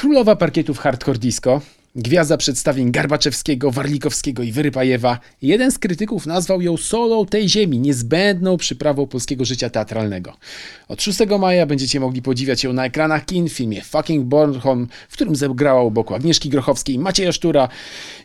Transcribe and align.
Królowa 0.00 0.36
parkietów 0.36 0.78
hardcore 0.78 1.18
disco, 1.18 1.60
gwiazda 1.96 2.36
przedstawień 2.36 2.92
Garbaczewskiego, 2.92 3.70
Warlikowskiego 3.70 4.42
i 4.42 4.52
Wyrypajewa. 4.52 5.18
Jeden 5.42 5.72
z 5.72 5.78
krytyków 5.78 6.26
nazwał 6.26 6.62
ją 6.62 6.76
solą 6.76 7.26
tej 7.26 7.48
ziemi, 7.48 7.78
niezbędną 7.78 8.56
przyprawą 8.56 9.06
polskiego 9.06 9.44
życia 9.44 9.70
teatralnego. 9.70 10.36
Od 10.88 11.02
6 11.02 11.18
maja 11.40 11.66
będziecie 11.66 12.00
mogli 12.00 12.22
podziwiać 12.22 12.64
ją 12.64 12.72
na 12.72 12.84
ekranach 12.86 13.24
kin 13.24 13.48
w 13.48 13.52
filmie 13.52 13.82
Fucking 13.82 14.24
Bornholm, 14.24 14.88
w 15.08 15.12
którym 15.12 15.36
zagrała 15.36 15.82
u 15.82 15.90
boku 15.90 16.14
Agnieszki 16.14 16.48
Grochowskiej, 16.48 16.98
Macieja 16.98 17.32
Sztura 17.32 17.68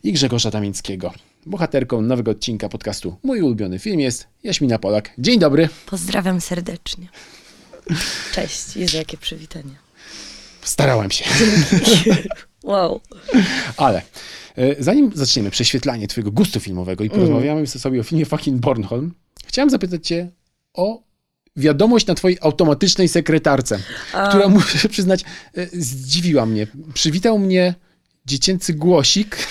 i 0.04 0.14
Grzegorza 0.14 0.52
Tamieńskiego. 0.52 1.14
Bohaterką 1.46 2.02
nowego 2.02 2.32
odcinka 2.32 2.70
podcastu 2.70 3.16
Mój 3.24 3.42
ulubiony 3.42 3.80
film 3.80 4.00
jest 4.00 4.28
Jaśmina 4.44 4.80
Polak. 4.80 5.12
Dzień 5.18 5.40
dobry. 5.40 5.70
Pozdrawiam 5.86 6.42
serdecznie. 6.42 7.08
Cześć. 8.34 8.76
Jezu, 8.76 8.98
jakie 8.98 9.18
przywitanie. 9.18 9.85
Starałem 10.66 11.12
się. 11.12 11.26
Wow. 12.64 13.02
Ale 13.78 14.02
e, 14.58 14.84
zanim 14.84 15.12
zaczniemy 15.16 15.52
prześwietlanie 15.52 16.08
twojego 16.08 16.32
gustu 16.32 16.60
filmowego 16.60 17.04
i 17.04 17.10
porozmawiamy 17.10 17.52
Mm. 17.60 17.68
sobie 17.68 18.00
o 18.00 18.04
filmie 18.04 18.26
Fucking 18.26 18.62
Bornholm, 18.62 19.14
chciałem 19.48 19.70
zapytać 19.70 20.08
cię 20.08 20.32
o 20.74 21.04
wiadomość 21.56 22.08
na 22.08 22.16
twojej 22.16 22.38
automatycznej 22.42 23.08
sekretarce, 23.08 23.80
która 24.30 24.48
muszę 24.58 24.90
przyznać 24.90 25.24
e, 25.58 25.68
zdziwiła 25.74 26.46
mnie. 26.46 26.68
Przywitał 26.94 27.40
mnie 27.40 27.76
dziecięcy 28.26 28.74
głosik, 28.74 29.48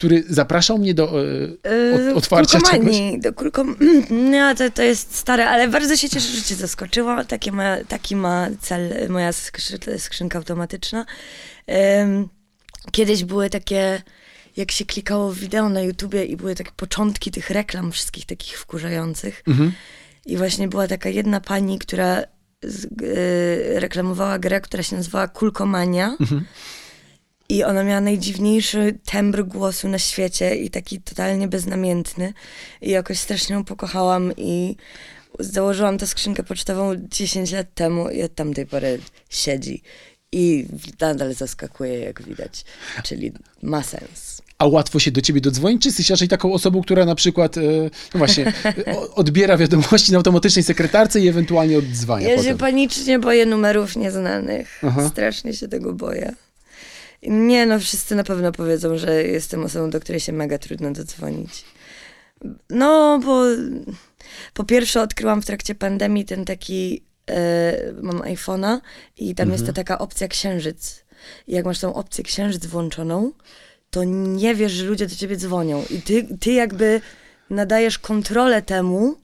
który 0.00 0.24
zapraszał 0.28 0.78
mnie 0.78 0.94
do 0.94 1.04
e, 1.04 2.10
od, 2.12 2.16
otwarcia 2.16 2.60
czegoś. 2.60 2.70
Kulkomanii, 2.70 3.20
do 3.20 3.32
kulkom... 3.32 3.76
No, 4.32 4.54
to, 4.54 4.70
to 4.70 4.82
jest 4.82 5.16
stare, 5.16 5.48
ale 5.48 5.68
bardzo 5.68 5.96
się 5.96 6.08
cieszę, 6.08 6.28
że 6.36 6.42
cię 6.42 6.54
zaskoczyło. 6.54 7.24
Taki 7.24 7.52
ma, 7.52 7.76
taki 7.88 8.16
ma 8.16 8.46
cel 8.60 9.08
moja 9.08 9.30
skrzy- 9.30 9.98
skrzynka 9.98 10.38
automatyczna. 10.38 11.06
Kiedyś 12.92 13.24
były 13.24 13.50
takie, 13.50 14.02
jak 14.56 14.70
się 14.70 14.84
klikało 14.84 15.32
w 15.32 15.38
wideo 15.38 15.68
na 15.68 15.80
YouTubie 15.80 16.24
i 16.24 16.36
były 16.36 16.54
takie 16.54 16.72
początki 16.76 17.30
tych 17.30 17.50
reklam 17.50 17.92
wszystkich 17.92 18.26
takich 18.26 18.58
wkurzających. 18.58 19.42
Mhm. 19.48 19.72
I 20.26 20.36
właśnie 20.36 20.68
była 20.68 20.88
taka 20.88 21.08
jedna 21.08 21.40
pani, 21.40 21.78
która 21.78 22.22
z, 22.62 22.84
e, 22.84 23.80
reklamowała 23.80 24.38
grę, 24.38 24.60
która 24.60 24.82
się 24.82 24.96
nazywała 24.96 25.28
Kulkomania. 25.28 26.16
I 27.50 27.64
ona 27.64 27.84
miała 27.84 28.00
najdziwniejszy 28.00 28.98
tembr 29.04 29.44
głosu 29.44 29.88
na 29.88 29.98
świecie 29.98 30.56
i 30.56 30.70
taki 30.70 31.00
totalnie 31.00 31.48
beznamiętny. 31.48 32.32
I 32.82 32.90
jakoś 32.90 33.18
strasznie 33.18 33.54
ją 33.54 33.64
pokochałam 33.64 34.32
i 34.36 34.76
założyłam 35.38 35.98
tę 35.98 36.06
skrzynkę 36.06 36.42
pocztową 36.42 36.92
10 36.96 37.52
lat 37.52 37.74
temu 37.74 38.10
i 38.10 38.22
od 38.22 38.34
tamtej 38.34 38.66
pory 38.66 38.98
siedzi. 39.30 39.82
I 40.32 40.66
nadal 41.00 41.34
zaskakuje, 41.34 41.98
jak 41.98 42.22
widać. 42.22 42.64
Czyli 43.02 43.32
ma 43.62 43.82
sens. 43.82 44.42
A 44.58 44.66
łatwo 44.66 44.98
się 44.98 45.10
do 45.10 45.20
ciebie 45.20 45.40
dodzwonić, 45.40 45.82
czy 45.82 45.88
jesteś 45.88 46.10
raczej 46.10 46.28
taką 46.28 46.52
osobą, 46.52 46.82
która 46.82 47.04
na 47.04 47.14
przykład, 47.14 47.56
e, 47.56 47.62
no 48.14 48.18
właśnie, 48.18 48.52
odbiera 49.14 49.56
wiadomości 49.56 50.12
na 50.12 50.18
automatycznej 50.18 50.62
sekretarce 50.62 51.20
i 51.20 51.28
ewentualnie 51.28 51.78
odzwania 51.78 52.28
Ja 52.28 52.36
się 52.36 52.42
potem? 52.42 52.58
panicznie 52.58 53.18
boję 53.18 53.46
numerów 53.46 53.96
nieznanych. 53.96 54.80
Aha. 54.86 55.08
Strasznie 55.08 55.54
się 55.54 55.68
tego 55.68 55.92
boję. 55.92 56.34
Nie, 57.22 57.66
no 57.66 57.78
wszyscy 57.78 58.14
na 58.14 58.24
pewno 58.24 58.52
powiedzą, 58.52 58.98
że 58.98 59.22
jestem 59.22 59.64
osobą, 59.64 59.90
do 59.90 60.00
której 60.00 60.20
się 60.20 60.32
mega 60.32 60.58
trudno 60.58 60.92
dodzwonić. 60.92 61.64
No, 62.70 63.20
bo 63.24 63.44
po 64.54 64.64
pierwsze 64.64 65.02
odkryłam 65.02 65.42
w 65.42 65.46
trakcie 65.46 65.74
pandemii 65.74 66.24
ten 66.24 66.44
taki, 66.44 67.04
e, 67.30 67.92
mam 68.02 68.18
iPhone'a 68.18 68.80
i 69.16 69.34
tam 69.34 69.52
jest 69.52 69.66
ta 69.66 69.72
taka 69.72 69.98
opcja 69.98 70.28
księżyc. 70.28 71.04
I 71.46 71.52
jak 71.52 71.64
masz 71.64 71.78
tą 71.78 71.94
opcję 71.94 72.24
księżyc 72.24 72.66
włączoną, 72.66 73.32
to 73.90 74.04
nie 74.04 74.54
wiesz, 74.54 74.72
że 74.72 74.84
ludzie 74.84 75.06
do 75.06 75.14
ciebie 75.14 75.36
dzwonią. 75.36 75.84
I 75.90 76.02
ty, 76.02 76.38
ty 76.40 76.52
jakby 76.52 77.00
nadajesz 77.50 77.98
kontrolę 77.98 78.62
temu, 78.62 79.16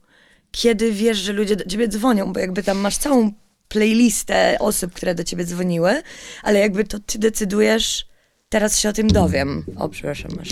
kiedy 0.51 0.91
wiesz, 0.91 1.17
że 1.17 1.33
ludzie 1.33 1.55
do 1.55 1.65
ciebie 1.65 1.87
dzwonią, 1.87 2.33
bo 2.33 2.39
jakby 2.39 2.63
tam 2.63 2.77
masz 2.77 2.97
całą 2.97 3.31
playlistę 3.67 4.57
osób, 4.59 4.93
które 4.93 5.15
do 5.15 5.23
ciebie 5.23 5.45
dzwoniły, 5.45 6.01
ale 6.43 6.59
jakby 6.59 6.83
to 6.83 6.99
ty 6.99 7.19
decydujesz, 7.19 8.07
teraz 8.49 8.79
się 8.79 8.89
o 8.89 8.93
tym 8.93 9.07
dowiem. 9.07 9.65
O, 9.75 9.89
przepraszam, 9.89 10.31
masz 10.37 10.49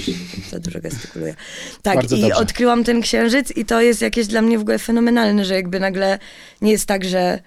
za 0.52 0.60
dużo 0.60 0.80
gestykuluję. 0.80 1.36
Tak, 1.82 1.96
Bardzo 1.96 2.16
i 2.16 2.22
dobrze. 2.22 2.36
odkryłam 2.36 2.84
ten 2.84 3.02
księżyc 3.02 3.52
i 3.52 3.66
to 3.66 3.82
jest 3.82 4.02
jakieś 4.02 4.28
dla 4.28 4.42
mnie 4.42 4.58
w 4.58 4.62
ogóle 4.62 4.80
fenomenalne, 4.80 5.46
że 5.46 5.56
jakby 5.56 5.80
nagle 5.80 6.20
nie 6.62 6.72
jest 6.72 6.86
tak, 6.86 7.06
że 7.06 7.40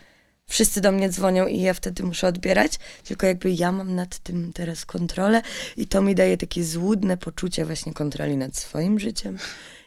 wszyscy 0.46 0.80
do 0.80 0.92
mnie 0.92 1.08
dzwonią 1.08 1.46
i 1.46 1.60
ja 1.60 1.74
wtedy 1.74 2.02
muszę 2.02 2.26
odbierać, 2.26 2.72
tylko 3.04 3.26
jakby 3.26 3.50
ja 3.50 3.72
mam 3.72 3.94
nad 3.94 4.18
tym 4.18 4.52
teraz 4.52 4.86
kontrolę 4.86 5.42
i 5.76 5.86
to 5.86 6.02
mi 6.02 6.14
daje 6.14 6.36
takie 6.36 6.64
złudne 6.64 7.16
poczucie 7.16 7.64
właśnie 7.64 7.92
kontroli 7.92 8.36
nad 8.36 8.56
swoim 8.56 8.98
życiem 9.00 9.38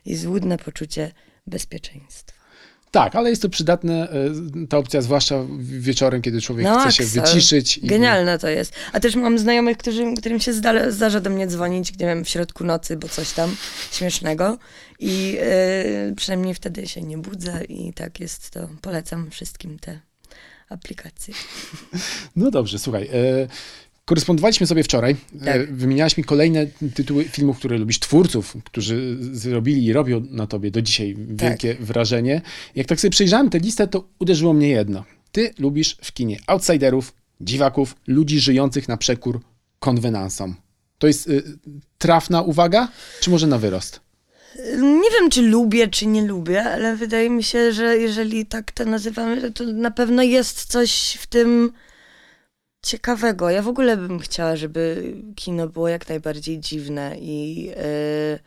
i 0.06 0.16
złudne 0.16 0.58
poczucie 0.58 1.12
bezpieczeństwa. 1.48 2.41
Tak, 2.92 3.16
ale 3.16 3.30
jest 3.30 3.42
to 3.42 3.50
przydatne, 3.50 4.10
e, 4.10 4.68
ta 4.70 4.78
opcja, 4.78 5.02
zwłaszcza 5.02 5.36
wieczorem, 5.60 6.22
kiedy 6.22 6.42
człowiek 6.42 6.66
No, 6.66 6.80
chce 6.80 6.92
się 6.92 7.04
Axel. 7.04 7.24
wyciszyć. 7.24 7.78
I, 7.78 7.88
Genialne 7.88 8.40
to 8.40 8.48
jest. 8.48 8.74
A 8.94 9.00
też 9.00 9.16
mam 9.16 9.40
znajomych, 9.40 9.78
którzy, 9.78 10.14
którym 10.18 10.40
się 10.40 10.54
zda, 10.54 10.92
zdarza 10.92 11.20
do 11.20 11.30
mnie 11.30 11.48
dzwonić, 11.48 11.92
nie 12.00 12.06
wiem, 12.06 12.26
w 12.26 12.30
środku 12.30 12.64
nocy, 12.64 12.98
bo 12.98 13.10
coś 13.10 13.32
tam 13.32 13.56
śmiesznego. 13.92 14.58
I 15.00 15.32
yy, 15.32 16.16
przynajmniej 16.16 16.54
wtedy 16.54 16.88
się 16.88 17.02
nie 17.02 17.18
budzę 17.18 17.64
i 17.64 17.94
tak 17.94 18.20
jest 18.20 18.50
to. 18.50 18.70
Polecam 18.82 19.32
wszystkim 19.32 19.80
te 19.80 20.00
aplikacje. 20.70 21.34
No 22.36 22.52
dobrze, 22.52 22.80
słuchaj. 22.80 23.10
Korespondowaliśmy 24.12 24.68
sobie 24.68 24.84
wczoraj. 24.84 25.16
E, 25.42 25.46
Tak. 25.46 25.74
wymieniałaś 25.74 26.18
mi 26.18 26.24
kolejne 26.24 26.68
tytuły 26.94 27.24
filmów, 27.24 27.58
które 27.58 27.78
lubisz, 27.78 28.00
twórców, 28.00 28.58
którzy 28.64 29.18
zrobili 29.32 29.86
i 29.86 29.94
robią 29.94 30.26
na 30.30 30.48
tobie 30.48 30.72
do 30.72 30.82
dzisiaj 30.82 31.16
wielkie 31.18 31.76
wrażenie. 31.80 32.42
Jak 32.76 32.88
tak 32.88 33.00
sobie 33.00 33.12
przejrzałem 33.12 33.50
tę 33.50 33.60
listę, 33.60 33.88
to 33.88 34.08
uderzyło 34.20 34.54
mnie 34.54 34.70
jedno. 34.70 35.04
Ty 35.32 35.54
lubisz 35.60 35.98
w 36.04 36.14
kinie 36.14 36.40
outsiderów, 36.48 37.14
dziwaków, 37.42 37.96
ludzi 38.08 38.40
żyjących 38.40 38.88
na 38.88 38.98
przekór 38.98 39.42
konwenansom. 39.80 40.56
To 40.98 41.08
jest 41.08 41.28
y, 41.30 41.44
trafna 41.98 42.42
uwaga, 42.42 42.88
czy 43.22 43.30
może 43.30 43.48
na 43.48 43.58
wyrost? 43.58 44.00
Nie 44.82 45.10
wiem, 45.20 45.30
czy 45.30 45.42
lubię, 45.42 45.88
czy 45.88 46.06
nie 46.06 46.22
lubię, 46.22 46.64
ale 46.64 46.96
wydaje 46.96 47.30
mi 47.30 47.44
się, 47.44 47.72
że 47.72 47.98
jeżeli 47.98 48.46
tak 48.46 48.72
to 48.72 48.86
nazywamy, 48.86 49.52
to 49.52 49.64
na 49.64 49.92
pewno 49.92 50.24
jest 50.24 50.66
coś 50.66 51.18
w 51.22 51.28
tym 51.28 51.72
ciekawego. 52.86 53.50
Ja 53.50 53.62
w 53.62 53.68
ogóle 53.68 53.98
bym 53.98 54.20
chciała, 54.20 54.56
żeby 54.56 55.14
kino 55.36 55.68
było 55.68 55.88
jak 55.88 56.10
najbardziej 56.10 56.60
dziwne 56.60 57.16
i, 57.20 57.64
yy, 57.66 58.40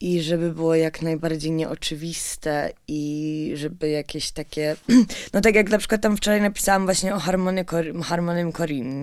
i 0.00 0.22
żeby 0.22 0.52
było 0.52 0.74
jak 0.74 1.02
najbardziej 1.02 1.50
nieoczywiste 1.50 2.72
i 2.88 3.52
żeby 3.54 3.88
jakieś 3.88 4.30
takie... 4.30 4.76
No 5.32 5.40
tak 5.40 5.54
jak 5.54 5.70
na 5.70 5.78
przykład 5.78 6.00
tam 6.00 6.16
wczoraj 6.16 6.40
napisałam 6.40 6.84
właśnie 6.84 7.14
o 7.14 7.18
Harmonie 7.18 7.64
Cor- 7.64 8.02
Harmonym 8.02 8.52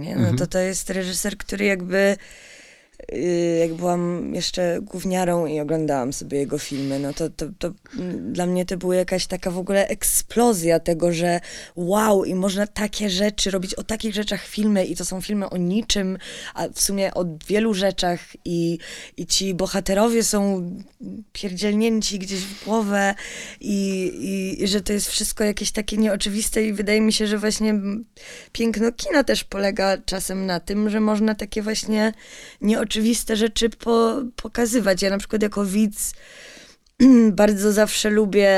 nie? 0.02 0.16
No 0.16 0.34
to 0.38 0.48
to 0.48 0.60
jest 0.60 0.90
reżyser, 0.90 1.38
który 1.38 1.66
jakby 1.66 2.18
jak 3.60 3.74
byłam 3.74 4.32
jeszcze 4.36 4.80
gówniarą 4.82 5.46
i 5.46 5.60
oglądałam 5.60 6.14
sobie 6.14 6.38
jego 6.38 6.58
filmy, 6.58 7.00
no 7.00 7.14
to, 7.14 7.30
to, 7.30 7.46
to 7.60 7.72
dla 8.18 8.46
mnie 8.46 8.66
to 8.66 8.78
była 8.78 8.96
jakaś 8.96 9.28
taka 9.28 9.52
w 9.52 9.58
ogóle 9.58 9.88
eksplozja 9.88 10.80
tego, 10.80 11.14
że 11.14 11.40
wow, 11.76 12.26
i 12.26 12.36
można 12.36 12.68
takie 12.68 13.10
rzeczy 13.10 13.52
robić, 13.52 13.76
o 13.76 13.84
takich 13.84 14.14
rzeczach 14.14 14.46
filmy 14.46 14.86
i 14.86 14.96
to 14.96 15.06
są 15.06 15.22
filmy 15.22 15.50
o 15.50 15.58
niczym, 15.58 16.18
a 16.54 16.68
w 16.68 16.82
sumie 16.82 17.14
o 17.14 17.26
wielu 17.48 17.74
rzeczach 17.74 18.20
i, 18.46 18.78
i 19.18 19.26
ci 19.26 19.54
bohaterowie 19.54 20.24
są 20.24 20.72
pierdzielnięci 21.34 22.20
gdzieś 22.20 22.40
w 22.40 22.66
głowę 22.66 23.16
i, 23.60 24.04
i, 24.22 24.64
i 24.64 24.68
że 24.68 24.82
to 24.82 24.94
jest 24.94 25.10
wszystko 25.10 25.44
jakieś 25.44 25.72
takie 25.72 25.98
nieoczywiste 25.98 26.64
i 26.64 26.74
wydaje 26.74 27.02
mi 27.02 27.14
się, 27.14 27.28
że 27.28 27.38
właśnie 27.38 27.76
piękno 28.52 28.92
kina 28.92 29.24
też 29.24 29.44
polega 29.44 29.98
czasem 29.98 30.46
na 30.46 30.60
tym, 30.60 30.90
że 30.90 31.00
można 31.00 31.36
takie 31.36 31.62
właśnie 31.62 32.14
nieoczywiste 32.62 32.91
rzeczy 33.36 33.70
po, 33.70 34.22
pokazywać. 34.36 35.02
Ja 35.02 35.10
na 35.10 35.18
przykład 35.18 35.42
jako 35.42 35.66
widz 35.66 36.14
bardzo 37.32 37.72
zawsze 37.72 38.10
lubię 38.10 38.50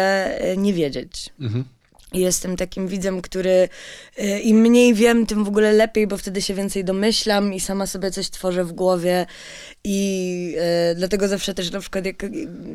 e, 0.41 0.57
nie 0.57 0.74
wiedzieć. 0.74 1.30
Mhm. 1.39 1.63
Jestem 2.13 2.56
takim 2.57 2.88
widzem, 2.88 3.21
który 3.21 3.69
y, 4.19 4.39
im 4.39 4.57
mniej 4.57 4.94
wiem, 4.94 5.25
tym 5.25 5.44
w 5.44 5.48
ogóle 5.48 5.71
lepiej, 5.71 6.07
bo 6.07 6.18
wtedy 6.18 6.42
się 6.42 6.54
więcej 6.54 6.83
domyślam 6.83 7.54
i 7.54 7.60
sama 7.60 7.88
sobie 7.88 8.12
coś 8.12 8.30
tworzę 8.30 8.63
w 8.63 8.71
głowie. 8.71 9.25
I 9.83 10.56
y, 10.92 10.95
dlatego 10.95 11.27
zawsze 11.27 11.54
też 11.54 11.71
na 11.71 11.80
przykład 11.80 12.06
jak 12.06 12.25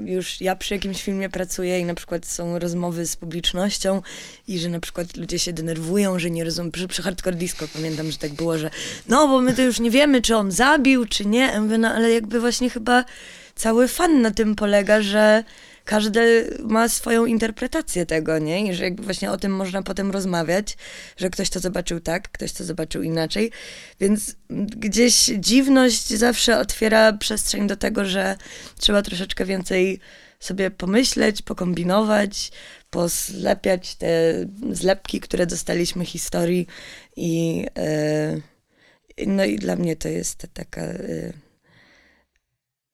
już 0.04 0.40
ja 0.40 0.56
przy 0.56 0.74
jakimś 0.74 1.02
filmie 1.02 1.28
pracuję 1.28 1.80
i 1.80 1.84
na 1.84 1.94
przykład 1.94 2.26
są 2.26 2.58
rozmowy 2.58 3.06
z 3.06 3.16
publicznością 3.16 4.02
i 4.48 4.58
że 4.58 4.68
na 4.68 4.80
przykład 4.80 5.16
ludzie 5.16 5.38
się 5.38 5.52
denerwują, 5.52 6.18
że 6.18 6.30
nie 6.30 6.44
rozumiem. 6.44 6.72
Przy, 6.72 6.88
przy 6.88 7.02
Hardcore 7.02 7.36
Disco 7.36 7.68
pamiętam, 7.74 8.10
że 8.10 8.18
tak 8.18 8.32
było, 8.32 8.58
że 8.58 8.70
no 9.08 9.28
bo 9.28 9.40
my 9.40 9.54
to 9.54 9.62
już 9.62 9.80
nie 9.80 9.90
wiemy, 9.90 10.22
czy 10.22 10.36
on 10.36 10.52
zabił, 10.52 11.06
czy 11.06 11.26
nie. 11.26 11.40
Ja 11.40 11.60
mówię, 11.60 11.78
no 11.78 11.88
ale 11.88 12.10
jakby 12.10 12.40
właśnie 12.40 12.70
chyba 12.70 13.04
cały 13.54 13.88
fan 13.88 14.22
na 14.22 14.30
tym 14.30 14.54
polega, 14.54 15.02
że 15.02 15.44
każdy 15.88 16.50
ma 16.64 16.88
swoją 16.88 17.26
interpretację 17.26 18.06
tego, 18.06 18.38
nie? 18.38 18.66
I 18.66 18.74
że 18.74 18.84
jakby 18.84 19.02
właśnie 19.02 19.30
o 19.30 19.36
tym 19.36 19.56
można 19.56 19.82
potem 19.82 20.10
rozmawiać, 20.10 20.76
że 21.16 21.30
ktoś 21.30 21.50
to 21.50 21.60
zobaczył 21.60 22.00
tak, 22.00 22.28
ktoś 22.28 22.52
to 22.52 22.64
zobaczył 22.64 23.02
inaczej. 23.02 23.50
Więc 24.00 24.36
gdzieś 24.76 25.30
dziwność 25.38 26.08
zawsze 26.08 26.58
otwiera 26.58 27.12
przestrzeń 27.12 27.66
do 27.66 27.76
tego, 27.76 28.04
że 28.04 28.36
trzeba 28.78 29.02
troszeczkę 29.02 29.44
więcej 29.44 30.00
sobie 30.40 30.70
pomyśleć, 30.70 31.42
pokombinować, 31.42 32.50
poslepiać 32.90 33.94
te 33.94 34.34
zlepki, 34.72 35.20
które 35.20 35.46
dostaliśmy 35.46 36.04
historii 36.04 36.66
i 37.16 37.66
e, 37.78 38.36
no 39.26 39.44
i 39.44 39.58
dla 39.58 39.76
mnie 39.76 39.96
to 39.96 40.08
jest 40.08 40.46
taka 40.54 40.82
e, 40.82 41.32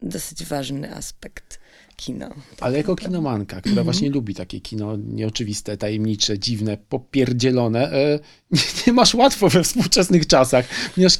dosyć 0.02 0.44
ważny 0.44 0.94
aspekt 0.94 1.63
kina. 1.96 2.30
Ale 2.60 2.76
jako 2.76 2.96
kinomanka, 2.96 3.56
która 3.60 3.70
Mhm. 3.72 3.84
właśnie 3.84 4.10
lubi 4.10 4.34
takie 4.34 4.60
kino 4.60 4.96
nieoczywiste, 4.96 5.76
tajemnicze, 5.76 6.38
dziwne, 6.38 6.76
popierdzielone, 6.88 7.92
e, 7.92 8.18
nie, 8.50 8.60
nie 8.86 8.92
masz 8.92 9.14
łatwo 9.14 9.48
we 9.48 9.62
współczesnych 9.62 10.26
czasach. 10.26 10.64
Ponieważ, 10.94 11.14
e, 11.14 11.18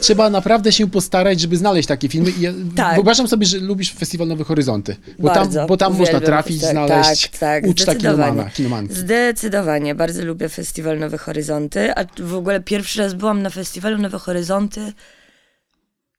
trzeba 0.00 0.30
naprawdę 0.30 0.72
się 0.72 0.90
postarać, 0.90 1.40
żeby 1.40 1.56
znaleźć 1.56 1.88
takie 1.88 2.08
filmy. 2.08 2.30
I 2.30 2.40
ja 2.40 2.52
Tak. 2.76 2.94
Wyobrażam 2.94 3.28
sobie, 3.28 3.46
że 3.46 3.58
lubisz 3.58 3.92
Festiwal 3.92 4.28
Nowe 4.28 4.44
Horyzonty. 4.44 4.96
Bo 5.18 5.28
Bardzo. 5.28 5.58
tam, 5.60 5.68
bo 5.68 5.76
tam 5.76 5.96
można 5.98 6.20
trafić, 6.20 6.60
tak, 6.60 6.70
znaleźć 6.70 7.28
tak, 7.28 7.38
tak, 7.38 7.66
uczta 7.66 7.94
kinomana, 7.94 8.50
kinomanki. 8.50 8.94
Zdecydowanie, 8.94 9.94
bardzo 9.94 10.24
lubię 10.24 10.48
Festiwal 10.48 10.98
Nowe 10.98 11.18
Horyzonty, 11.18 11.94
a 11.96 12.04
w 12.22 12.34
ogóle 12.34 12.60
pierwszy 12.60 12.98
raz 13.00 13.14
byłam 13.14 13.42
na 13.42 13.50
Festiwalu 13.50 13.98
Nowe 13.98 14.18
Horyzonty 14.18 14.92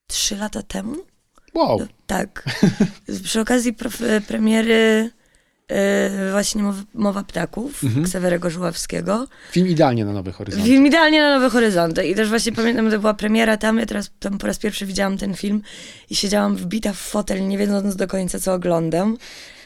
trzy 0.06 0.36
lata 0.36 0.62
temu? 0.62 0.96
Wow. 1.56 1.86
Tak. 2.06 2.44
Przy 3.24 3.40
okazji 3.40 3.72
prof- 3.74 4.20
premiery 4.28 5.10
e, 5.68 6.30
właśnie 6.30 6.62
Mowa, 6.62 6.82
Mowa 6.94 7.22
Ptaków 7.24 7.84
Mhm. 7.84 8.04
Ksawerego 8.04 8.50
Żuławskiego. 8.50 9.26
Film 9.52 9.66
idealnie 9.68 10.04
na 10.04 10.12
Nowe 10.12 10.32
Horyzonty. 10.32 10.66
Film 10.68 10.86
idealnie 10.86 11.20
na 11.22 11.34
Nowe 11.34 11.50
Horyzonty. 11.50 12.06
I 12.06 12.14
też 12.14 12.28
właśnie 12.28 12.52
pamiętam, 12.52 12.90
to 12.90 12.98
była 12.98 13.14
premiera 13.14 13.56
tam, 13.56 13.78
ja 13.78 13.86
teraz 13.86 14.10
tam 14.20 14.38
po 14.38 14.46
raz 14.46 14.58
pierwszy 14.58 14.86
widziałam 14.86 15.18
ten 15.18 15.34
film 15.34 15.62
i 16.10 16.16
siedziałam 16.16 16.56
wbita 16.56 16.92
w 16.92 16.96
fotel, 16.98 17.48
nie 17.48 17.58
wiedząc 17.58 17.96
do 17.96 18.06
końca, 18.06 18.38
co 18.38 18.54
oglądam. 18.54 19.16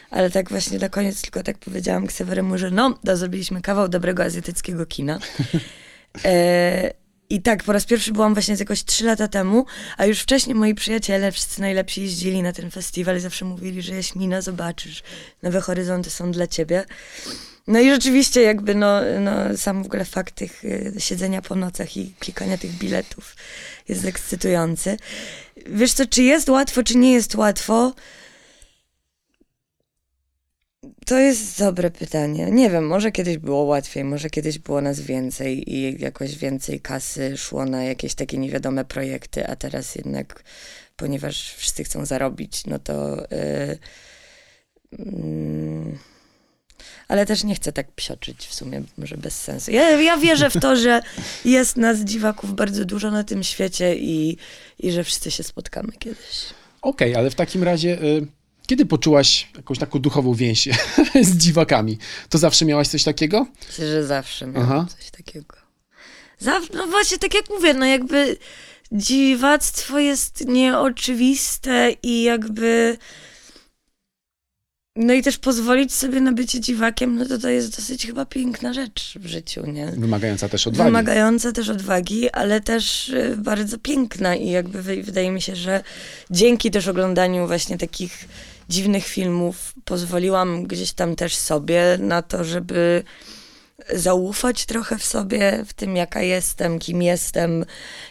Ale 0.09 0.29
tak 0.31 0.49
właśnie 0.49 0.79
na 0.79 0.89
koniec 0.89 1.21
tylko 1.21 1.43
tak 1.43 1.57
powiedziałam 1.57 2.07
Kseweremu, 2.07 2.57
że 2.57 2.71
no, 2.71 2.99
to 3.05 3.17
zrobiliśmy 3.17 3.61
kawał 3.61 3.87
dobrego 3.89 4.23
azjatyckiego 4.23 4.85
kina. 4.85 5.19
E, 6.25 6.91
I 7.31 7.41
tak, 7.41 7.63
po 7.63 7.73
raz 7.73 7.85
pierwszy 7.85 8.11
byłam 8.11 8.33
właśnie 8.33 8.55
z 8.55 8.59
jakoś 8.59 8.83
trzy 8.83 9.05
lata 9.05 9.27
temu, 9.27 9.65
a 9.97 10.05
już 10.05 10.19
wcześniej 10.19 10.55
moi 10.55 10.75
przyjaciele, 10.75 11.31
wszyscy 11.31 11.61
najlepsi 11.61 12.01
jeździli 12.01 12.43
na 12.43 12.53
ten 12.53 12.71
festiwal 12.71 13.17
i 13.17 13.19
zawsze 13.19 13.45
mówili, 13.45 13.81
że 13.81 13.95
Jaśmina, 13.95 14.41
zobaczysz, 14.41 15.03
nowe 15.43 15.61
horyzonty 15.61 16.09
są 16.09 16.31
dla 16.31 16.47
ciebie. 16.47 16.85
No 17.67 17.79
i 17.79 17.89
rzeczywiście 17.89 18.41
jakby 18.41 18.75
no, 18.75 19.01
no 19.19 19.57
sam 19.57 19.83
w 19.83 19.85
ogóle 19.85 20.05
fakt 20.05 20.35
tych 20.35 20.65
y, 20.65 20.93
siedzenia 20.97 21.41
po 21.41 21.55
nocach 21.55 21.97
i 21.97 22.13
klikania 22.19 22.57
tych 22.57 22.71
biletów 22.71 23.35
jest 23.89 24.05
ekscytujący. 24.05 24.97
Wiesz 25.65 25.93
co, 25.93 26.05
czy 26.05 26.23
jest 26.23 26.49
łatwo, 26.49 26.83
czy 26.83 26.97
nie 26.97 27.13
jest 27.13 27.35
łatwo? 27.35 27.93
To 31.05 31.19
jest 31.19 31.59
dobre 31.59 31.91
pytanie. 31.91 32.51
Nie 32.51 32.69
wiem, 32.69 32.87
może 32.87 33.11
kiedyś 33.11 33.37
było 33.37 33.63
łatwiej, 33.63 34.03
może 34.03 34.29
kiedyś 34.29 34.59
było 34.59 34.81
nas 34.81 34.99
więcej 34.99 35.73
i 35.73 36.01
jakoś 36.01 36.37
więcej 36.37 36.79
kasy 36.79 37.37
szło 37.37 37.65
na 37.65 37.83
jakieś 37.83 38.15
takie 38.15 38.37
niewiadome 38.37 38.85
projekty, 38.85 39.47
a 39.47 39.55
teraz 39.55 39.95
jednak, 39.95 40.43
ponieważ 40.95 41.53
wszyscy 41.53 41.83
chcą 41.83 42.05
zarobić, 42.05 42.65
no 42.65 42.79
to. 42.79 43.27
Yy, 43.31 43.77
mm, 44.99 45.97
ale 47.07 47.25
też 47.25 47.43
nie 47.43 47.55
chcę 47.55 47.71
tak 47.71 47.91
psioczyć 47.91 48.47
w 48.47 48.53
sumie, 48.53 48.81
może 48.97 49.17
bez 49.17 49.41
sensu. 49.41 49.71
Ja, 49.71 50.01
ja 50.01 50.17
wierzę 50.17 50.49
w 50.49 50.59
to, 50.59 50.75
że 50.75 51.01
jest 51.45 51.77
nas 51.77 51.99
dziwaków 51.99 52.55
bardzo 52.55 52.85
dużo 52.85 53.11
na 53.11 53.23
tym 53.23 53.43
świecie 53.43 53.95
i, 53.95 54.37
i 54.79 54.91
że 54.91 55.03
wszyscy 55.03 55.31
się 55.31 55.43
spotkamy 55.43 55.91
kiedyś. 55.99 56.45
Okej, 56.81 57.15
ale 57.15 57.29
w 57.29 57.35
takim 57.35 57.63
razie, 57.63 58.01
y, 58.03 58.27
kiedy 58.71 58.85
poczułaś 58.85 59.47
jakąś 59.55 59.77
taką 59.79 59.99
duchową 59.99 60.33
więź 60.33 60.69
z 61.21 61.37
dziwakami? 61.37 61.97
To 62.29 62.37
zawsze 62.37 62.65
miałaś 62.65 62.87
coś 62.87 63.03
takiego? 63.03 63.47
Myślę, 63.67 63.87
że 63.87 64.05
zawsze 64.05 64.47
miałam 64.47 64.71
Aha. 64.71 64.85
coś 64.97 65.11
takiego. 65.11 65.55
Zaw- 66.41 66.73
no 66.73 66.87
właśnie, 66.87 67.17
tak 67.17 67.33
jak 67.33 67.49
mówię, 67.49 67.73
no 67.73 67.85
jakby 67.85 68.37
dziwactwo 68.91 69.99
jest 69.99 70.47
nieoczywiste 70.47 71.95
i 72.03 72.23
jakby... 72.23 72.97
No 74.95 75.13
i 75.13 75.21
też 75.21 75.37
pozwolić 75.37 75.93
sobie 75.93 76.21
na 76.21 76.31
bycie 76.31 76.59
dziwakiem, 76.59 77.15
no 77.15 77.25
to 77.25 77.37
to 77.37 77.49
jest 77.49 77.75
dosyć 77.75 78.05
chyba 78.05 78.25
piękna 78.25 78.73
rzecz 78.73 79.13
w 79.19 79.25
życiu, 79.27 79.65
nie? 79.65 79.87
Wymagająca 79.87 80.49
też 80.49 80.67
odwagi. 80.67 80.87
Wymagająca 80.87 81.51
też 81.51 81.69
odwagi, 81.69 82.29
ale 82.29 82.61
też 82.61 83.09
y, 83.09 83.35
bardzo 83.37 83.77
piękna 83.77 84.35
i 84.35 84.49
jakby 84.49 84.81
wy- 84.81 85.03
wydaje 85.03 85.31
mi 85.31 85.41
się, 85.41 85.55
że 85.55 85.83
dzięki 86.31 86.71
też 86.71 86.87
oglądaniu 86.87 87.47
właśnie 87.47 87.77
takich 87.77 88.25
dziwnych 88.69 89.07
filmów 89.07 89.73
pozwoliłam 89.85 90.63
gdzieś 90.63 90.93
tam 90.93 91.15
też 91.15 91.35
sobie 91.35 91.97
na 91.99 92.21
to, 92.21 92.43
żeby 92.43 93.03
zaufać 93.93 94.65
trochę 94.65 94.97
w 94.97 95.03
sobie, 95.03 95.63
w 95.65 95.73
tym 95.73 95.95
jaka 95.95 96.21
jestem, 96.21 96.79
kim 96.79 97.01
jestem 97.01 97.65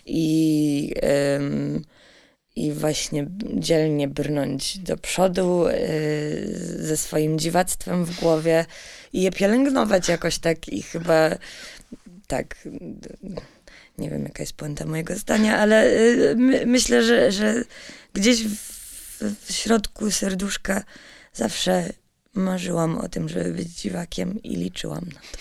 i, 0.07 0.95
i 2.57 2.73
właśnie 2.73 3.27
dzielnie 3.55 4.09
brnąć 4.09 4.79
do 4.79 4.97
przodu 4.97 5.67
y, 5.69 5.75
ze 6.79 6.97
swoim 6.97 7.39
dziwactwem 7.39 8.05
w 8.05 8.21
głowie 8.21 8.67
i 9.13 9.23
je 9.23 9.33
pielęgnować 9.33 10.09
jakoś 10.09 10.39
tak 10.39 10.69
i 10.69 10.83
chyba 10.83 11.31
tak, 12.27 12.69
nie 13.99 14.11
wiem 14.11 14.25
jaka 14.25 14.43
jest 14.43 14.53
puenta 14.53 14.87
mojego 14.87 15.17
zdania, 15.17 15.59
ale 15.59 15.87
y, 15.87 16.35
my, 16.37 16.67
myślę, 16.67 17.03
że, 17.03 17.33
że 17.33 17.65
gdzieś 18.13 18.47
w, 18.47 18.80
w 19.47 19.53
środku 19.53 20.11
serduszka 20.11 20.85
zawsze 21.33 21.93
marzyłam 22.35 22.99
o 22.99 23.09
tym, 23.09 23.29
żeby 23.29 23.53
być 23.55 23.69
dziwakiem 23.69 24.43
i 24.43 24.57
liczyłam 24.57 25.05
na 25.15 25.21
to. 25.21 25.39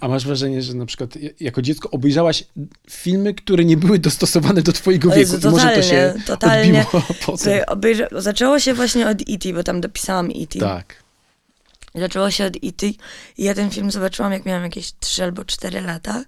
A 0.00 0.08
masz 0.08 0.26
wrażenie, 0.26 0.62
że 0.62 0.74
na 0.74 0.86
przykład 0.86 1.16
ja- 1.16 1.30
jako 1.40 1.62
dziecko 1.62 1.90
obejrzałaś 1.90 2.44
filmy, 2.90 3.34
które 3.34 3.64
nie 3.64 3.76
były 3.76 3.98
dostosowane 3.98 4.62
do 4.62 4.72
twojego 4.72 5.08
wieku 5.08 5.20
Jezu, 5.20 5.48
i 5.48 5.50
może 5.50 5.68
to 5.70 5.82
się 5.82 6.14
totalnie, 6.26 6.84
totalnie. 6.84 7.14
potem. 7.26 7.62
Obejrza- 7.66 8.20
Zaczęło 8.20 8.60
się 8.60 8.74
właśnie 8.74 9.08
od 9.08 9.18
E.T., 9.28 9.52
bo 9.52 9.62
tam 9.62 9.80
dopisałam 9.80 10.26
E.T. 10.30 10.58
Tak. 10.58 11.04
Zaczęło 11.94 12.30
się 12.30 12.44
od 12.44 12.56
E.T. 12.56 12.86
i 12.86 12.96
ja 13.44 13.54
ten 13.54 13.70
film 13.70 13.90
zobaczyłam, 13.90 14.32
jak 14.32 14.46
miałam 14.46 14.62
jakieś 14.62 14.92
3 15.00 15.24
albo 15.24 15.44
4 15.44 15.80
lata. 15.80 16.24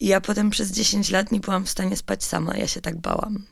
I 0.00 0.06
ja 0.06 0.20
potem 0.20 0.50
przez 0.50 0.70
10 0.72 1.10
lat 1.10 1.32
nie 1.32 1.40
byłam 1.40 1.64
w 1.66 1.70
stanie 1.70 1.96
spać 1.96 2.24
sama. 2.24 2.56
Ja 2.56 2.66
się 2.66 2.80
tak 2.80 2.96
bałam. 2.96 3.46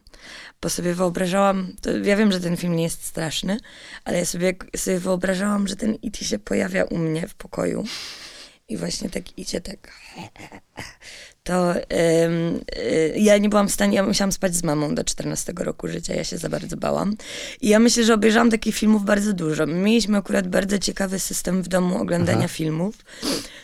Bo 0.62 0.68
sobie 0.68 0.94
wyobrażałam, 0.94 1.72
to 1.82 1.96
ja 1.96 2.16
wiem, 2.16 2.32
że 2.32 2.40
ten 2.40 2.56
film 2.56 2.76
nie 2.76 2.82
jest 2.82 3.04
straszny, 3.04 3.60
ale 4.04 4.18
ja 4.18 4.24
sobie, 4.24 4.54
sobie 4.76 4.98
wyobrażałam, 4.98 5.68
że 5.68 5.76
ten 5.76 5.94
E.T. 6.04 6.24
się 6.24 6.38
pojawia 6.38 6.84
u 6.84 6.98
mnie 6.98 7.28
w 7.28 7.34
pokoju. 7.34 7.84
I 8.70 8.76
właśnie 8.76 9.10
tak 9.10 9.38
idzie 9.38 9.60
tak. 9.60 9.78
To 11.42 11.74
ym, 11.74 12.60
y, 12.78 13.14
ja 13.16 13.38
nie 13.38 13.48
byłam 13.48 13.68
w 13.68 13.72
stanie, 13.72 13.96
ja 13.96 14.02
musiałam 14.02 14.32
spać 14.32 14.56
z 14.56 14.62
mamą 14.62 14.94
do 14.94 15.04
14 15.04 15.52
roku 15.56 15.88
życia, 15.88 16.14
ja 16.14 16.24
się 16.24 16.38
za 16.38 16.48
bardzo 16.48 16.76
bałam. 16.76 17.16
I 17.60 17.68
ja 17.68 17.78
myślę, 17.78 18.04
że 18.04 18.14
obejrzałam 18.14 18.50
takich 18.50 18.74
filmów 18.74 19.04
bardzo 19.04 19.32
dużo. 19.32 19.66
My 19.66 19.74
Mieliśmy 19.74 20.18
akurat 20.18 20.48
bardzo 20.48 20.78
ciekawy 20.78 21.18
system 21.18 21.62
w 21.62 21.68
domu 21.68 21.98
oglądania 21.98 22.38
Aha. 22.38 22.48
filmów. 22.48 22.94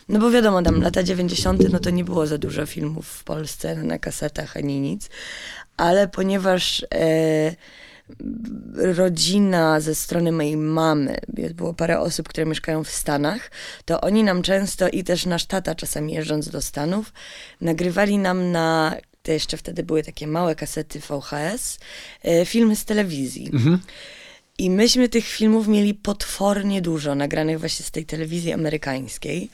No 0.09 0.19
bo 0.19 0.31
wiadomo, 0.31 0.63
tam 0.63 0.83
lata 0.83 1.03
90. 1.03 1.73
no 1.73 1.79
to 1.79 1.91
nie 1.91 2.05
było 2.05 2.27
za 2.27 2.39
dużo 2.39 2.67
filmów 2.67 3.09
w 3.09 3.25
Polsce 3.25 3.75
na 3.75 3.99
kasetach 3.99 4.57
ani 4.57 4.81
nic. 4.81 5.09
Ale 5.77 6.09
ponieważ 6.09 6.87
e, 6.95 7.57
rodzina 8.75 9.81
ze 9.81 9.95
strony 9.95 10.33
mojej 10.33 10.57
mamy, 10.57 11.19
było 11.55 11.75
parę 11.75 12.01
osób, 12.01 12.29
które 12.29 12.47
mieszkają 12.47 12.85
w 12.85 12.91
Stanach, 12.91 13.51
to 13.85 14.01
oni 14.01 14.25
nam 14.25 14.43
często 14.43 14.89
i 14.89 15.05
też 15.05 15.27
nasz 15.27 15.47
tata 15.47 15.75
czasami 15.75 16.13
jeżdżąc 16.13 16.49
do 16.49 16.63
Stanów, 16.63 17.13
nagrywali 17.61 18.19
nam 18.19 18.53
na, 18.53 18.97
to 19.23 19.33
jeszcze 19.33 19.57
wtedy 19.57 19.83
były 19.83 20.03
takie 20.03 20.27
małe 20.27 20.55
kasety 20.55 21.01
VHS, 21.01 21.79
e, 22.23 22.47
filmy 22.47 22.77
z 22.77 22.85
telewizji. 22.85 23.51
Mhm. 23.53 23.79
I 24.59 24.71
myśmy 24.71 25.09
tych 25.09 25.27
filmów 25.27 25.69
mieli 25.69 25.95
potwornie 25.95 26.83
dużo, 26.83 27.15
nagranych 27.15 27.61
właśnie 27.61 27.87
z 27.87 27.91
tej 27.91 28.07
telewizji 28.07 28.53
amerykańskiej. 28.53 29.51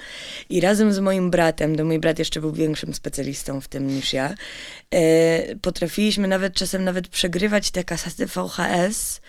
I 0.51 0.61
razem 0.61 0.93
z 0.93 0.99
moim 0.99 1.31
bratem, 1.31 1.77
to 1.77 1.85
mój 1.85 1.99
brat 1.99 2.19
jeszcze 2.19 2.41
był 2.41 2.53
większym 2.53 2.95
specjalistą 2.95 3.61
w 3.61 3.69
tym 3.69 3.87
niż 3.87 4.13
ja, 4.13 4.35
e, 4.91 5.57
potrafiliśmy 5.57 6.29
nawet 6.29 6.55
czasem 6.55 6.85
nawet 6.85 7.09
przegrywać 7.09 7.71
te 7.71 7.85
kasety 7.85 8.27
VHS 8.27 9.21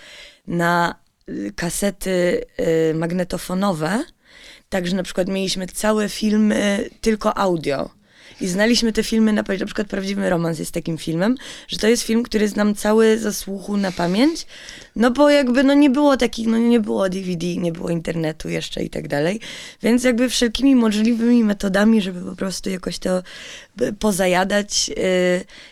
na 0.48 0.96
y, 1.30 1.51
kasety 1.56 2.46
y, 2.92 2.94
magnetofonowe. 2.94 4.03
Także 4.70 4.96
na 4.96 5.03
przykład 5.03 5.27
mieliśmy 5.27 5.68
całe 5.68 6.10
filmy 6.10 6.89
tylko 7.01 7.38
audio. 7.38 7.89
I 8.42 8.48
znaliśmy 8.48 8.92
te 8.92 9.04
filmy 9.04 9.34
na 9.34 9.44
pamięć, 9.44 9.60
na 9.60 9.66
przykład 9.66 9.88
Prawdziwy 9.88 10.30
Romans 10.30 10.60
jest 10.60 10.72
takim 10.72 10.98
filmem, 10.98 11.36
że 11.68 11.78
to 11.78 11.88
jest 11.88 12.04
film, 12.04 12.24
który 12.24 12.48
znam 12.48 12.75
cały 12.75 13.18
ze 13.18 13.34
słuchu 13.34 13.78
na 13.78 13.92
pamięć, 13.92 14.46
no 14.96 15.12
bo 15.12 15.30
jakby 15.30 15.63
no 15.63 15.74
nie 15.74 15.90
było 15.90 16.18
takich, 16.18 16.48
no 16.48 16.58
nie 16.58 16.80
było 16.80 17.10
DVD, 17.10 17.56
nie 17.56 17.72
było 17.72 17.90
internetu 17.90 18.50
jeszcze 18.50 18.84
i 18.84 18.90
tak 18.90 19.08
dalej, 19.08 19.40
więc 19.84 20.04
jakby 20.04 20.30
wszelkimi 20.30 20.75
możliwymi 20.75 21.44
metodami, 21.44 22.02
żeby 22.02 22.30
po 22.30 22.36
prostu 22.36 22.70
jakoś 22.70 23.00
to 23.00 23.24
pozajadać 24.00 24.89
yy, 24.89 24.96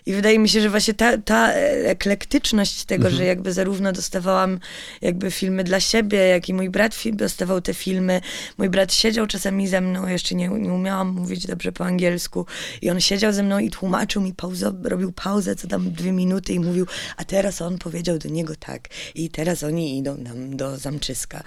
i 0.06 0.14
wydaje 0.14 0.40
mi 0.40 0.50
się, 0.50 0.62
że 0.62 0.70
właśnie 0.70 0.94
ta, 0.94 1.18
ta 1.18 1.54
eklektyczność 1.86 2.86
tego, 2.86 3.10
że 3.10 3.26
jakby 3.26 3.54
zarówno 3.54 3.92
dostawałam 3.92 4.60
jakby 5.02 5.32
filmy 5.32 5.64
dla 5.64 5.80
siebie, 5.80 6.18
jak 6.18 6.50
i 6.50 6.54
mój 6.54 6.70
brat 6.70 6.96
dostawał 7.14 7.62
te 7.62 7.74
filmy. 7.74 8.22
Mój 8.58 8.70
brat 8.70 8.94
siedział 8.94 9.28
czasami 9.28 9.68
ze 9.68 9.82
mną, 9.82 10.08
jeszcze 10.08 10.36
nie, 10.36 10.48
nie 10.48 10.74
umiałam 10.74 11.08
mówić 11.08 11.48
dobrze 11.48 11.72
po 11.72 11.86
angielsku 11.86 12.46
i 12.82 12.90
on 12.90 13.02
siedział 13.02 13.34
ze 13.34 13.44
mną 13.44 13.60
i 13.60 13.70
tłumaczył 13.70 14.22
mi 14.22 14.34
pauzę, 14.34 14.74
robił 14.84 15.12
pauzę 15.12 15.56
co 15.56 15.68
tam 15.68 15.92
dwie 15.92 16.12
minuty 16.12 16.54
i 16.54 16.60
mówił, 16.60 16.86
a 17.18 17.24
teraz 17.24 17.62
on 17.62 17.78
powiedział 17.78 18.18
do 18.18 18.30
niego 18.30 18.56
tak 18.56 18.88
i 19.16 19.30
teraz 19.30 19.64
oni 19.64 19.98
idą 19.98 20.18
tam 20.24 20.58
do 20.58 20.78
Zamczyska. 20.78 21.44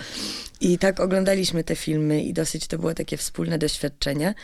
I 0.60 0.78
tak 0.78 1.00
oglądaliśmy 1.00 1.64
te 1.64 1.76
filmy 1.76 2.22
i 2.22 2.32
dosyć 2.32 2.66
to 2.66 2.78
było 2.78 2.94
takie 2.94 3.16
wspólne 3.16 3.58
doświadczenie 3.58 4.34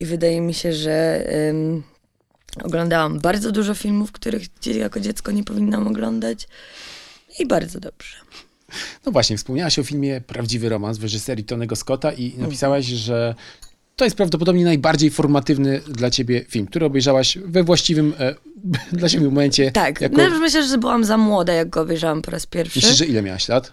i 0.00 0.06
wydaje 0.06 0.40
mi 0.40 0.54
się, 0.54 0.72
że 0.72 1.26
ym, 1.50 1.82
oglądałam 2.62 3.20
bardzo 3.20 3.52
dużo 3.52 3.74
filmów, 3.74 4.12
których 4.12 4.42
jako 4.66 5.00
dziecko 5.00 5.32
nie 5.32 5.44
powinnam 5.44 5.86
oglądać 5.86 6.48
i 7.38 7.46
bardzo 7.46 7.80
dobrze. 7.80 8.16
No 9.06 9.12
właśnie, 9.12 9.36
wspomniałaś 9.36 9.78
o 9.78 9.84
filmie 9.84 10.20
Prawdziwy 10.20 10.68
Romans 10.68 10.98
w 10.98 11.02
reżyserii 11.02 11.44
Tonego 11.44 11.76
Scotta 11.76 12.12
i 12.12 12.38
napisałaś, 12.38 12.84
że 12.86 13.34
to 13.96 14.04
jest 14.04 14.16
prawdopodobnie 14.16 14.64
najbardziej 14.64 15.10
formatywny 15.10 15.80
dla 15.88 16.10
ciebie 16.10 16.44
film, 16.48 16.66
który 16.66 16.86
obejrzałaś 16.86 17.38
we 17.38 17.64
właściwym 17.64 18.14
e, 18.18 18.34
dla 18.98 19.08
siebie 19.08 19.24
momencie. 19.24 19.72
Tak, 19.72 20.00
Jako... 20.00 20.16
no, 20.16 20.38
myślę, 20.38 20.68
że 20.68 20.78
byłam 20.78 21.04
za 21.04 21.18
młoda, 21.18 21.52
jak 21.52 21.70
go 21.70 21.80
obejrzałam 21.80 22.22
po 22.22 22.30
raz 22.30 22.46
pierwszy. 22.46 22.78
Myślisz, 22.78 22.96
że 22.96 23.06
ile 23.06 23.22
miałaś 23.22 23.48
lat? 23.48 23.72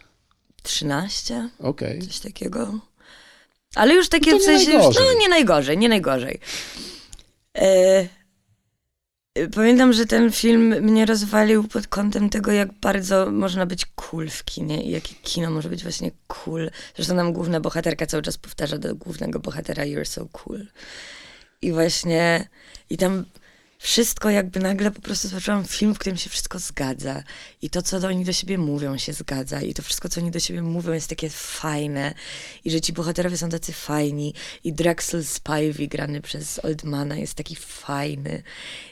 13, 0.64 1.50
Okej. 1.60 2.02
coś 2.02 2.20
takiego. 2.20 2.80
Ale 3.76 3.94
już 3.94 4.10
takie 4.10 4.32
No 4.32 4.40
w 4.40 4.44
sensie, 4.44 4.72
już, 4.72 4.96
no 4.96 5.14
nie 5.20 5.30
najgorzej, 5.30 5.78
nie 5.78 5.90
najgorzej. 5.90 6.40
E, 7.58 8.08
e, 9.36 9.48
pamiętam, 9.48 9.94
że 9.94 10.06
ten 10.06 10.32
film 10.32 10.62
mnie 10.82 11.06
rozwalił 11.06 11.64
pod 11.64 11.88
kątem 11.88 12.30
tego, 12.30 12.52
jak 12.52 12.74
bardzo 12.74 13.32
można 13.32 13.66
być 13.66 13.86
cool 13.86 14.30
w 14.30 14.44
kinie 14.44 14.84
i 14.84 14.92
jakie 14.92 15.16
kino 15.16 15.50
może 15.50 15.70
być 15.70 15.84
właśnie 15.84 16.12
cool. 16.28 16.72
Zresztą 16.96 17.16
nam 17.16 17.34
główna 17.34 17.60
bohaterka 17.60 18.06
cały 18.06 18.24
czas 18.24 18.38
powtarza 18.38 18.78
do 18.78 18.96
głównego 18.96 19.40
bohatera 19.40 19.84
you're 19.84 20.06
so 20.06 20.28
cool. 20.32 20.68
I 21.62 21.72
właśnie, 21.72 22.50
i 22.90 22.98
tam 22.98 23.26
wszystko 23.78 24.30
jakby 24.30 24.60
nagle 24.60 24.92
po 24.92 25.02
prostu 25.02 25.28
zobaczyłam 25.28 25.66
film, 25.66 25.96
w 25.96 26.00
którym 26.00 26.18
się 26.18 26.30
wszystko 26.30 26.60
zgadza. 26.60 27.24
I 27.62 27.70
to, 27.70 27.82
co 27.82 27.98
oni 27.98 28.26
do 28.26 28.34
siebie 28.34 28.58
mówią, 28.58 28.98
się 28.98 29.14
zgadza. 29.14 29.62
I 29.62 29.74
to 29.74 29.82
wszystko, 29.82 30.10
co 30.10 30.22
oni 30.22 30.32
do 30.32 30.40
siebie 30.40 30.62
mówią, 30.62 30.94
jest 30.94 31.10
takie 31.10 31.30
fajne. 31.30 32.14
I 32.66 32.72
że 32.72 32.82
ci 32.82 32.94
bohaterowie 32.94 33.38
są 33.38 33.50
tacy 33.50 33.74
fajni. 33.74 34.34
I 34.64 34.74
Drexel 34.74 35.26
Spivey, 35.26 35.88
grany 35.88 36.22
przez 36.22 36.60
Oldmana, 36.60 37.16
jest 37.16 37.34
taki 37.34 37.56
fajny. 37.56 38.44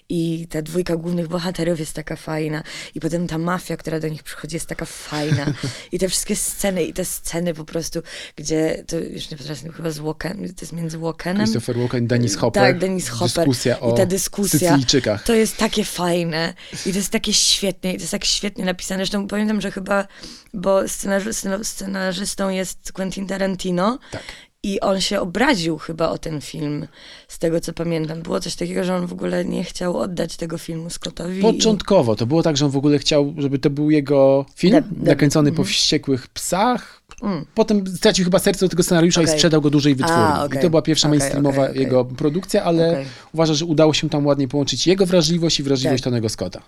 I 0.09 0.47
ta 0.49 0.61
dwójka 0.61 0.95
głównych 0.95 1.27
bohaterów 1.27 1.79
jest 1.79 1.93
taka 1.93 2.15
fajna. 2.15 2.63
I 2.95 2.99
potem 2.99 3.27
ta 3.27 3.37
mafia, 3.37 3.77
która 3.77 3.99
do 3.99 4.07
nich 4.07 4.23
przychodzi, 4.23 4.55
jest 4.55 4.67
taka 4.67 4.85
fajna. 4.85 5.53
I 5.91 5.99
te 5.99 6.09
wszystkie 6.09 6.35
sceny, 6.35 6.83
i 6.83 6.93
te 6.93 7.05
sceny 7.05 7.53
po 7.53 7.65
prostu, 7.65 8.01
gdzie, 8.35 8.83
to 8.87 8.97
już 8.97 9.31
nie 9.31 9.37
potrafię, 9.37 9.71
chyba 9.71 9.91
z 9.91 9.99
Walken, 9.99 10.37
to 10.37 10.61
jest 10.61 10.73
między 10.73 10.97
Walkenem 10.97 11.45
Christopher 11.45 11.77
Walken, 11.77 12.07
Dennis 12.07 12.35
Hopper. 12.35 12.63
tak, 12.63 12.79
Dennis 12.79 13.09
Hopper. 13.09 13.47
Dyskusja 13.47 13.79
o 13.79 13.93
I 13.93 13.97
ta 13.97 14.05
dyskusja. 14.05 14.59
Sycylijczykach. 14.59 15.23
To 15.23 15.35
jest 15.35 15.57
takie 15.57 15.83
fajne. 15.83 16.53
I 16.85 16.91
to 16.91 16.97
jest 16.97 17.09
takie 17.09 17.33
świetne. 17.33 17.93
I 17.93 17.95
to 17.95 18.01
jest 18.01 18.11
tak 18.11 18.25
świetnie 18.59 18.71
napisane. 18.71 18.97
Zresztą 18.99 19.27
pamiętam, 19.27 19.61
że 19.61 19.71
chyba, 19.71 20.07
bo 20.53 20.87
scenarzy, 20.87 21.29
scena- 21.33 21.63
scenarzystą 21.63 22.49
jest 22.49 22.91
Quentin 22.93 23.27
Tarantino. 23.27 23.99
Tak. 24.11 24.23
I 24.63 24.79
on 24.79 25.01
się 25.01 25.19
obraził 25.19 25.77
chyba 25.77 26.09
o 26.09 26.17
ten 26.17 26.41
film, 26.41 26.87
z 27.27 27.39
tego 27.39 27.59
co 27.59 27.73
pamiętam. 27.73 28.21
Było 28.21 28.39
coś 28.39 28.55
takiego, 28.55 28.83
że 28.83 28.95
on 28.95 29.07
w 29.07 29.13
ogóle 29.13 29.45
nie 29.45 29.63
chciał 29.63 29.97
oddać 29.97 30.37
tego 30.37 30.57
filmu 30.57 30.89
Scottowi. 30.89 31.41
Początkowo 31.41 32.15
to 32.15 32.25
było 32.25 32.43
tak, 32.43 32.57
że 32.57 32.65
on 32.65 32.71
w 32.71 32.77
ogóle 32.77 32.99
chciał, 32.99 33.33
żeby 33.37 33.59
to 33.59 33.69
był 33.69 33.91
jego 33.91 34.45
film, 34.55 34.73
Deb- 34.73 34.81
deb- 34.81 35.07
nakręcony 35.07 35.51
po 35.51 35.63
wściekłych 35.63 36.27
psach. 36.27 37.01
Mm. 37.21 37.45
Potem 37.55 37.87
stracił 37.87 38.25
chyba 38.25 38.39
serce 38.39 38.65
do 38.65 38.69
tego 38.69 38.83
scenariusza 38.83 39.21
i 39.21 39.23
Okej. 39.23 39.35
sprzedał 39.35 39.61
go 39.61 39.69
dużej 39.69 39.95
wytwórni. 39.95 40.23
A, 40.23 40.43
okej. 40.45 40.59
I 40.59 40.61
to 40.61 40.69
była 40.69 40.81
pierwsza 40.81 41.07
Okej, 41.07 41.19
mainstreamowa 41.19 41.69
jego 41.69 42.05
produkcja, 42.05 42.63
ale 42.63 43.05
uważa, 43.33 43.53
że 43.53 43.65
udało 43.65 43.93
się 43.93 44.09
tam 44.09 44.25
ładnie 44.25 44.47
połączyć 44.47 44.87
jego 44.87 45.05
wrażliwość 45.05 45.59
i 45.59 45.63
wrażliwość 45.63 46.03
Tak. 46.03 46.11
Tonego 46.11 46.29
Scotta. 46.29 46.61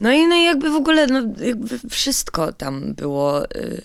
No 0.00 0.12
i, 0.12 0.26
no 0.26 0.36
i 0.36 0.44
jakby 0.44 0.70
w 0.70 0.74
ogóle, 0.74 1.06
no 1.06 1.22
jakby 1.44 1.78
wszystko 1.90 2.52
tam 2.52 2.94
było. 2.94 3.44
y, 3.44 3.82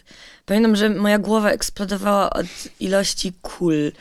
Pamiętam, 0.51 0.75
że 0.75 0.89
moja 0.89 1.19
głowa 1.19 1.51
eksplodowała 1.51 2.29
od 2.29 2.45
ilości 2.79 3.33
kul 3.41 3.91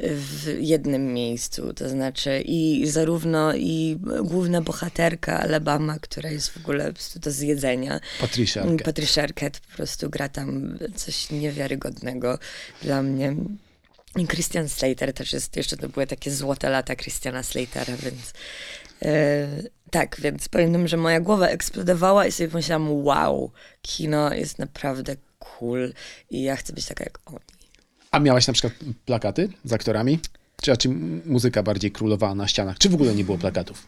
w 0.00 0.56
jednym 0.58 1.14
miejscu, 1.14 1.74
to 1.74 1.88
znaczy 1.88 2.42
i 2.44 2.86
zarówno 2.86 3.54
i 3.54 3.98
główna 4.22 4.60
bohaterka 4.60 5.40
Alabama, 5.40 5.98
która 5.98 6.30
jest 6.30 6.48
w 6.48 6.56
ogóle 6.56 6.86
po 6.86 6.92
prostu 6.92 7.18
do 7.18 7.30
zjedzenia. 7.30 8.00
Patricia 8.20 8.62
Arquette. 8.62 8.84
Patricia 8.84 9.22
Arquette 9.22 9.60
po 9.70 9.76
prostu 9.76 10.10
gra 10.10 10.28
tam 10.28 10.78
coś 10.94 11.30
niewiarygodnego 11.30 12.38
dla 12.82 13.02
mnie. 13.02 13.36
I 14.16 14.26
Christian 14.26 14.68
Slater 14.68 15.12
też 15.12 15.32
jest, 15.32 15.56
jeszcze 15.56 15.76
to 15.76 15.88
były 15.88 16.06
takie 16.06 16.30
złote 16.30 16.70
lata 16.70 16.96
Christiana 16.96 17.42
Slatera, 17.42 17.96
więc 17.96 18.32
e, 19.02 19.46
tak, 19.90 20.16
więc 20.20 20.48
pamiętam, 20.48 20.88
że 20.88 20.96
moja 20.96 21.20
głowa 21.20 21.48
eksplodowała 21.48 22.26
i 22.26 22.32
sobie 22.32 22.48
pomyślałam, 22.48 23.04
wow, 23.04 23.50
kino 23.82 24.34
jest 24.34 24.58
naprawdę 24.58 25.16
cool 25.58 25.92
i 26.30 26.42
ja 26.42 26.56
chcę 26.56 26.72
być 26.72 26.86
taka 26.86 27.04
jak 27.04 27.18
oni. 27.26 27.38
A 28.10 28.18
miałaś 28.18 28.46
na 28.46 28.52
przykład 28.52 28.72
plakaty 29.06 29.48
z 29.64 29.72
aktorami? 29.72 30.18
Czy 30.62 30.70
raczej 30.70 30.92
muzyka 31.26 31.62
bardziej 31.62 31.90
królowała 31.92 32.34
na 32.34 32.48
ścianach? 32.48 32.78
Czy 32.78 32.88
w 32.88 32.94
ogóle 32.94 33.14
nie 33.14 33.24
było 33.24 33.38
plakatów? 33.38 33.86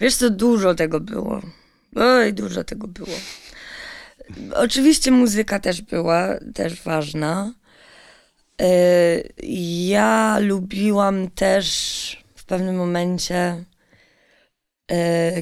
Wiesz 0.00 0.14
co, 0.16 0.30
dużo 0.30 0.74
tego 0.74 1.00
było. 1.00 1.40
Oj, 1.96 2.32
dużo 2.34 2.64
tego 2.64 2.88
było. 2.88 3.16
Oczywiście 4.54 5.10
muzyka 5.10 5.60
też 5.60 5.82
była, 5.82 6.28
też 6.54 6.82
ważna. 6.82 7.52
E, 8.60 8.66
Ja 9.82 10.38
lubiłam 10.40 11.30
też 11.30 12.22
w 12.36 12.44
pewnym 12.44 12.76
momencie 12.76 13.64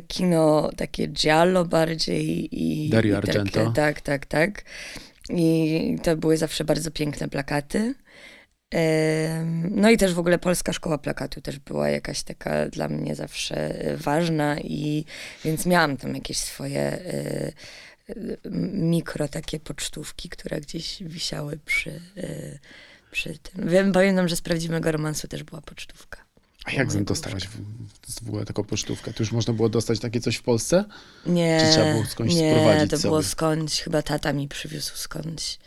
kino 0.08 0.70
takie 0.76 1.06
giallo 1.08 1.64
bardziej 1.64 2.48
i 2.64 2.88
Dario 2.90 3.18
i 3.18 3.22
takie- 3.22 3.40
Argento. 3.40 3.72
Tak, 3.72 4.00
tak, 4.00 4.26
tak. 4.26 4.62
I 5.30 5.96
to 6.02 6.16
były 6.16 6.36
zawsze 6.36 6.64
bardzo 6.64 6.90
piękne 6.90 7.28
plakaty. 7.28 7.94
Em, 8.70 9.70
No 9.80 9.90
i 9.90 9.96
też 9.96 10.14
w 10.14 10.18
ogóle 10.18 10.38
polska 10.38 10.72
szkoła 10.72 10.98
plakatu 10.98 11.40
też 11.40 11.58
była 11.58 11.88
jakaś 11.88 12.22
taka 12.22 12.68
dla 12.68 12.88
mnie 12.88 13.14
zawsze 13.14 13.80
e, 13.84 13.96
ważna 13.96 14.60
i 14.60 15.04
więc 15.44 15.66
miałam 15.66 15.96
tam 15.96 16.14
jakieś 16.14 16.38
swoje 16.38 16.80
e, 16.80 17.02
e, 18.08 18.14
mikro 18.72 19.28
takie 19.28 19.60
pocztówki, 19.60 20.28
które 20.28 20.60
gdzieś 20.60 21.02
wisiały 21.02 21.58
przy, 21.64 21.90
e, 22.16 22.58
przy 23.10 23.38
tym. 23.38 23.68
Wiem, 23.68 23.92
pamiętam, 23.92 24.28
że 24.28 24.36
z 24.36 24.40
prawdziwego 24.40 24.92
romansu 24.92 25.28
też 25.28 25.42
była 25.42 25.60
pocztówka. 25.60 26.19
A 26.70 26.78
jak 26.78 26.88
Moja 26.88 27.00
dostałaś 27.00 27.42
w, 27.46 27.56
w 28.24 28.28
ogóle 28.28 28.44
taką 28.44 28.64
pocztówkę? 28.64 29.12
To 29.12 29.22
już 29.22 29.32
można 29.32 29.52
było 29.54 29.68
dostać 29.68 30.00
takie 30.00 30.20
coś 30.20 30.36
w 30.36 30.42
Polsce? 30.42 30.84
Nie, 31.26 31.60
Czy 31.66 31.72
trzeba 31.72 31.92
było 31.92 32.06
skądś 32.06 32.34
nie, 32.34 32.50
sprowadzić 32.52 32.90
to 32.90 32.96
sobie? 32.96 33.08
było 33.08 33.22
skądś, 33.22 33.80
chyba 33.80 34.02
tata 34.02 34.32
mi 34.32 34.48
przywiózł 34.48 34.92
skądś, 34.96 35.58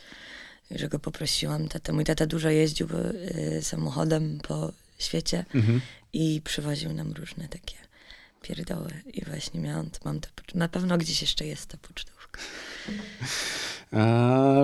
że 0.72 0.90
go 0.90 1.00
poprosiłam. 1.00 1.68
Tata, 1.68 1.94
mój 1.94 2.04
tata 2.06 2.26
dużo 2.26 2.50
jeździł 2.50 2.88
y, 2.88 3.60
samochodem 3.64 4.40
po 4.48 4.72
świecie 5.00 5.46
Mhm. 5.56 5.82
i 6.14 6.42
przywoził 6.44 6.94
nam 6.94 7.12
różne 7.12 7.48
takie 7.48 7.76
pierdoły. 8.42 8.90
I 9.14 9.26
właśnie 9.26 9.60
miałam, 9.60 9.90
mam 10.06 10.20
to, 10.20 10.28
na 10.56 10.68
pewno 10.68 10.98
gdzieś 10.98 11.22
jeszcze 11.22 11.46
jest 11.46 11.66
ta 11.66 11.78
pocztówka. 11.78 12.42
A 13.92 14.56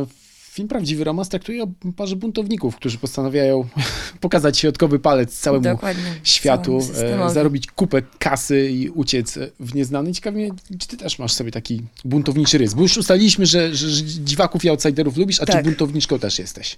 film 0.60 0.68
Prawdziwy 0.68 1.04
Romans 1.04 1.30
traktuje 1.30 1.64
o 1.64 1.68
parze 1.98 2.16
buntowników, 2.16 2.76
którzy 2.76 2.98
postanawiają 2.98 3.68
pokazać 4.22 4.58
środkowy 4.58 5.00
palec 5.00 5.40
całemu 5.40 5.64
Dokładnie. 5.64 6.20
światu, 6.24 6.80
e, 6.98 7.30
zarobić 7.30 7.68
kupę 7.68 8.02
kasy 8.20 8.70
i 8.70 8.90
uciec 8.90 9.40
w 9.60 9.76
nieznany. 9.76 10.14
Ciekawie, 10.14 10.50
czy 10.80 10.88
ty 10.88 10.98
też 10.98 11.20
masz 11.20 11.34
sobie 11.34 11.52
taki 11.52 11.82
buntowniczy 12.06 12.58
rys? 12.58 12.74
Bo 12.74 12.82
już 12.82 12.98
ustaliliśmy, 12.98 13.46
że, 13.46 13.76
że, 13.76 13.90
że 13.90 14.04
dziwaków 14.04 14.66
i 14.66 14.70
outsiderów 14.70 15.18
lubisz, 15.18 15.42
a 15.42 15.46
czy 15.46 15.52
Tak. 15.52 15.66
buntowniczką 15.66 16.20
też 16.20 16.40
jesteś? 16.40 16.78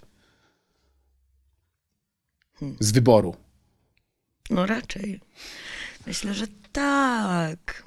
Hmm. 2.60 2.78
Z 2.80 2.92
wyboru. 2.92 3.36
No 4.50 4.66
raczej. 4.66 5.20
Myślę, 6.08 6.34
że 6.34 6.46
tak. 6.72 7.84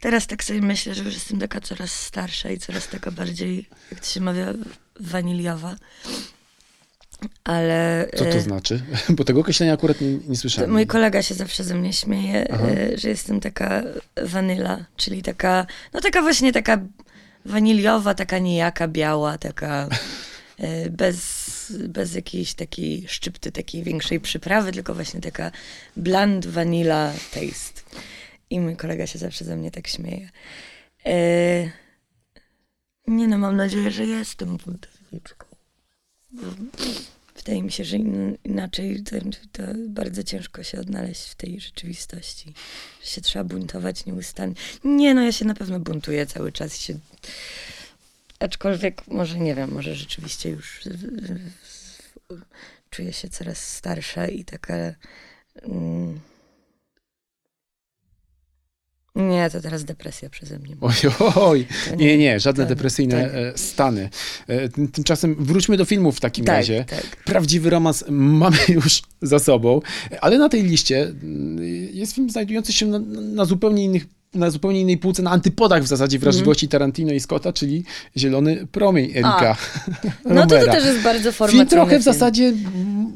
Teraz 0.00 0.26
tak 0.26 0.44
sobie 0.44 0.60
myślę, 0.60 0.94
że 0.94 1.02
już 1.04 1.14
jestem 1.14 1.38
taka 1.40 1.60
coraz 1.60 1.92
starsza 2.00 2.50
i 2.50 2.58
coraz 2.58 2.88
taka 2.88 3.10
bardziej, 3.10 3.68
jak 3.90 4.00
to 4.00 4.06
się 4.06 4.20
mawia, 4.20 4.52
waniliowa. 5.00 5.76
Ale 7.44 8.08
Co 8.16 8.24
to 8.24 8.30
e, 8.30 8.40
znaczy? 8.40 8.80
Bo 9.16 9.24
tego 9.24 9.40
określenia 9.40 9.72
akurat 9.72 10.00
nie, 10.00 10.18
nie 10.28 10.36
słyszałem. 10.36 10.72
mój 10.72 10.86
kolega 10.86 11.22
się 11.22 11.34
zawsze 11.34 11.64
ze 11.64 11.74
mnie 11.74 11.92
śmieje, 11.92 12.46
Aha. 12.52 12.66
e, 12.66 12.98
że 12.98 13.08
jestem 13.08 13.40
taka 13.40 13.82
wanyla, 14.22 14.84
czyli 14.96 15.22
taka, 15.22 15.66
no 15.92 16.00
taka 16.00 16.22
właśnie 16.22 16.52
taka 16.52 16.78
waniliowa, 17.44 18.14
taka 18.14 18.38
niejaka, 18.38 18.88
biała, 18.88 19.38
taka 19.38 19.88
e, 20.58 20.90
bez, 20.90 21.44
bez 21.88 22.14
jakiejś 22.14 22.54
takiej 22.54 23.04
szczypty, 23.08 23.52
takiej 23.52 23.82
większej 23.82 24.20
przyprawy, 24.20 24.72
tylko 24.72 24.94
właśnie 24.94 25.20
taka 25.20 25.50
bland 25.96 26.46
vanilla 26.46 27.12
taste. 27.34 27.82
I 28.54 28.60
mój 28.60 28.76
kolega 28.76 29.06
się 29.06 29.18
zawsze 29.18 29.44
ze 29.44 29.56
mnie 29.56 29.70
tak 29.70 29.88
śmieje. 29.88 30.30
E, 31.06 31.14
nie 33.06 33.28
no, 33.28 33.38
mam 33.38 33.56
nadzieję, 33.56 33.90
że 33.90 34.06
jestem 34.06 34.56
buntowniczką. 34.56 35.46
Wydaje 37.36 37.62
mi 37.62 37.72
się, 37.72 37.84
że 37.84 37.96
in, 37.96 38.38
inaczej 38.44 39.02
to, 39.02 39.16
to 39.52 39.62
bardzo 39.88 40.22
ciężko 40.22 40.62
się 40.62 40.80
odnaleźć 40.80 41.22
w 41.22 41.34
tej 41.34 41.60
rzeczywistości. 41.60 42.54
Że 43.02 43.06
się 43.06 43.20
trzeba 43.20 43.44
buntować 43.44 44.06
nieustannie. 44.06 44.54
Nie, 44.84 45.14
no 45.14 45.22
ja 45.22 45.32
się 45.32 45.44
na 45.44 45.54
pewno 45.54 45.80
buntuję 45.80 46.26
cały 46.26 46.52
czas. 46.52 46.76
Się... 46.76 46.98
Aczkolwiek 48.38 49.06
może 49.06 49.38
nie 49.38 49.54
wiem, 49.54 49.72
może 49.72 49.94
rzeczywiście 49.94 50.50
już 50.50 50.80
czuję 52.90 53.12
się 53.12 53.28
coraz 53.28 53.74
starsza 53.74 54.26
i 54.26 54.44
taka. 54.44 54.74
Mm, 55.62 56.20
nie, 59.14 59.50
to 59.50 59.60
teraz 59.60 59.84
depresja 59.84 60.30
przeze 60.30 60.58
mnie. 60.58 60.76
Oj, 60.80 60.94
oj, 61.34 61.66
nie, 61.96 62.18
nie, 62.18 62.40
żadne 62.40 62.64
tak, 62.64 62.68
depresyjne 62.68 63.22
tak. 63.24 63.34
e, 63.34 63.58
stany. 63.58 64.08
E, 64.46 64.68
tym- 64.68 64.88
Tymczasem 64.88 65.36
wróćmy 65.38 65.76
do 65.76 65.84
filmów 65.84 66.16
w 66.16 66.20
takim 66.20 66.44
Tak, 66.44 66.56
razie. 66.56 66.84
tak. 66.88 67.16
Prawdziwy 67.24 67.70
romans 67.70 68.04
mamy 68.08 68.56
już 68.68 69.02
za 69.22 69.38
sobą, 69.38 69.80
ale 70.20 70.38
na 70.38 70.48
tej 70.48 70.62
liście 70.62 71.02
mm, 71.02 71.58
jest 71.92 72.14
film 72.14 72.30
znajdujący 72.30 72.72
się 72.72 72.86
na, 72.86 72.98
na 73.18 73.44
zupełnie 73.44 73.84
innych 73.84 74.06
na 74.34 74.50
zupełnie 74.50 74.80
innej 74.80 74.98
półce, 74.98 75.22
na 75.22 75.30
antypodach 75.30 75.82
w 75.82 75.86
zasadzie 75.86 76.18
wrażliwości 76.18 76.68
Tarantino 76.68 77.12
i 77.12 77.20
Scotta, 77.20 77.52
czyli 77.52 77.84
Zielony 78.16 78.66
Promień 78.72 79.10
Erika 79.10 79.56
No 80.24 80.46
to, 80.46 80.58
to 80.60 80.66
też 80.66 80.84
jest 80.84 81.00
bardzo 81.00 81.22
Film 81.22 81.32
formacyjny 81.32 81.66
trochę 81.66 81.86
w 82.00 82.02
film. 82.02 82.02
zasadzie 82.02 82.44
mm, 82.44 83.12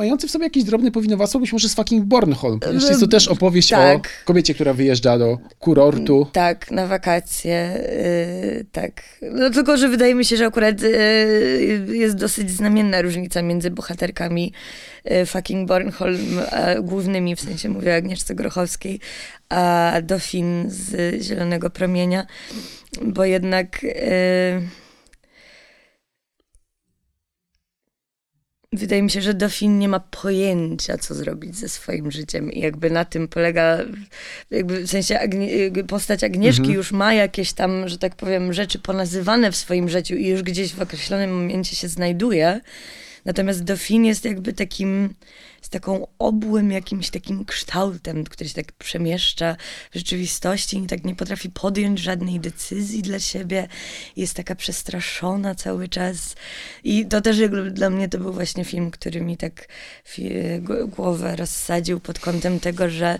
mający 0.00 0.28
w 0.28 0.30
sobie 0.30 0.44
jakieś 0.44 0.64
drobne 0.64 0.90
powinowactwo, 0.90 1.40
być 1.40 1.52
może 1.52 1.68
z 1.68 1.74
fucking 1.74 2.04
Bornholm. 2.04 2.60
Jest 2.72 3.00
to 3.00 3.06
też 3.06 3.28
opowieść 3.28 3.72
o 3.72 3.76
Tak. 3.76 4.24
kobiecie, 4.24 4.54
która 4.54 4.72
wyjeżdża 4.72 5.18
do 5.18 5.38
kurortu. 5.58 6.26
Tak, 6.32 6.70
na 6.70 6.86
wakacje, 6.86 7.78
yy, 8.56 8.64
tak. 8.72 9.02
No 9.22 9.50
tylko, 9.50 9.76
że 9.76 9.88
wydaje 9.88 10.14
mi 10.14 10.24
się, 10.24 10.36
że 10.36 10.46
akurat 10.46 10.82
yy, 10.82 11.96
jest 11.96 12.16
dosyć 12.16 12.50
znamienna 12.50 13.02
różnica 13.02 13.42
między 13.42 13.70
bohaterkami 13.70 14.52
yy, 15.04 15.26
fucking 15.26 15.68
Bornholm, 15.68 16.40
a 16.50 16.80
głównymi, 16.80 17.36
w 17.36 17.40
sensie 17.40 17.68
mówię 17.68 17.92
o 17.92 17.96
Agnieszce 17.96 18.34
Grochowskiej, 18.34 19.00
a 19.48 19.92
Dofin 20.02 20.64
z 20.68 21.14
Zielonego 21.22 21.70
Promienia, 21.70 22.26
bo 23.02 23.24
jednak... 23.24 23.82
Yy, 23.82 23.90
Wydaje 28.72 29.02
mi 29.02 29.10
się, 29.10 29.22
że 29.22 29.34
Dofin 29.34 29.78
nie 29.78 29.88
ma 29.88 30.00
pojęcia, 30.00 30.98
co 30.98 31.14
zrobić 31.14 31.56
ze 31.56 31.68
swoim 31.68 32.10
życiem 32.10 32.52
i 32.52 32.60
jakby 32.60 32.90
na 32.90 33.04
tym 33.04 33.28
polega, 33.28 33.78
jakby 34.50 34.80
w 34.86 34.90
sensie 34.90 35.20
Agnie, 35.20 35.48
postać 35.88 36.24
Agnieszki 36.24 36.60
Mhm. 36.60 36.76
już 36.76 36.92
ma 36.92 37.14
jakieś 37.14 37.52
tam, 37.52 37.88
że 37.88 37.98
tak 37.98 38.16
powiem, 38.16 38.52
rzeczy 38.52 38.78
ponazywane 38.78 39.52
w 39.52 39.56
swoim 39.56 39.88
życiu 39.88 40.14
i 40.14 40.26
już 40.26 40.42
gdzieś 40.42 40.74
w 40.74 40.80
określonym 40.80 41.42
momencie 41.42 41.76
się 41.76 41.88
znajduje. 41.88 42.60
Natomiast 43.24 43.64
Dofin 43.64 44.04
jest 44.04 44.24
jakby 44.24 44.52
takim, 44.52 45.14
taką 45.70 46.06
obłym 46.18 46.72
jakimś 46.72 47.10
takim 47.10 47.44
kształtem, 47.44 48.24
który 48.24 48.48
się 48.48 48.54
tak 48.54 48.72
przemieszcza 48.72 49.56
w 49.90 49.94
rzeczywistości 49.94 50.78
i 50.78 50.86
tak 50.86 51.04
nie 51.04 51.14
potrafi 51.14 51.50
podjąć 51.50 51.98
żadnej 51.98 52.40
decyzji 52.40 53.02
dla 53.02 53.18
siebie. 53.18 53.68
Jest 54.16 54.34
taka 54.34 54.54
przestraszona 54.54 55.54
cały 55.54 55.88
czas. 55.88 56.34
I 56.84 57.06
to 57.06 57.20
też 57.20 57.36
dla 57.70 57.90
mnie 57.90 58.08
to 58.08 58.18
był 58.18 58.32
właśnie 58.32 58.64
film, 58.64 58.90
który 58.90 59.20
mi 59.20 59.36
tak 59.36 59.68
głowę 60.88 61.36
rozsadził 61.36 62.00
pod 62.00 62.18
kątem 62.18 62.60
tego, 62.60 62.90
że 62.90 63.18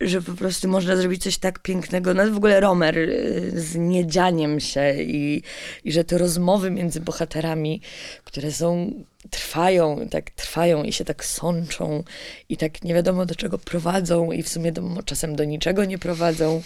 że 0.00 0.22
po 0.22 0.32
prostu 0.32 0.68
można 0.68 0.96
zrobić 0.96 1.22
coś 1.22 1.38
tak 1.38 1.58
pięknego, 1.58 2.14
no 2.14 2.30
w 2.30 2.36
ogóle 2.36 2.60
Romer 2.60 2.98
y, 2.98 3.52
z 3.54 3.76
niedzianiem 3.76 4.60
się 4.60 4.94
i, 5.02 5.42
i 5.84 5.92
że 5.92 6.04
te 6.04 6.18
rozmowy 6.18 6.70
między 6.70 7.00
bohaterami, 7.00 7.80
które 8.24 8.52
są, 8.52 8.92
trwają, 9.34 10.08
tak 10.10 10.30
trwają 10.30 10.82
i 10.82 10.92
się 10.92 11.04
tak 11.04 11.24
sączą 11.24 12.04
i 12.48 12.56
tak 12.56 12.84
nie 12.84 12.94
wiadomo 12.94 13.26
do 13.26 13.34
czego 13.34 13.58
prowadzą 13.58 14.32
i 14.32 14.42
w 14.42 14.48
sumie 14.48 14.72
do, 14.72 14.82
czasem 15.04 15.36
do 15.36 15.44
niczego 15.44 15.84
nie 15.84 15.98
prowadzą. 15.98 16.62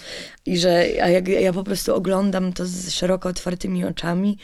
I 0.46 0.58
że 0.58 0.86
a 1.02 1.08
jak, 1.08 1.28
ja 1.28 1.52
po 1.52 1.64
prostu 1.64 1.94
oglądam 1.94 2.52
to 2.52 2.66
z 2.66 2.90
szeroko 2.90 3.28
otwartymi 3.28 3.84
oczami 3.84 4.38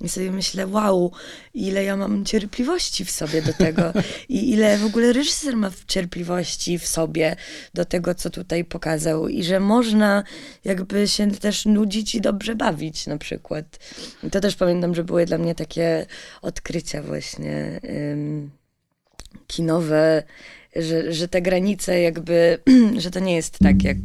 i 0.00 0.08
sobie 0.08 0.30
myślę, 0.32 0.66
wow, 0.66 1.12
ile 1.54 1.84
ja 1.84 1.96
mam 1.96 2.24
cierpliwości 2.24 3.04
w 3.04 3.10
sobie 3.10 3.42
do 3.42 3.52
tego 3.52 3.92
i 4.28 4.50
ile 4.50 4.78
w 4.78 4.84
ogóle 4.84 5.12
reżyser 5.12 5.56
ma 5.56 5.70
cierpliwości 5.86 6.78
w 6.78 6.86
sobie 6.86 7.36
do 7.74 7.84
tego, 7.84 8.14
co 8.14 8.30
tutaj 8.30 8.64
pokazał 8.64 9.28
i 9.28 9.42
że 9.44 9.60
można 9.60 10.24
jakby 10.64 11.08
się 11.08 11.30
też 11.30 11.66
nudzić 11.66 12.14
i 12.14 12.20
dobrze 12.20 12.54
bawić 12.54 13.06
na 13.06 13.18
przykład. 13.18 13.64
I 14.22 14.30
to 14.30 14.40
też 14.40 14.56
pamiętam, 14.56 14.94
że 14.94 15.04
były 15.04 15.26
dla 15.26 15.38
mnie 15.38 15.54
takie 15.54 16.06
odkrycia 16.42 17.02
właśnie 17.02 17.80
ym, 18.12 18.50
kinowe, 19.46 20.22
że, 20.76 21.12
że 21.12 21.28
te 21.28 21.42
granice 21.42 22.00
jakby, 22.00 22.58
że 23.02 23.10
to 23.10 23.20
nie 23.20 23.36
jest 23.36 23.58
tak 23.58 23.84
jak 23.84 23.96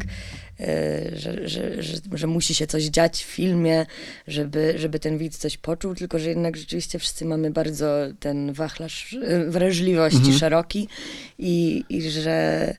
że, 1.13 1.47
że, 1.49 1.83
że, 1.83 1.97
że 2.13 2.27
musi 2.27 2.55
się 2.55 2.67
coś 2.67 2.83
dziać 2.83 3.23
w 3.23 3.27
filmie, 3.27 3.85
żeby, 4.27 4.73
żeby 4.77 4.99
ten 4.99 5.17
widz 5.17 5.37
coś 5.37 5.57
poczuł, 5.57 5.95
tylko 5.95 6.19
że 6.19 6.29
jednak 6.29 6.57
rzeczywiście 6.57 6.99
wszyscy 6.99 7.25
mamy 7.25 7.51
bardzo 7.51 7.87
ten 8.19 8.53
wachlarz 8.53 9.17
e, 9.23 9.45
wrażliwości 9.45 10.33
szeroki 10.39 10.87
i, 11.39 11.83
i 11.89 12.11
że 12.11 12.31
e, 12.31 12.75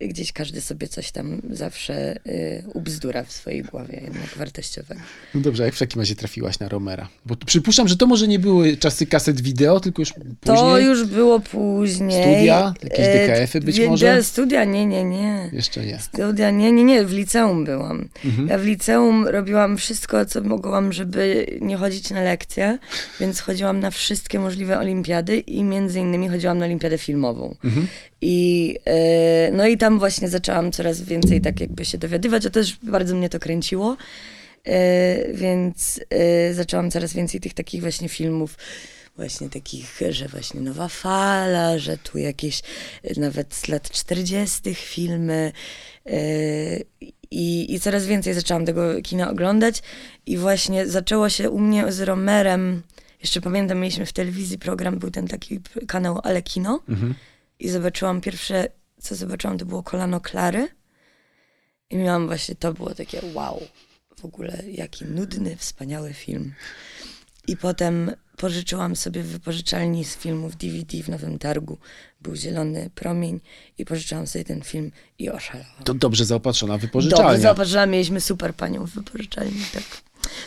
gdzieś 0.00 0.32
każdy 0.32 0.60
sobie 0.60 0.88
coś 0.88 1.10
tam 1.12 1.42
zawsze 1.50 2.16
e, 2.26 2.62
ubzdura 2.74 3.24
w 3.24 3.32
swojej 3.32 3.62
głowie 3.62 4.00
jednak 4.04 4.28
wartościowego. 4.36 5.00
No 5.34 5.40
dobrze, 5.40 5.62
a 5.62 5.66
jak 5.66 5.74
w 5.74 5.78
takim 5.78 6.00
razie 6.00 6.14
trafiłaś 6.16 6.58
na 6.58 6.68
Romera? 6.68 7.08
Bo 7.26 7.36
przypuszczam, 7.36 7.88
że 7.88 7.96
to 7.96 8.06
może 8.06 8.28
nie 8.28 8.38
były 8.38 8.76
czasy 8.76 9.06
kaset 9.06 9.40
wideo, 9.40 9.80
tylko 9.80 10.02
już 10.02 10.12
później. 10.12 10.36
To 10.44 10.78
już 10.78 11.04
było 11.04 11.40
później. 11.40 12.22
Studia? 12.34 12.74
Jakieś 12.82 13.06
E, 13.06 13.26
DKF-y 13.28 13.60
być 13.60 13.78
wie- 13.78 13.88
może? 13.88 14.22
Studia, 14.22 14.64
nie, 14.64 14.86
nie, 14.86 15.04
nie. 15.04 15.50
Jeszcze 15.52 15.86
nie. 15.86 15.98
Studia, 15.98 16.50
nie, 16.50 16.72
nie, 16.72 16.84
nie, 16.84 17.04
w 17.04 17.12
liceum 17.12 17.64
byłam. 17.64 18.08
Mhm. 18.24 18.48
Ja 18.48 18.58
w 18.58 18.64
liceum 18.64 19.28
robiłam 19.28 19.76
wszystko, 19.76 20.26
co 20.26 20.40
mogłam, 20.42 20.92
żeby 20.92 21.46
nie 21.60 21.76
chodzić 21.76 22.10
na 22.10 22.22
lekcje, 22.22 22.78
więc 23.20 23.40
chodziłam 23.40 23.80
na 23.80 23.90
wszystkie 23.90 24.38
możliwe 24.38 24.78
olimpiady 24.78 25.36
i 25.38 25.62
między 25.62 26.00
innymi 26.00 26.28
chodziłam 26.28 26.58
na 26.58 26.64
olimpiadę 26.64 26.98
filmową. 26.98 27.56
Mhm. 27.64 27.86
I, 28.26 28.76
e, 28.84 28.93
no 29.52 29.66
i 29.66 29.78
tam 29.78 29.98
właśnie 29.98 30.28
zaczęłam 30.28 30.72
coraz 30.72 31.00
więcej 31.00 31.40
tak 31.40 31.60
jakby 31.60 31.84
się 31.84 31.98
dowiadywać, 31.98 32.46
a 32.46 32.50
też 32.50 32.76
bardzo 32.82 33.14
mnie 33.14 33.28
to 33.28 33.38
kręciło. 33.38 33.96
E, 34.64 35.32
więc 35.32 36.00
e, 36.10 36.54
zaczęłam 36.54 36.90
coraz 36.90 37.12
więcej 37.12 37.40
tych 37.40 37.54
takich 37.54 37.80
właśnie 37.80 38.08
filmów, 38.08 38.58
właśnie 39.16 39.50
takich, 39.50 40.00
że 40.10 40.28
właśnie 40.28 40.60
Nowa 40.60 40.88
Fala, 40.88 41.78
że 41.78 41.98
tu 41.98 42.18
jakieś 42.18 42.62
e, 43.02 43.20
nawet 43.20 43.54
z 43.54 43.68
lat 43.68 43.90
40. 43.90 44.74
filmy. 44.74 45.52
I, 47.30 47.74
I 47.74 47.80
coraz 47.80 48.06
więcej 48.06 48.34
zaczęłam 48.34 48.66
tego 48.66 49.02
kina 49.02 49.30
oglądać 49.30 49.82
i 50.26 50.36
właśnie 50.38 50.86
zaczęło 50.86 51.28
się 51.28 51.50
u 51.50 51.58
mnie 51.58 51.92
z 51.92 52.00
Romerem, 52.00 52.82
jeszcze 53.20 53.40
pamiętam, 53.40 53.78
mieliśmy 53.78 54.06
w 54.06 54.12
telewizji 54.12 54.58
program, 54.58 54.98
był 54.98 55.10
ten 55.10 55.28
taki 55.28 55.60
kanał 55.86 56.20
Ale 56.22 56.42
Kino 56.42 56.80
Mhm. 56.88 57.14
i 57.58 57.68
zobaczyłam 57.68 58.20
pierwsze, 58.20 58.68
co 59.04 59.14
zobaczyłam, 59.14 59.58
to 59.58 59.66
było 59.66 59.82
Kolano 59.82 60.20
Klary 60.20 60.68
i 61.90 61.96
miałam 61.96 62.26
właśnie, 62.26 62.54
to 62.54 62.72
było 62.72 62.94
takie 62.94 63.20
wow, 63.34 63.60
w 64.16 64.24
ogóle 64.24 64.62
jaki 64.72 65.04
nudny, 65.04 65.56
wspaniały 65.56 66.12
film. 66.12 66.54
I 67.46 67.56
potem 67.56 68.12
pożyczyłam 68.36 68.96
sobie 68.96 69.22
w 69.22 69.26
wypożyczalni 69.26 70.04
z 70.04 70.16
filmów 70.16 70.56
DVD 70.56 71.02
w 71.02 71.08
Nowym 71.08 71.38
Targu. 71.38 71.78
Był 72.20 72.36
Zielony 72.36 72.90
Promień 72.94 73.40
i 73.78 73.84
pożyczyłam 73.84 74.26
sobie 74.26 74.44
ten 74.44 74.62
film 74.62 74.92
i 75.18 75.30
oszalałam. 75.30 75.84
To 75.84 75.94
dobrze 75.94 76.24
zaopatrzona 76.24 76.72
Dobrze, 76.74 76.86
wypożyczalnia. 76.86 77.40
zaopatrzyłam, 77.40 77.90
mieliśmy 77.90 78.20
super 78.20 78.54
panią 78.54 78.86
w 78.86 78.90
wypożyczalni, 78.90 79.60
tak. 79.72 79.82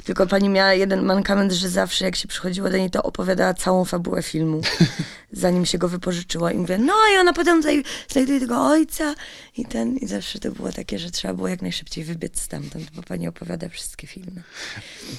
Tylko 0.04 0.28
pani 0.28 0.50
miała 0.50 0.74
jeden 0.74 1.04
mankament, 1.04 1.52
że 1.52 1.70
zawsze 1.70 2.06
jak 2.06 2.16
się 2.16 2.28
przychodziło 2.28 2.70
do 2.70 2.78
niej, 2.78 2.90
to 2.90 3.04
opowiadała 3.04 3.54
całą 3.54 3.86
fabułę 3.86 4.24
filmu, 4.24 4.62
zanim 5.32 5.66
się 5.66 5.78
go 5.78 5.90
wypożyczyła. 5.90 6.52
I 6.52 6.58
mówię, 6.58 6.78
no 6.78 6.94
i 7.14 7.18
ona 7.18 7.34
potem 7.34 7.58
tutaj 7.58 7.84
znajduje 8.10 8.40
tego 8.40 8.66
ojca 8.66 9.16
i 9.58 9.66
ten, 9.66 9.98
i 9.98 10.08
zawsze 10.08 10.40
to 10.40 10.52
było 10.52 10.72
takie, 10.72 11.00
że 11.00 11.12
trzeba 11.12 11.34
było 11.34 11.48
jak 11.48 11.62
najszybciej 11.62 12.04
wybiec 12.04 12.42
stamtąd, 12.42 12.92
bo 12.96 13.04
pani 13.04 13.28
opowiada 13.28 13.70
wszystkie 13.70 14.08
filmy. 14.08 14.44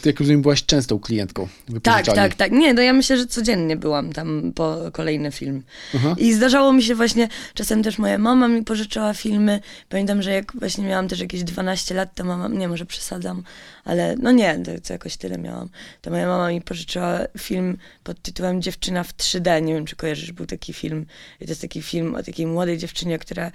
Ty, 0.03 0.09
jak 0.09 0.21
rozumiem, 0.21 0.43
byłaś 0.43 0.65
częstą 0.65 0.99
klientką 0.99 1.49
Tak, 1.83 2.07
tak, 2.07 2.35
tak. 2.35 2.53
Nie, 2.53 2.75
no 2.75 2.83
ja 2.83 2.93
myślę, 2.93 3.17
że 3.17 3.27
codziennie 3.27 3.77
byłam 3.77 4.13
tam 4.13 4.53
po 4.55 4.77
kolejny 4.93 5.33
film. 5.33 5.63
Aha. 5.97 6.15
I 6.19 6.33
zdarzało 6.33 6.73
mi 6.73 6.83
się 6.83 6.95
właśnie, 6.95 7.29
czasem 7.55 7.83
też 7.83 7.99
moja 7.99 8.19
mama 8.19 8.49
mi 8.49 8.65
pożyczała 8.65 9.15
filmy. 9.15 9.61
Pamiętam, 9.89 10.23
że 10.23 10.31
jak 10.33 10.53
właśnie 10.55 10.85
miałam 10.85 11.09
też 11.09 11.21
jakieś 11.21 11.45
12 11.45 11.95
lat, 11.95 12.15
to 12.15 12.25
mama, 12.25 12.49
nie 12.49 12.69
może 12.69 12.87
przesadzam, 12.87 13.43
ale 13.85 14.17
no 14.17 14.31
nie, 14.31 14.48
to, 14.55 14.81
to 14.81 14.93
jakoś 14.93 15.17
tyle 15.17 15.39
miałam. 15.39 15.69
To 16.03 16.11
moja 16.11 16.27
mama 16.27 16.49
mi 16.49 16.61
pożyczyła 16.61 17.19
film 17.39 17.79
pod 18.05 18.23
tytułem 18.23 18.63
Dziewczyna 18.63 19.05
w 19.05 19.15
3D. 19.15 19.63
Nie 19.63 19.75
wiem, 19.75 19.87
czy 19.87 19.97
kojarzysz, 19.97 20.33
był 20.33 20.47
taki 20.47 20.73
film. 20.73 21.07
I 21.41 21.45
to 21.45 21.51
jest 21.51 21.61
taki 21.61 21.83
film 21.83 22.15
o 22.15 22.23
takiej 22.23 22.47
młodej 22.47 22.79
dziewczynie, 22.79 23.19
która 23.19 23.53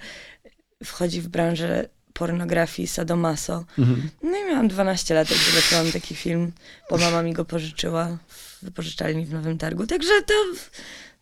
wchodzi 0.84 1.20
w 1.20 1.28
branżę 1.28 1.88
pornografii 2.12 2.88
sadomaso. 2.88 3.64
Mhm. 3.78 4.10
No 4.22 4.38
i 4.38 4.44
miałam 4.44 4.68
12 4.68 5.14
lat, 5.14 5.30
jak 5.30 5.40
zobaczyłam 5.40 5.92
taki 5.92 6.14
film, 6.14 6.52
bo 6.90 6.96
mama 6.96 7.22
mi 7.22 7.32
go 7.32 7.44
pożyczyła 7.44 8.18
w 8.28 8.62
wypożyczalni 8.62 9.26
w 9.26 9.32
Nowym 9.32 9.58
Targu. 9.58 9.86
Także 9.86 10.22
to 10.26 10.34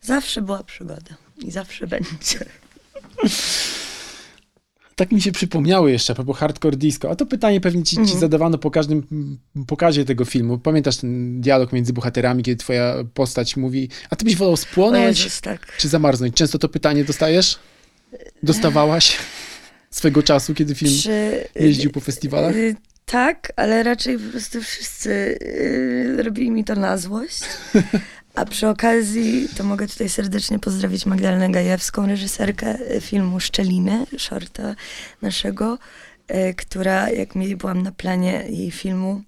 zawsze 0.01 0.41
była 0.41 0.63
przygoda 0.63 1.15
i 1.37 1.51
zawsze 1.51 1.87
będzie. 1.87 2.45
Tak 4.95 5.11
mi 5.11 5.21
się 5.21 5.31
przypomniały 5.31 5.91
jeszcze, 5.91 6.13
a 6.13 6.15
propos 6.15 6.37
hardcore 6.37 6.77
disco. 6.77 7.09
A 7.11 7.15
to 7.15 7.25
pytanie 7.25 7.61
pewnie 7.61 7.83
ci, 7.83 7.95
ci 7.95 8.01
Mhm. 8.01 8.19
zadawano 8.19 8.57
po 8.57 8.71
każdym 8.71 9.03
mm, 9.11 9.37
pokazie 9.67 10.05
tego 10.05 10.25
filmu. 10.25 10.57
Pamiętasz 10.57 10.97
ten 10.97 11.41
dialog 11.41 11.73
między 11.73 11.93
bohaterami, 11.93 12.43
kiedy 12.43 12.57
twoja 12.57 12.95
postać 13.13 13.57
mówi, 13.57 13.89
a 14.09 14.15
ty 14.15 14.25
byś 14.25 14.35
wolał 14.35 14.57
spłonąć, 14.57 15.19
Jezus, 15.23 15.41
tak. 15.41 15.77
czy 15.77 15.87
zamarznąć? 15.87 16.35
Często 16.35 16.59
to 16.59 16.69
pytanie 16.69 17.03
dostajesz? 17.03 17.59
Dostawałaś 18.43 19.17
swego 19.89 20.23
czasu, 20.23 20.53
kiedy 20.53 20.75
film 20.75 20.91
Czy, 21.03 21.43
jeździł 21.55 21.91
po 21.91 21.99
festiwalach? 21.99 22.55
y, 22.55 22.75
tak, 23.05 23.53
ale 23.55 23.83
raczej 23.83 24.19
po 24.19 24.31
prostu 24.31 24.61
wszyscy 24.61 25.09
y, 25.41 26.23
robili 26.23 26.51
mi 26.51 26.63
to 26.63 26.75
na 26.75 26.97
złość. 26.97 27.41
A 28.35 28.45
przy 28.45 28.67
okazji 28.67 29.49
to 29.57 29.63
mogę 29.63 29.87
tutaj 29.87 30.09
serdecznie 30.09 30.59
pozdrowić 30.59 31.05
Magdalenę 31.05 31.49
Gajewską, 31.49 32.07
reżyserkę 32.07 32.77
filmu 33.01 33.39
Szczeliny, 33.39 34.05
shorta 34.17 34.75
naszego, 35.21 35.77
y, 36.31 36.53
która 36.53 37.09
jak 37.09 37.35
mi 37.35 37.55
byłam 37.55 37.81
na 37.81 37.91
planie 37.91 38.45
jej 38.49 38.71
filmu, 38.71 39.21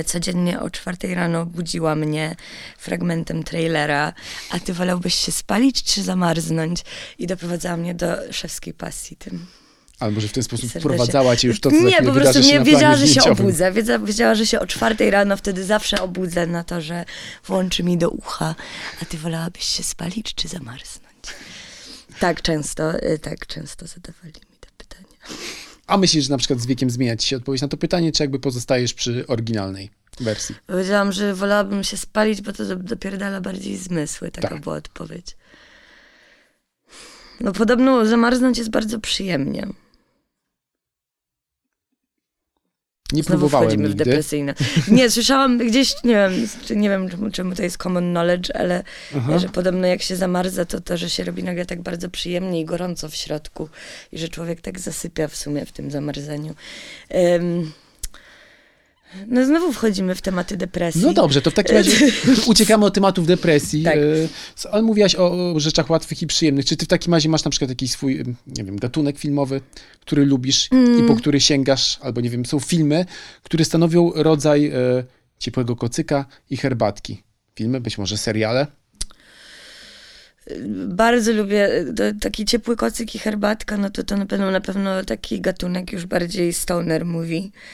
y, 0.00 0.04
codziennie 0.04 0.60
o 0.60 0.70
czwartej 0.70 1.14
rano 1.14 1.46
budziła 1.46 1.94
mnie 1.94 2.36
fragmentem 2.78 3.42
trailera, 3.42 4.12
a 4.50 4.60
ty 4.60 4.74
wolałbyś 4.74 5.14
się 5.14 5.32
spalić 5.32 5.82
czy 5.82 6.02
zamarznąć? 6.02 6.84
I 7.18 7.26
doprowadzała 7.26 7.76
mnie 7.76 7.94
do 7.94 8.32
szewskiej 8.32 8.74
pasji 8.74 9.16
tym. 9.16 9.46
Albo 10.02 10.20
że 10.20 10.28
w 10.28 10.32
ten 10.32 10.42
sposób 10.42 10.70
Serdecznie. 10.70 10.80
wprowadzała 10.80 11.36
cię 11.36 11.48
już 11.48 11.60
to, 11.60 11.70
co 11.70 11.76
Nie, 11.76 12.02
po 12.02 12.12
prostu 12.12 12.40
nie 12.40 12.60
wiedziała, 12.60 12.96
że 12.96 13.08
się 13.08 13.22
obudzę. 13.24 13.72
Wiedziała, 14.04 14.34
że 14.34 14.46
się 14.46 14.60
o 14.60 14.66
czwartej 14.66 15.10
rano 15.10 15.36
wtedy 15.36 15.64
zawsze 15.64 16.00
obudzę 16.02 16.46
na 16.46 16.64
to, 16.64 16.80
że 16.80 17.04
włączy 17.46 17.82
mi 17.82 17.98
do 17.98 18.10
ucha. 18.10 18.54
A 19.02 19.04
ty 19.04 19.18
wolałabyś 19.18 19.64
się 19.64 19.82
spalić 19.82 20.34
czy 20.34 20.48
zamarznąć? 20.48 21.12
Tak 22.20 22.42
często, 22.42 22.94
y, 23.04 23.18
tak 23.18 23.46
często 23.46 23.86
zadawali 23.86 24.32
mi 24.50 24.56
te 24.60 24.68
pytania. 24.76 25.16
A 25.86 25.96
myślisz, 25.96 26.24
że 26.24 26.30
na 26.30 26.38
przykład 26.38 26.60
z 26.60 26.66
wiekiem 26.66 26.90
zmienia 26.90 27.16
ci 27.16 27.28
się 27.28 27.36
odpowiedź 27.36 27.62
na 27.62 27.68
to 27.68 27.76
pytanie, 27.76 28.12
czy 28.12 28.22
jakby 28.22 28.38
pozostajesz 28.40 28.94
przy 28.94 29.26
oryginalnej 29.26 29.90
wersji? 30.20 30.54
Powiedziałam, 30.66 31.12
że 31.12 31.34
wolałabym 31.34 31.84
się 31.84 31.96
spalić, 31.96 32.40
bo 32.42 32.52
to 32.52 32.64
do- 32.64 32.76
dopierdala 32.76 33.40
bardziej 33.40 33.76
zmysły. 33.76 34.30
Taka 34.30 34.48
Tak. 34.48 34.60
była 34.60 34.76
odpowiedź. 34.76 35.36
No 37.40 37.52
podobno 37.52 38.06
zamarznąć 38.06 38.58
jest 38.58 38.70
bardzo 38.70 38.98
przyjemnie. 39.00 39.66
Nie 43.12 43.22
Znowu 43.22 43.38
próbowałem 43.38 43.68
wchodzimy 43.68 43.88
w 43.88 43.90
nigdy. 43.90 44.04
depresyjne. 44.04 44.54
Nie, 44.88 45.10
słyszałam 45.10 45.58
gdzieś, 45.58 45.94
nie 46.04 46.14
wiem, 46.14 46.32
czy 46.64 46.76
nie 46.76 46.88
wiem 46.88 47.08
czemu, 47.10 47.30
czemu 47.30 47.54
to 47.54 47.62
jest 47.62 47.76
common 47.76 48.10
knowledge, 48.10 48.50
ale 48.54 48.82
Aha. 49.16 49.38
że 49.38 49.48
podobno 49.48 49.86
jak 49.86 50.02
się 50.02 50.16
zamarza, 50.16 50.64
to 50.64 50.80
to, 50.80 50.96
że 50.96 51.10
się 51.10 51.24
robi 51.24 51.42
nagle 51.44 51.66
tak 51.66 51.82
bardzo 51.82 52.08
przyjemnie 52.10 52.60
i 52.60 52.64
gorąco 52.64 53.08
w 53.08 53.14
środku 53.14 53.68
i 54.12 54.18
że 54.18 54.28
człowiek 54.28 54.60
tak 54.60 54.80
zasypia 54.80 55.28
w 55.28 55.36
sumie 55.36 55.66
w 55.66 55.72
tym 55.72 55.90
zamarzaniu. 55.90 56.54
Em, 57.08 57.72
no 59.28 59.46
znowu 59.46 59.72
wchodzimy 59.72 60.14
w 60.14 60.22
tematy 60.22 60.56
depresji. 60.56 61.02
No 61.02 61.12
dobrze, 61.12 61.42
to 61.42 61.50
w 61.50 61.54
takim 61.54 61.76
razie 61.76 62.12
uciekamy 62.46 62.84
od 62.84 62.94
tematów 62.94 63.26
depresji, 63.26 63.82
Tak. 63.82 63.96
e, 63.96 64.68
ale 64.72 64.82
mówiłaś 64.82 65.14
o, 65.14 65.52
o 65.54 65.60
rzeczach 65.60 65.90
łatwych 65.90 66.22
i 66.22 66.26
przyjemnych. 66.26 66.64
Czy 66.64 66.76
ty 66.76 66.84
w 66.84 66.88
takim 66.88 67.14
razie 67.14 67.28
masz 67.28 67.44
na 67.44 67.50
przykład 67.50 67.68
jakiś 67.70 67.90
swój, 67.90 68.24
nie 68.46 68.64
wiem, 68.64 68.76
gatunek 68.76 69.18
filmowy, 69.18 69.60
który 70.00 70.24
lubisz 70.26 70.68
i 70.72 70.74
Mm. 70.74 71.06
po 71.06 71.16
który 71.16 71.40
sięgasz, 71.40 71.98
albo 72.02 72.20
nie 72.20 72.30
wiem, 72.30 72.46
są 72.46 72.60
filmy, 72.60 73.06
które 73.42 73.64
stanowią 73.64 74.12
rodzaj 74.14 74.66
e, 74.66 74.72
ciepłego 75.38 75.76
kocyka 75.76 76.26
i 76.50 76.56
herbatki. 76.56 77.22
Filmy, 77.54 77.80
być 77.80 77.98
może 77.98 78.18
seriale. 78.18 78.66
Bardzo 80.88 81.32
lubię 81.32 81.68
to, 81.96 82.02
taki 82.20 82.44
ciepły 82.44 82.76
kocyk 82.76 83.14
i 83.14 83.18
herbatka, 83.18 83.76
no 83.76 83.90
to 83.90 84.02
to 84.02 84.16
na 84.16 84.26
pewno, 84.26 84.50
na 84.50 84.60
pewno 84.60 85.04
taki 85.04 85.40
gatunek 85.40 85.92
już 85.92 86.06
bardziej 86.06 86.52
stoner. 86.52 87.04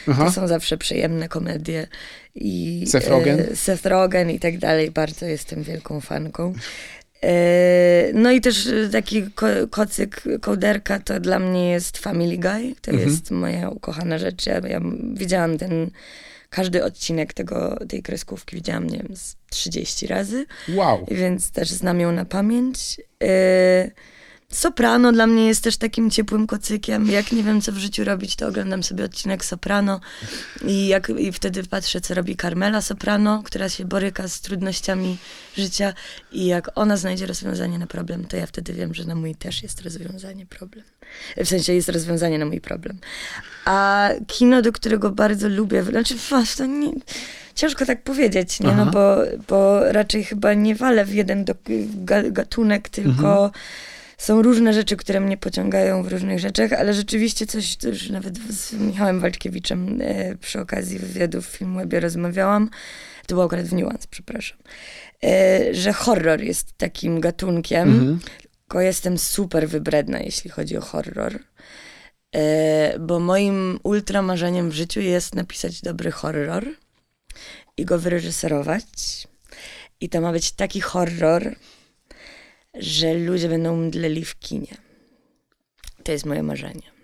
Aha. 0.09 0.25
To 0.25 0.33
są 0.33 0.49
zawsze 0.49 0.79
przyjemne 0.79 1.29
komedie. 1.29 1.87
I, 2.35 2.85
Seth 2.87 3.09
Rogen? 3.09 3.41
E, 3.41 3.57
Seth 3.57 3.87
Rogen 3.87 4.31
i 4.31 4.41
tak 4.41 4.59
dalej. 4.59 4.91
Bardzo 4.91 5.27
jestem 5.27 5.63
wielką 5.63 6.01
fanką. 6.01 6.55
E, 7.25 8.11
no 8.15 8.31
i 8.31 8.41
też 8.41 8.69
taki 8.93 9.23
ko 9.23 9.47
kocyk, 9.71 10.23
kołderka 10.41 10.99
to 10.99 11.21
dla 11.21 11.39
mnie 11.39 11.71
jest 11.71 11.99
Family 11.99 12.39
Guy. 12.39 12.75
To 12.83 12.91
Mhm. 12.91 13.09
jest 13.11 13.31
moja 13.31 13.69
ukochana 13.69 14.19
rzecz. 14.19 14.47
Ja, 14.47 14.59
ja 14.69 14.81
widziałam 15.15 15.59
ten, 15.59 15.91
każdy 16.51 16.85
odcinek 16.85 17.33
tego, 17.33 17.79
tej 17.89 18.03
kreskówki 18.03 18.57
widziałam, 18.57 18.87
nie 18.87 18.99
wiem, 18.99 19.17
z 19.17 19.37
30 19.51 20.07
razy 20.07 20.47
Wow. 20.69 21.07
więc 21.11 21.51
też 21.51 21.71
znam 21.71 22.01
ją 22.01 22.13
na 22.13 22.25
pamięć. 22.25 23.01
E, 23.23 23.91
Soprano 24.53 25.13
dla 25.13 25.27
mnie 25.27 25.47
jest 25.47 25.65
też 25.65 25.77
takim 25.77 26.11
ciepłym 26.11 26.47
kocykiem. 26.47 27.07
Jak 27.11 27.33
nie 27.33 27.43
wiem, 27.43 27.61
co 27.61 27.73
w 27.73 27.77
życiu 27.77 28.05
robić, 28.05 28.37
to 28.37 28.47
oglądam 28.49 28.83
sobie 28.83 29.05
odcinek 29.05 29.45
Soprano 29.45 30.01
i, 30.67 30.87
jak, 30.87 31.09
i 31.09 31.33
wtedy 31.33 31.65
patrzę, 31.65 32.01
co 32.01 32.15
robi 32.15 32.37
Carmela 32.37 32.83
Soprano, 32.83 33.43
która 33.45 33.69
się 33.69 33.85
boryka 33.85 34.29
z 34.29 34.41
trudnościami 34.41 35.19
życia 35.57 35.95
i 36.33 36.47
jak 36.47 36.71
ona 36.75 36.97
znajdzie 36.97 37.27
rozwiązanie 37.27 37.79
na 37.79 37.87
problem, 37.87 38.25
to 38.25 38.37
ja 38.37 38.47
wtedy 38.47 38.73
wiem, 38.73 38.95
że 38.95 39.05
na 39.05 39.15
mój 39.15 39.35
też 39.35 39.63
jest 39.63 39.81
rozwiązanie 39.81 40.47
problem. 40.47 40.85
W 41.37 41.49
sensie 41.49 41.73
jest 41.73 41.89
rozwiązanie 41.89 42.39
na 42.39 42.47
mój 42.47 42.61
problem. 42.61 42.99
A 43.65 44.09
kino, 44.27 44.63
do 44.63 44.73
którego 44.73 45.11
bardzo 45.11 45.49
lubię, 45.49 45.83
znaczy 45.83 46.15
was, 46.31 46.55
to 46.57 46.67
nie, 46.67 46.93
ciężko 47.55 47.87
tak 47.87 48.03
powiedzieć, 48.03 48.61
nie? 48.61 48.69
Aha. 48.69 48.85
No 48.85 48.91
bo, 48.91 49.17
bo 49.49 49.93
raczej 49.93 50.25
chyba 50.25 50.55
nie 50.55 50.75
walę 50.75 51.05
w 51.05 51.15
jeden 51.15 51.45
do, 51.45 51.55
ga, 51.95 52.23
gatunek, 52.31 52.89
tylko 52.89 53.45
Mhm. 53.45 53.51
Są 54.19 54.43
różne 54.43 54.73
rzeczy, 54.73 54.97
które 54.97 55.21
mnie 55.21 55.37
pociągają 55.37 56.03
w 56.03 56.09
różnych 56.09 56.39
rzeczach, 56.39 56.73
ale 56.73 56.95
rzeczywiście 56.95 57.47
coś, 57.47 57.77
to 57.77 57.89
już 57.89 58.11
nawet 58.11 58.39
z 58.39 58.73
Michałem 58.73 59.21
Walczkiewiczem 59.21 59.99
e, 60.03 60.37
przy 60.37 60.61
okazji 60.61 60.99
wywiadu 60.99 61.43
w 61.43 61.47
Filmwebie 61.47 62.01
rozmawiałam, 62.01 62.71
to 63.27 63.35
było 63.35 63.45
akurat 63.45 63.67
w 63.67 63.73
Nuance, 63.73 64.09
przepraszam, 64.11 64.59
e, 65.25 65.75
że 65.75 65.93
horror 65.93 66.41
jest 66.41 66.73
takim 66.77 67.21
gatunkiem, 67.21 67.89
Mhm. 67.89 68.21
tylko 68.61 68.81
jestem 68.81 69.19
super 69.19 69.69
wybredna, 69.69 70.21
jeśli 70.21 70.51
chodzi 70.51 70.77
o 70.77 70.81
horror. 70.81 71.39
E, 72.35 72.99
bo 72.99 73.21
moim 73.21 73.81
ultra 73.83 74.23
marzeniem 74.23 74.71
w 74.71 74.75
życiu 74.75 75.01
jest 75.01 75.35
napisać 75.35 75.81
dobry 75.83 76.11
horror 76.11 76.67
i 77.77 77.85
go 77.85 77.99
wyreżyserować. 77.99 78.85
I 80.01 80.09
to 80.09 80.21
ma 80.21 80.33
być 80.33 80.53
taki 80.53 80.81
horror, 80.81 81.57
że 82.79 83.14
ludzie 83.14 83.49
będą 83.49 83.77
mdleli 83.77 84.25
w 84.25 84.38
kinie. 84.38 84.77
To 86.05 86.12
jest 86.12 86.27
moje 86.27 86.43
marzenie. 86.43 86.98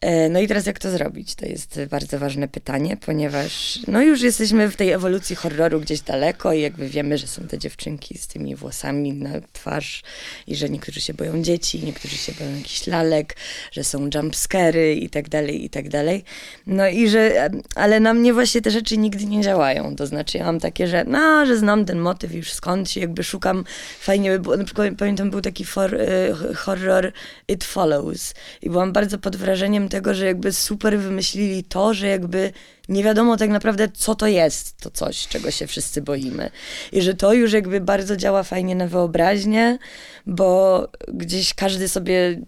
E, 0.00 0.28
No 0.28 0.40
i 0.40 0.48
teraz 0.48 0.66
jak 0.66 0.78
to 0.78 0.90
zrobić? 0.90 1.34
To 1.34 1.46
jest 1.46 1.80
bardzo 1.90 2.18
ważne 2.18 2.48
pytanie, 2.48 2.96
ponieważ 2.96 3.78
no 3.88 4.02
już 4.02 4.22
jesteśmy 4.22 4.70
w 4.70 4.76
tej 4.76 4.90
ewolucji 4.90 5.36
horroru 5.36 5.80
gdzieś 5.80 6.00
daleko 6.00 6.52
i 6.52 6.60
jakby 6.60 6.88
wiemy, 6.88 7.18
że 7.18 7.26
są 7.26 7.42
te 7.42 7.58
dziewczynki 7.58 8.18
z 8.18 8.26
tymi 8.26 8.56
włosami 8.56 9.12
na 9.12 9.30
twarz 9.52 10.02
i 10.46 10.56
że 10.56 10.68
niektórzy 10.68 11.00
się 11.00 11.14
boją 11.14 11.42
dzieci, 11.42 11.84
niektórzy 11.84 12.16
się 12.16 12.32
boją 12.32 12.56
jakichś 12.56 12.86
lalek, 12.86 13.36
że 13.72 13.84
są 13.84 14.08
jumpscary 14.14 14.94
i 14.94 15.10
tak 15.10 15.28
dalej, 15.28 15.64
i 15.64 15.70
tak 15.70 15.88
dalej. 15.88 16.24
No 16.66 16.88
i 16.88 17.08
że, 17.08 17.50
ale 17.74 18.00
na 18.00 18.14
mnie 18.14 18.34
właśnie 18.34 18.62
te 18.62 18.70
rzeczy 18.70 18.98
nigdy 18.98 19.26
nie 19.26 19.42
działają. 19.42 19.96
To 19.96 20.06
znaczy 20.06 20.38
ja 20.38 20.44
mam 20.44 20.60
takie, 20.60 20.86
że 20.86 21.04
no, 21.04 21.46
że 21.46 21.56
znam 21.56 21.84
ten 21.84 21.98
motyw 21.98 22.34
już 22.34 22.52
skądś, 22.52 22.96
jakby 22.96 23.24
szukam, 23.24 23.64
fajnie 24.00 24.30
by 24.30 24.38
było, 24.38 24.56
na 24.56 24.64
przykład 24.64 24.88
pamiętam 24.98 25.30
był 25.30 25.40
taki 25.40 25.64
for, 25.64 25.94
y, 25.94 26.54
horror 26.54 27.12
It 27.48 27.64
Follows 27.64 28.34
i 28.62 28.70
byłam 28.70 28.92
bardzo 28.92 29.18
pod 29.18 29.36
wrażeniem 29.36 29.85
tego, 29.88 30.14
że 30.14 30.26
jakby 30.26 30.52
super 30.52 30.98
wymyślili 30.98 31.64
to, 31.64 31.94
że 31.94 32.06
jakby 32.06 32.52
nie 32.88 33.04
wiadomo 33.04 33.36
tak 33.36 33.50
naprawdę, 33.50 33.88
co 33.88 34.14
to 34.14 34.26
jest, 34.26 34.76
to 34.80 34.90
coś, 34.90 35.26
czego 35.28 35.50
się 35.50 35.66
wszyscy 35.66 36.02
boimy. 36.02 36.50
I 36.92 37.02
że 37.02 37.14
to 37.14 37.32
już 37.32 37.52
jakby 37.52 37.80
bardzo 37.80 38.16
działa 38.16 38.42
fajnie 38.42 38.74
na 38.74 38.86
wyobraźnię, 38.86 39.78
bo 40.26 40.88
gdzieś 41.08 41.54
każdy 41.54 41.88
sobie 41.88 42.40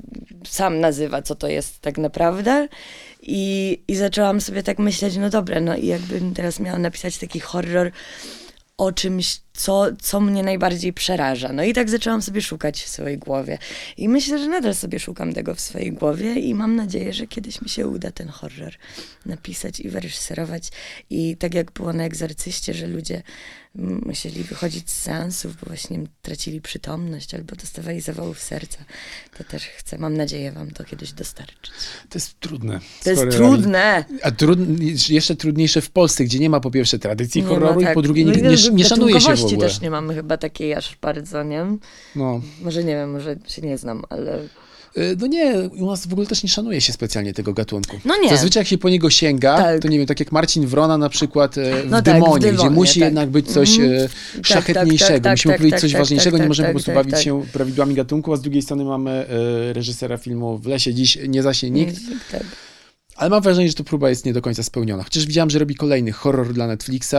sam 0.46 0.80
nazywa, 0.80 1.22
co 1.22 1.34
to 1.34 1.48
jest 1.48 1.80
tak 1.80 1.98
naprawdę. 1.98 2.68
I, 3.22 3.80
I 3.88 3.96
zaczęłam 3.96 4.40
sobie 4.40 4.62
tak 4.62 4.78
myśleć, 4.78 5.16
no 5.16 5.30
dobra, 5.30 5.60
no 5.60 5.76
i 5.76 5.86
jakbym 5.86 6.34
teraz 6.34 6.60
miała 6.60 6.78
napisać 6.78 7.18
taki 7.18 7.40
horror 7.40 7.90
o 8.78 8.92
czymś, 8.92 9.40
co, 9.58 9.86
co 10.02 10.20
mnie 10.20 10.42
najbardziej 10.42 10.92
przeraża. 10.92 11.52
No 11.52 11.62
i 11.64 11.72
tak 11.72 11.90
zaczęłam 11.90 12.22
sobie 12.22 12.42
szukać 12.42 12.82
w 12.82 12.88
swojej 12.88 13.18
głowie. 13.18 13.58
I 13.96 14.08
myślę, 14.08 14.38
że 14.38 14.48
nadal 14.48 14.74
sobie 14.74 14.98
szukam 14.98 15.32
tego 15.32 15.54
w 15.54 15.60
swojej 15.60 15.92
głowie 15.92 16.34
i 16.34 16.54
mam 16.54 16.76
nadzieję, 16.76 17.12
że 17.12 17.26
kiedyś 17.26 17.62
mi 17.62 17.68
się 17.68 17.86
uda 17.86 18.10
ten 18.10 18.28
horror 18.28 18.74
napisać 19.26 19.80
i 19.80 19.88
wyreżyserować. 19.88 20.70
I 21.10 21.36
tak 21.36 21.54
jak 21.54 21.72
było 21.72 21.92
na 21.92 22.04
Egzorcyście, 22.04 22.74
że 22.74 22.86
ludzie 22.86 23.22
musieli 24.06 24.44
wychodzić 24.44 24.90
z 24.90 25.02
seansów, 25.02 25.56
bo 25.56 25.66
właśnie 25.66 26.00
tracili 26.22 26.60
przytomność 26.60 27.34
albo 27.34 27.56
dostawali 27.56 28.00
zawałów 28.00 28.40
serca, 28.40 28.78
to 29.38 29.44
też 29.44 29.62
chcę, 29.64 29.98
mam 29.98 30.16
nadzieję 30.16 30.52
wam 30.52 30.70
to 30.70 30.84
kiedyś 30.84 31.12
dostarczyć. 31.12 31.70
To 32.08 32.18
jest 32.18 32.40
trudne. 32.40 32.80
To 33.04 33.10
jest 33.10 33.30
trudne. 33.30 34.04
A 34.22 34.30
trud, 34.30 34.58
jeszcze 35.08 35.36
trudniejsze 35.36 35.80
w 35.80 35.90
Polsce, 35.90 36.24
gdzie 36.24 36.38
nie 36.38 36.50
ma 36.50 36.60
po 36.60 36.70
pierwsze 36.70 36.98
tradycji 36.98 37.42
Nie 37.42 37.48
horroru 37.48 37.74
ma, 37.74 37.80
i 37.80 37.84
tak. 37.84 37.94
po 37.94 38.02
drugie 38.02 38.24
nie, 38.24 38.32
No 38.32 38.38
i 38.38 38.42
nie, 38.42 38.70
nie 38.70 38.84
szanuje 38.84 39.20
się 39.20 39.34
w 39.34 39.40
ogóle. 39.54 39.68
też 39.68 39.80
nie 39.80 39.90
mamy 39.90 40.14
chyba 40.14 40.36
takiej 40.36 40.74
aż 40.74 40.96
bardzo, 41.00 41.42
nie? 41.42 41.66
No. 42.16 42.40
Może 42.62 42.84
nie 42.84 42.94
wiem, 42.94 43.10
może 43.10 43.36
się 43.48 43.62
nie 43.62 43.78
znam, 43.78 44.02
ale 44.08 44.38
Y, 44.96 45.16
no 45.20 45.26
nie, 45.26 45.54
u 45.78 45.86
nas 45.86 46.06
w 46.06 46.12
ogóle 46.12 46.26
też 46.26 46.42
nie 46.42 46.48
szanuje 46.48 46.80
się 46.80 46.92
specjalnie 46.92 47.32
tego 47.34 47.52
gatunku. 47.52 47.96
No 48.04 48.16
nie. 48.22 48.28
Zazwyczaj 48.28 48.60
jak 48.60 48.68
się 48.68 48.78
po 48.78 48.88
niego 48.88 49.10
sięga, 49.10 49.56
Tak. 49.56 49.82
to 49.82 49.88
nie 49.88 49.98
wiem, 49.98 50.06
tak 50.06 50.20
jak 50.20 50.32
Marcin 50.32 50.66
Wrona 50.66 50.98
na 50.98 51.08
przykład 51.08 51.58
e, 51.58 51.82
w, 51.82 51.90
No 51.90 52.02
tak, 52.02 52.22
w 52.22 52.38
gdzie 52.38 52.70
musi 52.70 53.00
tak. 53.00 53.06
jednak 53.08 53.30
być 53.30 53.52
coś 53.52 53.78
szlachetniejszego. 54.42 55.20
tak, 55.20 55.32
Musimy 55.32 55.56
powiedzieć 55.56 55.80
coś 55.80 55.92
ważniejszego, 55.92 56.38
nie 56.38 56.46
możemy 56.46 56.68
po 56.68 56.72
prostu 56.74 56.92
bawić 56.92 57.20
się 57.20 57.42
prawidłami 57.52 57.94
gatunku, 57.94 58.32
a 58.32 58.36
z 58.36 58.40
drugiej 58.40 58.62
strony 58.62 58.84
mamy 58.84 59.26
reżysera 59.72 60.16
filmu 60.16 60.58
W 60.58 60.66
lesie 60.66 60.94
dziś 60.94 61.18
nie 61.28 61.42
zaśnie 61.42 61.70
nikt. 61.70 61.96
Ale 63.16 63.30
mam 63.30 63.42
wrażenie, 63.42 63.68
że 63.68 63.74
to 63.74 63.84
próba 63.84 64.08
jest 64.10 64.24
nie 64.26 64.32
do 64.32 64.42
końca 64.42 64.62
spełniona. 64.62 65.02
Chociaż 65.04 65.26
widziałem, 65.26 65.50
że 65.50 65.58
robi 65.58 65.74
kolejny 65.74 66.12
horror 66.12 66.52
dla 66.52 66.66
Netflixa, 66.66 67.14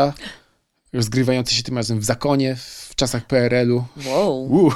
rozgrywający 0.94 1.56
się 1.56 1.64
tym 1.64 1.78
razem 1.78 2.00
w 2.00 2.04
zakonie, 2.04 2.56
w 2.90 2.96
czasach 2.96 3.26
PRL-u. 3.28 3.84
Wow, 4.06 4.72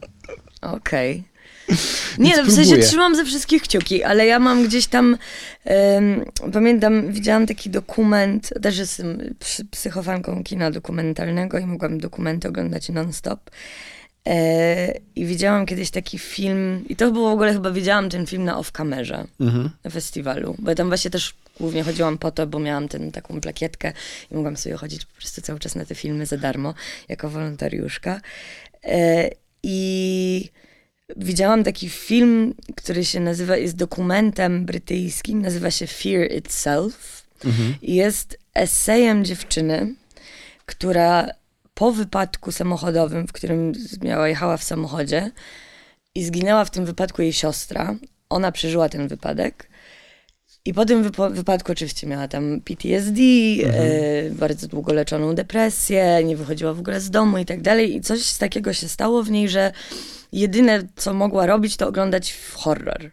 okej. 0.62 1.24
Nie, 2.18 2.30
Więc 2.34 2.48
no 2.48 2.52
w 2.52 2.56
sensie 2.56 2.78
trzymam 2.78 3.16
ze 3.16 3.24
wszystkich 3.24 3.62
kciuki, 3.62 4.02
ale 4.04 4.26
ja 4.26 4.38
mam 4.38 4.64
gdzieś 4.64 4.86
tam, 4.86 5.16
em, 5.64 6.24
pamiętam, 6.52 7.12
widziałam 7.12 7.46
taki 7.46 7.70
dokument, 7.70 8.54
też 8.62 8.78
jestem 8.78 9.34
psy- 9.40 9.64
psychofanką 9.70 10.44
kina 10.44 10.70
dokumentalnego 10.70 11.58
i 11.58 11.66
mogłam 11.66 11.98
dokumenty 11.98 12.48
oglądać 12.48 12.88
non-stop. 12.88 13.50
E, 14.28 14.98
I 15.16 15.26
widziałam 15.26 15.66
kiedyś 15.66 15.90
taki 15.90 16.18
film, 16.18 16.84
i 16.88 16.96
to 16.96 17.12
było 17.12 17.30
w 17.30 17.32
ogóle 17.32 17.52
chyba 17.52 17.70
widziałam 17.70 18.10
ten 18.10 18.26
film 18.26 18.44
na 18.44 18.56
off-kamerze. 18.60 19.24
Mhm. 19.40 19.70
na 19.84 19.90
festiwalu, 19.90 20.56
bo 20.58 20.70
ja 20.70 20.74
tam 20.74 20.88
właśnie 20.88 21.10
też 21.10 21.34
głównie 21.60 21.82
chodziłam 21.82 22.18
po 22.18 22.30
to, 22.30 22.46
bo 22.46 22.58
miałam 22.58 22.88
tę 22.88 23.10
taką 23.12 23.40
plakietkę 23.40 23.92
i 24.30 24.34
mogłam 24.34 24.56
sobie 24.56 24.76
chodzić 24.76 25.04
po 25.04 25.14
prostu 25.16 25.40
cały 25.40 25.58
czas 25.58 25.74
na 25.74 25.84
te 25.84 25.94
filmy 25.94 26.26
za 26.26 26.36
darmo, 26.36 26.74
jako 27.08 27.30
wolontariuszka. 27.30 28.20
E, 28.84 29.30
I 29.62 30.50
widziałam 31.16 31.64
taki 31.64 31.88
film, 31.88 32.54
który 32.76 33.04
się 33.04 33.20
nazywa, 33.20 33.56
jest 33.56 33.76
dokumentem 33.76 34.64
brytyjskim, 34.64 35.42
nazywa 35.42 35.70
się 35.70 35.86
Fear 35.86 36.32
Itself 36.32 37.26
Mhm. 37.44 37.74
i 37.82 37.94
jest 37.94 38.38
esejem 38.54 39.24
dziewczyny, 39.24 39.94
która 40.66 41.28
po 41.74 41.92
wypadku 41.92 42.52
samochodowym, 42.52 43.28
w 43.28 43.32
którym 43.32 43.72
miała, 44.02 44.28
jechała 44.28 44.56
w 44.56 44.62
samochodzie 44.64 45.30
i 46.14 46.24
zginęła 46.24 46.64
w 46.64 46.70
tym 46.70 46.84
wypadku 46.86 47.22
jej 47.22 47.32
siostra. 47.32 47.94
Ona 48.28 48.52
przeżyła 48.52 48.88
ten 48.88 49.08
wypadek. 49.08 49.68
I 50.66 50.74
po 50.74 50.84
tym 50.84 51.10
wypadku 51.30 51.72
oczywiście 51.72 52.06
miała 52.06 52.28
tam 52.28 52.60
PTSD, 52.60 53.20
e, 53.64 54.30
bardzo 54.30 54.68
długo 54.68 54.92
leczoną 54.92 55.34
depresję, 55.34 56.24
nie 56.24 56.36
wychodziła 56.36 56.74
w 56.74 56.80
ogóle 56.80 57.00
z 57.00 57.10
domu 57.10 57.38
i 57.38 57.44
tak 57.44 57.62
dalej. 57.62 57.96
I 57.96 58.00
coś 58.00 58.34
takiego 58.34 58.72
się 58.72 58.88
stało 58.88 59.22
w 59.22 59.30
niej, 59.30 59.48
że 59.48 59.72
jedyne 60.32 60.82
co 60.96 61.14
mogła 61.14 61.46
robić, 61.46 61.76
to 61.76 61.88
oglądać 61.88 62.36
horror. 62.54 63.10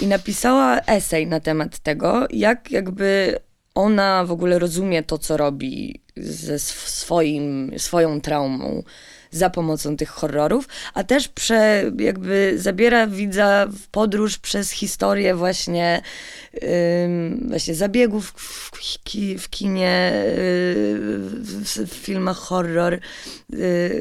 I 0.00 0.06
napisała 0.06 0.80
esej 0.80 1.26
na 1.26 1.40
temat 1.40 1.78
tego, 1.78 2.26
jak 2.30 2.70
jakby 2.70 3.38
ona 3.74 4.24
w 4.24 4.32
ogóle 4.32 4.58
rozumie 4.58 5.02
to, 5.02 5.18
co 5.18 5.36
robi 5.36 6.00
ze 6.16 6.54
sw- 6.54 6.88
swoim, 6.88 7.72
swoją 7.76 8.20
traumą 8.20 8.82
za 9.30 9.50
pomocą 9.50 9.96
tych 9.96 10.08
horrorów, 10.08 10.68
a 10.94 11.04
też 11.04 11.28
prze, 11.28 11.90
jakby 11.98 12.54
zabiera 12.56 13.06
widza 13.06 13.66
w 13.66 13.88
podróż 13.88 14.38
przez 14.38 14.70
historię 14.70 15.34
właśnie, 15.34 16.02
ym, 17.04 17.46
właśnie 17.48 17.74
zabiegów 17.74 18.32
w, 18.36 18.70
ki, 19.04 19.38
w 19.38 19.50
kinie, 19.50 20.12
yy, 20.14 20.98
w, 21.42 21.86
w 21.88 21.94
filmach 21.94 22.36
horror, 22.36 22.92
yy, 22.92 23.00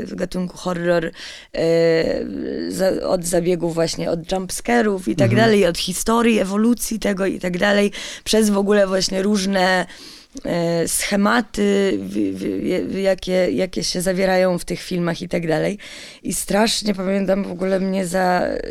w 0.06 0.16
gatunku 0.16 0.58
horror, 0.58 1.04
yy, 1.04 1.62
za, 2.72 2.90
od 3.08 3.26
zabiegów 3.26 3.74
właśnie, 3.74 4.12
od 4.12 4.32
jumpscarów 4.32 5.08
i 5.08 5.16
tak 5.16 5.36
dalej, 5.36 5.66
od 5.66 5.78
historii, 5.78 6.40
ewolucji 6.40 7.00
tego 7.00 7.26
i 7.26 7.40
tak 7.40 7.58
dalej, 7.58 7.92
przez 8.24 8.50
w 8.50 8.58
ogóle 8.58 8.88
właśnie 8.88 9.24
różne 9.24 9.86
schematy, 10.88 12.00
w, 12.02 12.14
w, 12.90 12.98
jakie, 12.98 13.52
jakie 13.52 13.84
się 13.84 14.02
zawierają 14.02 14.58
w 14.58 14.66
tych 14.66 14.80
filmach 14.80 15.22
i 15.22 15.30
tak 15.30 15.48
dalej. 15.48 15.78
I 16.24 16.34
strasznie 16.34 16.94
pamiętam, 16.94 17.44
w 17.44 17.52
ogóle 17.52 17.80
mnie 17.80 18.08
za, 18.08 18.42
e, 18.42 18.62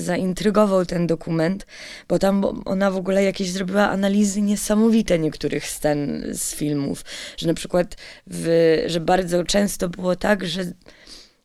zaintrygował 0.00 0.86
ten 0.86 1.06
dokument, 1.06 1.66
bo 2.08 2.18
tam 2.18 2.44
ona 2.64 2.90
w 2.90 2.96
ogóle 2.96 3.24
jakieś 3.24 3.50
zrobiła 3.50 3.90
analizy 3.90 4.42
niesamowite 4.42 5.18
niektórych 5.18 5.66
scen 5.66 6.24
z 6.32 6.54
filmów, 6.54 7.04
że 7.36 7.46
na 7.46 7.54
przykład, 7.54 7.96
w, 8.26 8.48
że 8.86 9.00
bardzo 9.00 9.44
często 9.44 9.88
było 9.88 10.16
tak, 10.16 10.46
że 10.46 10.62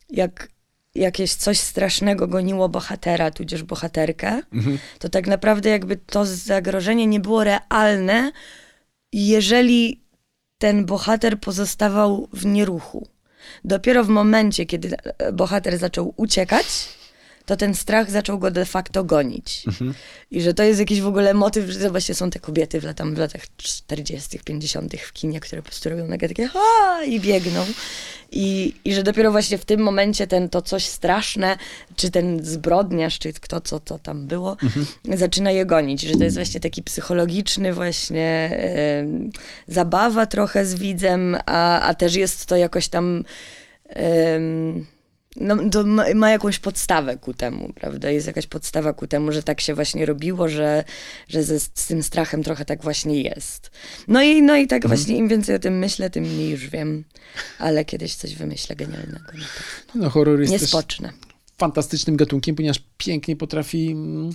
jak 0.10 0.48
jakieś 0.95 1.34
coś 1.34 1.60
strasznego 1.60 2.28
goniło 2.28 2.69
bohatera, 2.69 3.32
tudzież 3.32 3.63
bohaterkę, 3.63 4.41
to 5.00 5.10
tak 5.10 5.28
naprawdę 5.28 5.69
jakby 5.69 5.98
to 5.98 6.26
zagrożenie 6.26 7.08
nie 7.08 7.19
było 7.19 7.43
realne, 7.43 8.32
jeżeli 9.13 10.04
ten 10.58 10.86
bohater 10.86 11.39
pozostawał 11.39 12.28
w 12.34 12.45
nieruchu. 12.45 13.08
Dopiero 13.65 14.04
w 14.04 14.10
momencie, 14.10 14.65
kiedy 14.65 14.95
bohater 15.34 15.78
zaczął 15.78 16.13
uciekać, 16.17 16.65
to 17.50 17.58
ten 17.58 17.76
strach 17.76 18.12
zaczął 18.12 18.40
go 18.40 18.52
de 18.52 18.66
facto 18.66 19.04
gonić. 19.04 19.64
I 20.32 20.42
że 20.42 20.54
to 20.54 20.64
jest 20.64 20.80
jakiś 20.80 21.02
w 21.02 21.08
ogóle 21.08 21.34
motyw, 21.34 21.70
że 21.70 21.90
właśnie 21.90 22.16
są 22.16 22.30
te 22.30 22.40
kobiety 22.40 22.82
w, 22.82 22.84
latam, 22.84 23.16
w 23.16 23.18
latach 23.18 23.42
40., 23.58 24.40
50. 24.46 24.96
w 24.96 25.14
kinie, 25.14 25.40
które 25.40 25.62
po 25.62 25.68
prostu 25.68 25.90
robią 25.90 26.08
nagle 26.08 26.28
takie 26.28 26.48
ha 26.48 27.04
i 27.06 27.20
biegną. 27.20 27.66
I, 28.32 28.74
I 28.86 28.94
że 28.94 29.04
dopiero 29.04 29.32
właśnie 29.32 29.58
w 29.58 29.66
tym 29.66 29.82
momencie 29.82 30.28
ten, 30.28 30.50
to 30.50 30.62
coś 30.62 30.86
straszne, 30.86 31.58
czy 31.96 32.12
ten 32.12 32.46
zbrodniarz, 32.46 33.20
czy 33.20 33.34
kto 33.34 33.62
co 33.62 33.80
to 33.80 34.00
tam 34.00 34.28
było, 34.28 34.58
zaczyna 35.16 35.52
je 35.52 35.66
gonić. 35.66 36.02
Że 36.02 36.14
to 36.14 36.24
jest 36.24 36.36
właśnie 36.36 36.60
taki 36.60 36.84
psychologiczny 36.84 37.74
właśnie 37.74 38.60
zabawa 39.68 40.26
trochę 40.26 40.66
z 40.66 40.76
widzem, 40.76 41.38
a, 41.46 41.82
a 41.82 41.94
też 41.94 42.16
jest 42.16 42.46
to 42.46 42.56
jakoś 42.56 42.88
tam 42.88 43.24
no, 45.36 45.70
to 45.70 45.84
ma, 45.84 46.13
ma 46.15 46.30
jakąś 46.32 46.60
podstawę 46.60 47.18
ku 47.18 47.34
temu, 47.34 47.74
prawda? 47.76 48.10
Jest 48.10 48.28
jakaś 48.28 48.48
podstawa 48.48 48.94
ku 48.94 49.08
temu, 49.08 49.32
że 49.32 49.44
tak 49.44 49.62
się 49.62 49.76
właśnie 49.76 50.06
robiło, 50.06 50.50
że, 50.50 50.84
że 51.28 51.44
ze, 51.44 51.60
z 51.60 51.70
tym 51.70 52.04
strachem 52.04 52.44
trochę 52.44 52.65
tak 52.65 52.84
właśnie 52.84 53.22
jest. 53.22 53.72
No 54.08 54.22
i, 54.22 54.42
no 54.42 54.56
i 54.56 54.68
tak 54.68 54.88
właśnie 54.88 55.18
im 55.18 55.28
więcej 55.28 55.56
o 55.56 55.60
tym 55.60 55.80
myślę, 55.80 56.10
tym 56.10 56.24
mniej 56.24 56.50
już 56.50 56.68
wiem, 56.68 57.04
ale 57.60 57.86
kiedyś 57.86 58.15
coś 58.15 58.36
wymyślę 58.36 58.76
genialnego. 58.76 59.12
na 59.12 59.20
pewno. 59.20 59.46
No, 59.96 60.10
horror 60.10 60.42
jest 60.42 60.76
fantastycznym 61.58 62.15
gatunkiem, 62.15 62.56
ponieważ 62.56 62.84
pięknie 62.98 63.36
potrafi 63.36 63.92
mm, 63.92 64.30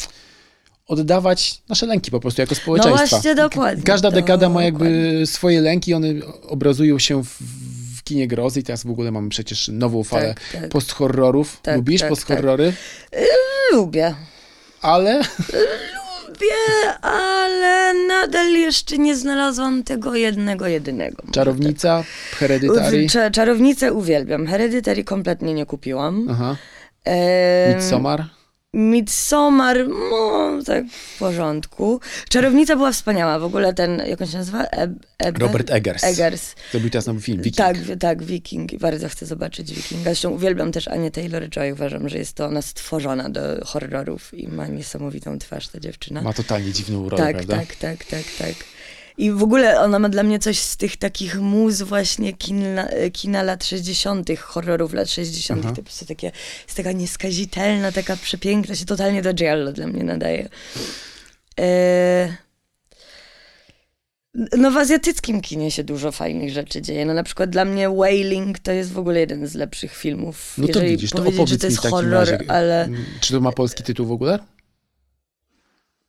oddawać 0.86 1.62
nasze 1.68 1.86
lęki 1.86 2.10
po 2.10 2.20
prostu 2.20 2.40
jako 2.40 2.54
społeczeństwa. 2.54 3.02
No 3.04 3.08
właśnie, 3.08 3.34
dokładnie, 3.34 3.84
Każda 3.84 4.10
dekada 4.10 4.48
ma 4.48 4.64
jakby 4.64 4.84
dokładnie. 4.84 5.26
swoje 5.26 5.60
lęki, 5.60 5.94
one 5.94 6.08
obrazują 6.42 6.98
się 6.98 7.24
w 7.24 7.38
kinie 8.04 8.28
grozy 8.28 8.60
i 8.60 8.62
teraz 8.62 8.84
w 8.84 8.90
ogóle 8.90 9.10
mamy 9.10 9.28
przecież 9.28 9.68
nową 9.68 10.04
falę 10.04 10.34
Tak, 10.52 10.60
tak. 10.62 10.70
post-horrorów. 10.70 11.60
Tak, 11.62 11.76
Lubisz 11.76 12.00
tak, 12.00 12.10
post-horrory? 12.10 12.72
Lubię. 13.72 14.14
Ale 14.82 15.20
Lubię, 16.28 16.54
ale 17.02 17.94
nadal 18.08 18.52
jeszcze 18.52 18.98
nie 18.98 19.16
znalazłam 19.16 19.82
tego 19.82 20.14
jednego, 20.14 20.66
jedynego. 20.66 21.22
Czarownica, 21.32 22.04
Hereditary, 22.30 23.06
tak. 23.06 23.12
Cza- 23.12 23.30
Czarownicę 23.30 23.92
uwielbiam. 23.92 24.46
Hereditary 24.46 25.04
kompletnie 25.04 25.54
nie 25.54 25.66
kupiłam. 25.66 26.26
aha, 26.30 26.56
Em, 27.04 27.74
Midsommar. 27.74 28.24
Midsommar, 28.74 29.88
no 29.88 30.58
tak 30.66 30.84
w 30.88 31.18
porządku. 31.18 32.00
Czarownica 32.28 32.76
była 32.76 32.92
wspaniała, 32.92 33.38
w 33.38 33.44
ogóle 33.44 33.74
ten, 33.74 34.02
jak 34.06 34.20
on 34.20 34.26
się 34.26 34.38
nazywa? 34.38 34.64
Eb, 34.64 34.90
Eber? 35.18 35.42
Robert 35.42 35.70
Eggers. 35.70 36.04
Eggers. 36.04 36.54
Zrobił 36.70 36.90
teraz 36.90 37.06
nowy 37.06 37.20
film, 37.20 37.42
Viking. 37.42 37.56
Tak, 37.56 37.76
tak, 38.00 38.22
Wiking. 38.22 38.72
I 38.72 38.78
Bardzo 38.78 39.08
chcę 39.08 39.26
zobaczyć 39.26 39.74
Wikinga. 39.74 40.04
Zresztą 40.04 40.30
uwielbiam 40.30 40.72
też 40.72 40.88
Anię 40.88 41.10
Taylor-Joy. 41.10 41.72
Uważam, 41.72 42.08
że 42.08 42.18
jest 42.18 42.32
to 42.32 42.46
ona 42.46 42.62
stworzona 42.62 43.30
do 43.30 43.40
horrorów 43.64 44.34
i 44.34 44.48
ma 44.48 44.66
niesamowitą 44.66 45.38
twarz 45.38 45.68
ta 45.68 45.80
dziewczyna. 45.80 46.22
Ma 46.22 46.32
totalnie 46.32 46.72
dziwną 46.72 47.08
rolę, 47.08 47.22
tak, 47.22 47.36
prawda? 47.36 47.56
tak, 47.56 47.76
tak, 47.76 48.04
tak, 48.04 48.24
tak. 48.38 48.54
I 49.18 49.30
w 49.32 49.42
ogóle 49.42 49.80
ona 49.80 49.98
ma 49.98 50.08
dla 50.08 50.22
mnie 50.22 50.38
coś 50.38 50.58
z 50.58 50.76
tych 50.76 50.96
takich 50.96 51.40
mus 51.40 51.82
właśnie 51.82 52.32
kina, 52.32 52.88
kina 53.12 53.42
lat 53.42 53.64
60., 53.64 54.28
horrorów 54.38 54.92
lat 54.92 55.10
60., 55.10 55.60
Aha. 55.64 55.70
to 55.70 55.76
po 55.76 55.82
prostu 55.82 56.06
takie, 56.06 56.32
jest 56.66 56.76
taka 56.76 56.92
nieskazitelna, 56.92 57.92
taka 57.92 58.16
przepiękna, 58.16 58.74
się 58.74 58.84
totalnie 58.84 59.22
do 59.22 59.34
Giallo 59.34 59.72
dla 59.72 59.86
mnie 59.86 60.04
nadaje. 60.04 60.48
E... 61.60 62.36
No 64.58 64.70
w 64.70 64.76
azjatyckim 64.76 65.40
kinie 65.40 65.70
się 65.70 65.84
dużo 65.84 66.12
fajnych 66.12 66.52
rzeczy 66.52 66.82
dzieje. 66.82 67.06
No 67.06 67.14
na 67.14 67.22
przykład 67.22 67.50
dla 67.50 67.64
mnie 67.64 67.90
Wailing 67.90 68.58
to 68.58 68.72
jest 68.72 68.92
w 68.92 68.98
ogóle 68.98 69.20
jeden 69.20 69.46
z 69.46 69.54
lepszych 69.54 69.96
filmów. 69.96 70.54
No 70.58 70.66
to 70.66 70.72
Jeżeli 70.72 70.90
widzisz, 70.90 71.10
to 71.10 71.18
opowiedz 71.18 71.48
że 71.48 71.58
to 71.58 71.66
jest 71.66 71.78
horror, 71.78 72.12
razie. 72.12 72.38
ale 72.48 72.88
Czy 73.20 73.32
to 73.32 73.40
ma 73.40 73.52
polski 73.52 73.82
tytuł 73.82 74.06
w 74.06 74.12
ogóle? 74.12 74.38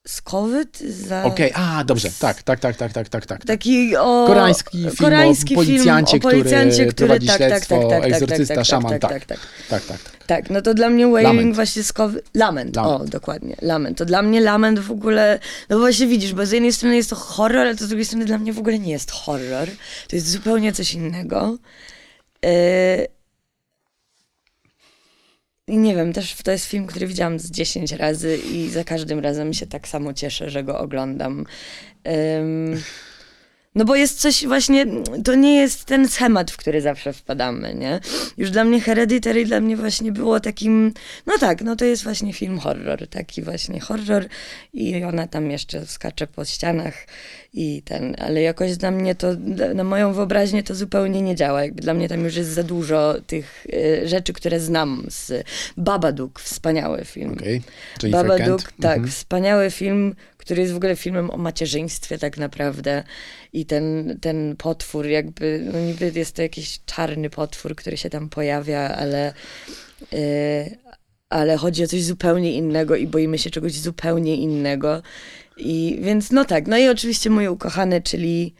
Skowyt 0.08 0.80
za... 0.80 1.24
Okej, 1.24 1.52
a 1.54 1.84
dobrze, 1.84 2.10
tak, 2.20 2.44
tak, 2.44 2.60
tak, 2.60 2.76
tak, 2.76 2.94
tak, 2.94 3.10
tak, 3.10 3.26
tak. 3.26 3.46
Taki 3.46 3.98
o... 3.98 4.26
Koreański 4.28 4.78
film 4.78 4.96
koreański 5.00 5.56
o 5.56 5.58
policjancie, 5.58 6.12
film 6.12 6.26
o 6.26 6.30
policjancie, 6.30 6.86
który 6.86 7.08
prowadzi 7.08 7.28
tak, 7.28 7.38
tak, 7.38 7.50
śledztwo, 7.50 7.80
tak, 7.80 7.90
tak, 7.90 8.02
tak, 8.02 8.12
egzorcysta, 8.12 8.56
tak, 8.56 8.66
szaman, 8.66 8.92
tak, 8.92 9.02
tak. 9.02 9.12
tak, 9.12 9.26
tak, 9.26 9.40
Tak, 9.70 9.86
tak, 9.86 10.04
tak. 10.04 10.26
tak. 10.28 10.50
no 10.50 10.62
to 10.62 10.74
dla 10.74 10.90
mnie 10.90 11.08
Wailing 11.08 11.36
Lament. 11.36 11.56
właśnie 11.56 11.84
skowy... 11.84 12.22
Lament, 12.34 12.76
Lament. 12.76 13.02
o, 13.02 13.06
dokładnie, 13.06 13.56
Lament. 13.62 13.98
To 13.98 14.06
dla 14.06 14.22
mnie 14.22 14.42
Lament 14.42 14.80
w 14.80 14.92
ogóle, 14.92 15.40
no 15.70 15.80
właśnie 15.80 16.08
widzisz, 16.08 16.34
bo 16.34 16.46
z 16.46 16.52
jednej 16.52 16.74
strony 16.74 16.96
jest 16.96 17.10
to 17.10 17.16
horror, 17.16 17.62
ale 17.62 17.76
to 17.76 17.86
z 17.86 17.88
drugiej 17.88 18.06
strony 18.06 18.26
dla 18.26 18.38
mnie 18.38 18.54
w 18.54 18.60
ogóle 18.60 18.80
nie 18.80 18.92
jest 18.92 19.12
horror. 19.12 19.68
To 20.08 20.16
jest 20.16 20.32
zupełnie 20.32 20.74
coś 20.74 20.94
innego. 20.94 21.58
Yy... 22.44 23.15
I 25.68 25.78
nie 25.78 25.96
wiem, 25.96 26.14
też 26.14 26.36
to 26.36 26.52
jest 26.52 26.66
film, 26.66 26.86
który 26.86 27.08
widziałam 27.08 27.40
z 27.40 27.52
10 27.52 27.92
razy 27.92 28.38
i 28.38 28.70
za 28.70 28.84
każdym 28.84 29.20
razem 29.20 29.54
się 29.54 29.68
tak 29.68 29.88
samo 29.88 30.14
cieszę, 30.14 30.50
że 30.50 30.64
go 30.64 30.80
oglądam. 30.80 31.46
Ym, 32.38 32.82
no 33.76 33.86
bo 33.86 33.96
jest 33.96 34.20
coś 34.20 34.46
właśnie, 34.46 34.86
to 35.24 35.36
nie 35.36 35.56
jest 35.56 35.86
ten 35.86 36.08
schemat, 36.08 36.52
w 36.52 36.58
który 36.58 36.82
zawsze 36.82 37.14
wpadamy, 37.14 37.74
nie? 37.76 38.00
Już 38.38 38.52
dla 38.52 38.64
mnie 38.64 38.82
Hereditary 38.82 39.46
dla 39.46 39.60
mnie 39.60 39.78
właśnie 39.78 40.12
było 40.12 40.40
takim, 40.40 40.94
no 41.26 41.34
tak, 41.40 41.62
no 41.62 41.76
to 41.76 41.86
jest 41.86 42.04
właśnie 42.04 42.34
film 42.34 42.60
horror, 42.60 43.08
taki 43.08 43.42
właśnie 43.42 43.80
horror 43.80 44.26
i 44.74 45.04
ona 45.04 45.28
tam 45.28 45.52
jeszcze 45.52 45.86
skacze 45.86 46.28
po 46.28 46.46
ścianach 46.46 46.94
i 47.54 47.82
ten, 47.86 48.16
ale 48.20 48.42
jakoś 48.42 48.78
dla 48.78 48.92
mnie 48.92 49.16
to, 49.16 49.28
na 49.76 49.84
moją 49.84 50.14
wyobraźnię 50.14 50.64
to 50.64 50.76
zupełnie 50.76 51.22
nie 51.22 51.36
działa, 51.36 51.64
jakby 51.64 51.82
dla 51.82 51.94
mnie 51.94 52.10
tam 52.10 52.24
już 52.24 52.36
jest 52.36 52.50
za 52.50 52.64
dużo 52.64 53.14
tych 53.28 53.66
y, 53.74 54.08
rzeczy, 54.08 54.34
które 54.34 54.60
znam 54.60 55.04
z 55.08 55.44
Babadook, 55.78 56.40
wspaniały 56.40 57.06
film. 57.06 57.34
Okej. 57.34 57.62
Jennifer 58.04 58.28
Babadook, 58.28 58.62
tak, 58.82 58.98
Mhm. 58.98 59.08
wspaniały 59.08 59.72
film, 59.72 60.16
który 60.46 60.62
jest 60.62 60.74
w 60.74 60.78
ogóle 60.78 60.96
filmem 60.96 61.32
o 61.32 61.38
macierzyństwie 61.38 62.18
tak 62.18 62.38
naprawdę. 62.38 63.04
I 63.54 63.66
ten, 63.66 64.18
ten 64.22 64.56
potwór 64.58 65.06
jakby, 65.06 65.70
no 65.74 65.80
niby 65.80 66.12
jest 66.16 66.36
to 66.36 66.42
jakiś 66.42 66.80
czarny 66.86 67.30
potwór, 67.30 67.76
który 67.76 67.98
się 67.98 68.10
tam 68.10 68.30
pojawia, 68.30 68.80
ale, 68.80 69.34
yy, 70.12 70.20
ale 71.30 71.58
chodzi 71.58 71.84
o 71.84 71.88
coś 71.88 72.04
zupełnie 72.04 72.54
innego 72.54 72.96
i 72.96 73.08
boimy 73.08 73.38
się 73.38 73.50
czegoś 73.50 73.74
zupełnie 73.74 74.36
innego. 74.36 75.02
I 75.58 76.00
więc 76.02 76.32
no 76.32 76.46
tak, 76.46 76.68
no 76.68 76.78
i 76.78 76.88
oczywiście 76.88 77.30
mój 77.30 77.48
ukochany, 77.48 78.02
czyli 78.02 78.56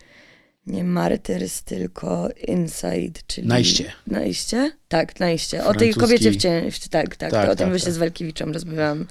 nie 0.68 0.84
Martyrs, 0.84 1.64
tylko 1.64 2.30
Inside, 2.48 3.20
czyli... 3.28 3.48
Najście. 3.48 3.92
Najście? 4.08 4.72
Tak, 4.88 5.20
Najście. 5.20 5.66
O 5.66 5.74
tej 5.74 5.94
kobiecie 5.94 6.32
w 6.32 6.36
cieniu. 6.36 6.72
Tak, 6.92 7.16
tak. 7.16 7.32
Tak, 7.32 7.46
o 7.50 7.56
tym 7.56 7.58
tak, 7.58 7.70
właśnie 7.70 7.86
tak. 7.86 7.94
z 7.94 7.98
Walkiewiczem 7.98 8.52
rozmawiałam, 8.52 9.06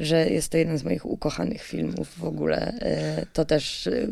że 0.00 0.28
jest 0.30 0.48
to 0.48 0.58
jeden 0.58 0.78
z 0.78 0.84
moich 0.84 1.06
ukochanych 1.06 1.62
filmów 1.62 2.08
w 2.18 2.24
ogóle. 2.24 2.56
E, 2.80 3.26
To 3.32 3.44
też 3.44 3.86
e, 3.86 4.08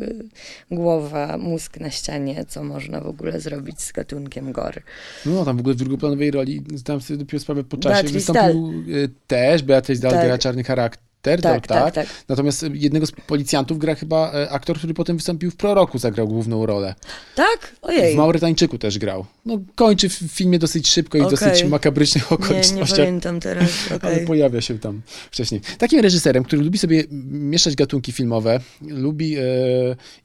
głowa, 0.70 1.38
mózg 1.38 1.80
na 1.80 1.90
ścianie, 1.90 2.44
co 2.48 2.64
można 2.64 3.00
w 3.00 3.06
ogóle 3.06 3.40
zrobić 3.40 3.80
z 3.80 3.92
gatunkiem 3.92 4.52
gore. 4.52 4.82
No, 5.26 5.44
tam 5.44 5.56
w 5.56 5.60
ogóle 5.60 5.74
w 5.74 5.78
drugoplanowej 5.78 6.30
roli 6.30 6.62
zdałem 6.74 7.00
sobie 7.02 7.18
dopiero 7.18 7.40
sprawę 7.40 7.64
po 7.64 7.76
czasie. 7.76 7.94
Beatrice 7.94 8.32
Wystąpił 8.32 8.84
y, 8.88 9.10
też, 9.26 9.62
Beatrice 9.62 10.02
Dahl 10.02 10.28
Tak. 10.28 10.40
czarny 10.40 10.64
charakter, 10.64 11.03
Tak, 11.24 11.40
tak, 11.40 11.66
tak, 11.66 11.94
tak. 11.94 12.06
Natomiast 12.28 12.62
y, 12.62 12.70
jednego 12.74 13.06
z 13.06 13.12
policjantów 13.12 13.78
gra 13.78 13.94
chyba 13.94 14.32
e, 14.32 14.50
aktor, 14.50 14.78
który 14.78 14.94
potem 14.94 15.16
wystąpił 15.16 15.50
w 15.50 15.56
Proroku, 15.56 15.98
zagrał 15.98 16.28
główną 16.28 16.66
rolę. 16.66 16.94
Tak? 17.34 17.74
W 17.80 17.84
Ojej. 17.84 18.16
Maurytańczyku 18.16 18.78
też 18.78 18.98
grał. 18.98 19.26
No, 19.46 19.58
kończy 19.74 20.08
w 20.08 20.12
filmie 20.12 20.58
dosyć 20.58 20.88
szybko 20.88 21.18
i 21.18 21.20
w 21.20 21.24
Okej. 21.24 21.38
dosyć 21.38 21.64
makabrycznych 21.64 22.30
Nie, 22.30 22.36
okolicznościach. 22.36 22.98
nie 22.98 23.04
pamiętam 23.04 23.40
teraz. 23.40 23.70
Ale 24.02 24.12
Okej. 24.12 24.26
pojawia 24.26 24.60
się 24.60 24.78
tam 24.78 25.02
wcześniej. 25.30 25.60
Takim 25.78 26.00
reżyserem, 26.00 26.44
który 26.44 26.62
lubi 26.62 26.78
sobie 26.78 27.04
mieszać 27.30 27.74
gatunki 27.76 28.12
filmowe, 28.12 28.60
lubi 28.88 29.36
e, 29.36 29.42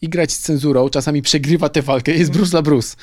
igrać 0.02 0.32
z 0.32 0.40
cenzurą, 0.40 0.90
czasami 0.90 1.22
przegrywa 1.22 1.70
tę 1.70 1.82
walkę, 1.82 2.12
jest 2.12 2.32
Bruce 2.32 2.58
LaBruce. 2.58 2.96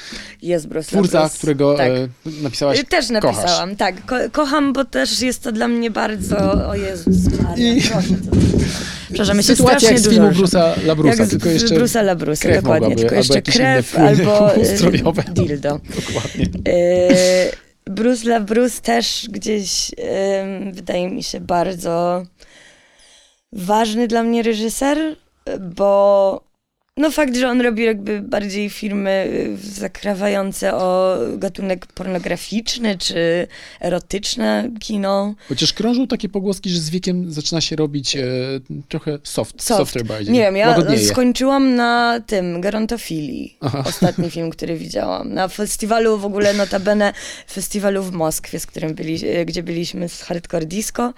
Jest 0.42 0.66
Bruce 0.68 0.88
Twórca, 0.88 1.18
LaBruce. 1.18 1.38
którego 1.38 1.74
Tak. 1.76 1.88
e, 1.88 2.08
napisałaś, 2.42 2.84
Też 2.88 3.10
napisałam, 3.10 3.76
tak. 3.76 4.06
Ko 4.06 4.16
kocham, 4.32 4.72
bo 4.72 4.84
też 4.84 5.20
jest 5.22 5.42
to 5.42 5.52
dla 5.52 5.68
mnie 5.68 5.90
bardzo. 5.90 6.36
O 6.68 6.74
Jezus 6.74 7.16
Maria, 7.42 7.74
I-. 7.74 7.82
Przepraszam, 9.06 9.36
ja 9.36 9.42
się 9.42 9.56
Sytuacja 9.56 9.78
strasznie 9.78 9.88
jak 9.88 9.98
z 9.98 10.02
dużo 10.02 10.14
filmu. 10.16 10.30
Bruce'a 10.30 10.74
LaBruce'a, 10.86 11.06
Jak 11.18 11.26
z 11.26 11.30
tylko 11.30 11.48
jeszcze 11.48 11.74
Bruce'a 11.74 12.04
LaBruce'a, 12.16 12.42
krew 12.42 12.62
dokładnie. 12.62 12.88
mogłaby, 12.88 12.96
Tylko 12.96 13.16
albo 13.16 13.34
jeszcze 13.34 13.42
krew 13.42 13.98
albo 13.98 14.56
y, 14.56 14.60
ustrojowe. 14.74 15.22
dildo. 15.32 15.80
dokładnie. 16.06 16.46
E, 16.68 17.50
Bruce 17.90 18.28
LaBruce 18.28 18.80
też 18.82 19.26
gdzieś 19.30 19.90
wydaje 20.72 21.10
mi 21.10 21.22
się 21.22 21.40
bardzo 21.40 22.22
ważny 23.52 24.08
dla 24.08 24.22
mnie 24.22 24.42
reżyser, 24.42 24.98
bo 25.60 26.45
no 26.98 27.10
fakt, 27.10 27.36
że 27.36 27.48
on 27.48 27.60
robi 27.60 27.84
jakby 27.84 28.20
bardziej 28.22 28.70
filmy 28.70 29.26
y, 29.30 29.56
zakrawające 29.70 30.74
o 30.74 31.16
gatunek 31.36 31.86
pornograficzny 31.86 32.98
czy 32.98 33.46
erotyczne 33.80 34.70
kino. 34.80 35.34
Chociaż 35.48 35.72
krążą 35.72 36.06
takie 36.06 36.28
pogłoski, 36.28 36.70
że 36.70 36.78
z 36.80 36.90
wiekiem 36.90 37.32
zaczyna 37.32 37.60
się 37.60 37.76
robić 37.76 38.16
e, 38.16 38.24
trochę 38.88 39.18
soft, 39.22 39.62
Soft. 39.62 39.78
softer 39.78 40.04
bardziej. 40.04 40.34
Nie 40.34 40.40
wiem, 40.40 40.56
ja 40.56 40.68
Łagodnieje. 40.68 41.08
skończyłam 41.08 41.74
na 41.74 42.20
tym, 42.26 42.60
Gerontofilii. 42.60 43.56
Aha. 43.60 43.82
Ostatni 43.86 44.30
film, 44.30 44.50
który 44.50 44.76
widziałam. 44.86 45.32
Na 45.34 45.48
festiwalu 45.48 46.18
w 46.18 46.24
ogóle, 46.24 46.54
notabene 46.54 47.12
festiwalu 47.50 48.02
w 48.02 48.12
Moskwie, 48.12 48.60
z 48.60 48.66
którym 48.66 48.94
byli, 48.94 49.28
e, 49.28 49.44
gdzie 49.44 49.62
byliśmy 49.62 50.08
z 50.08 50.22
Hardcore 50.22 50.66
Disco 50.66 51.12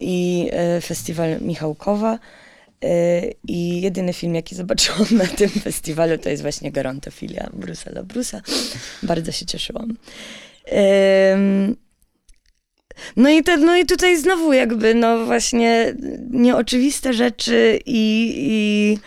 i 0.00 0.48
e, 0.52 0.80
festiwal 0.80 1.40
Michałkowa. 1.40 2.18
E, 2.84 3.22
I 3.48 3.80
jedyny 3.80 4.12
film, 4.12 4.34
jaki 4.34 4.54
zobaczyłam 4.54 5.06
na 5.10 5.26
tym 5.26 5.48
festiwalu, 5.68 6.18
to 6.18 6.30
jest 6.30 6.42
właśnie 6.42 6.72
Gerontofilia 6.72 7.50
Brusela 7.52 8.02
Brusa. 8.02 8.42
Bardzo 9.02 9.32
się 9.32 9.46
cieszyłam. 9.46 9.96
No 13.16 13.30
i, 13.30 13.42
te, 13.42 13.56
no 13.56 13.76
i 13.76 13.86
tutaj 13.86 14.16
znowu 14.16 14.52
jakby, 14.52 14.94
no 14.94 15.26
właśnie 15.26 15.94
nieoczywiste 16.30 17.12
rzeczy 17.12 17.78
i, 17.86 18.32
i 18.36 18.98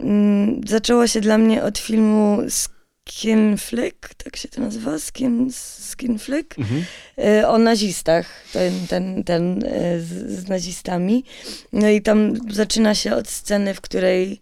mm, 0.00 0.60
zaczęło 0.66 1.06
się 1.06 1.20
dla 1.20 1.38
mnie 1.38 1.62
od 1.62 1.78
filmu 1.78 2.38
Skin 2.48 2.71
Flick, 3.58 4.14
tak 4.14 4.36
się 4.36 4.48
to 4.48 4.60
nazywa? 4.60 4.98
Skin, 4.98 5.52
Skin 5.90 6.18
Flick? 6.18 6.58
Mhm. 6.58 6.84
E, 7.18 7.48
o 7.48 7.58
nazistach, 7.58 8.26
ten, 8.52 8.86
ten, 8.86 9.24
ten 9.24 9.64
e, 9.64 10.00
z, 10.00 10.30
z 10.30 10.48
nazistami. 10.48 11.24
No 11.72 11.88
i 11.88 12.02
tam 12.02 12.34
zaczyna 12.50 12.94
się 12.94 13.14
od 13.14 13.28
sceny, 13.28 13.74
w 13.74 13.80
której 13.80 14.40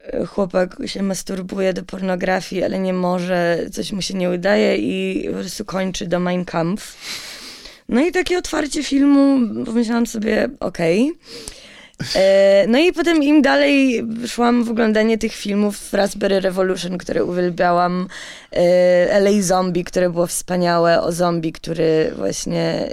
e, 0.00 0.26
chłopak 0.26 0.76
się 0.86 1.02
masturbuje 1.02 1.72
do 1.72 1.82
pornografii, 1.82 2.64
ale 2.64 2.78
nie 2.78 2.92
może, 2.92 3.66
coś 3.72 3.92
mu 3.92 4.02
się 4.02 4.14
nie 4.14 4.30
udaje 4.30 4.76
i 4.76 5.24
po 5.28 5.34
prostu 5.34 5.64
kończy 5.64 6.06
do 6.06 6.20
Mein 6.20 6.44
Kampf. 6.44 6.96
No 7.88 8.06
i 8.06 8.12
takie 8.12 8.38
otwarcie 8.38 8.82
filmu, 8.82 9.38
pomyślałam 9.64 10.06
sobie, 10.06 10.48
okej. 10.60 11.08
E, 11.08 11.14
No 12.68 12.78
i 12.78 12.92
potem 12.92 13.22
im 13.22 13.42
dalej 13.42 14.06
szłam 14.26 14.64
w 14.64 14.70
oglądanie 14.70 15.18
tych 15.18 15.34
filmów 15.34 15.92
Raspberry 15.92 16.40
Revolution, 16.40 16.98
które 16.98 17.24
uwielbiałam, 17.24 18.08
e, 18.52 19.20
LA 19.20 19.42
Zombie, 19.42 19.84
które 19.84 20.10
było 20.10 20.26
wspaniałe, 20.26 21.02
o 21.02 21.12
zombie, 21.12 21.52
który 21.52 22.12
właśnie 22.16 22.62
e, 22.62 22.90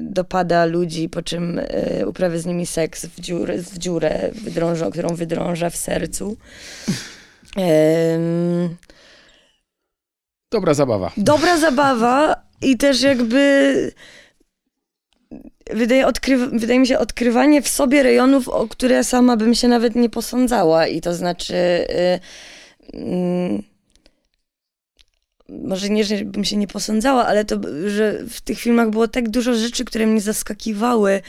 dopada 0.00 0.64
ludzi, 0.64 1.08
po 1.08 1.22
czym 1.22 1.58
e, 1.58 2.06
uprawia 2.06 2.38
z 2.38 2.46
nimi 2.46 2.66
seks 2.66 3.06
w 3.06 3.20
dziurę, 3.20 3.58
w 3.58 3.78
dziurę 3.78 4.30
wydrąża, 4.42 4.90
którą 4.90 5.08
wydrąża 5.08 5.70
w 5.70 5.76
sercu. 5.76 6.36
Dobra 10.52 10.74
zabawa. 10.74 11.12
dobra 11.16 11.58
zabawa 11.58 12.42
i 12.62 12.76
też 12.76 13.02
jakby 13.02 13.92
wydaje, 15.70 16.06
odkryw- 16.06 16.60
wydaje 16.60 16.78
mi 16.78 16.86
się 16.86 16.98
odkrywanie 16.98 17.62
w 17.62 17.68
sobie 17.68 18.02
rejonów, 18.02 18.48
o 18.48 18.68
które 18.68 19.04
sama 19.04 19.36
bym 19.36 19.54
się 19.54 19.68
nawet 19.68 19.94
nie 19.94 20.10
posądzała. 20.10 20.86
I 20.86 21.00
to 21.00 21.14
znaczy. 21.14 21.54
Y, 21.54 22.20
mm, 22.94 23.62
może 25.48 25.88
nie, 25.88 26.04
że 26.04 26.24
bym 26.24 26.44
się 26.44 26.56
nie 26.56 26.66
posądzała, 26.66 27.26
ale 27.26 27.44
to, 27.44 27.60
że 27.86 28.18
w 28.30 28.40
tych 28.40 28.58
filmach 28.58 28.90
było 28.90 29.08
tak 29.08 29.28
dużo 29.28 29.54
rzeczy, 29.54 29.84
które 29.84 30.06
mnie 30.06 30.20
zaskakiwały 30.20 31.22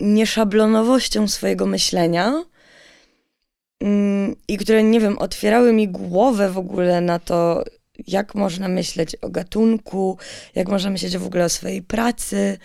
nieszablonowością 0.00 1.28
swojego 1.28 1.66
myślenia 1.66 2.44
mm, 3.80 4.36
i 4.48 4.58
które, 4.58 4.82
nie 4.82 5.00
wiem, 5.00 5.18
otwierały 5.18 5.72
mi 5.72 5.88
głowę 5.88 6.50
w 6.50 6.58
ogóle 6.58 7.00
na 7.00 7.18
to, 7.18 7.64
jak 8.06 8.34
można 8.34 8.68
myśleć 8.68 9.16
o 9.16 9.28
gatunku, 9.28 10.18
jak 10.54 10.68
można 10.68 10.90
myśleć 10.90 11.18
w 11.18 11.26
ogóle 11.26 11.44
o 11.44 11.48
swojej 11.48 11.82
pracy, 11.82 12.58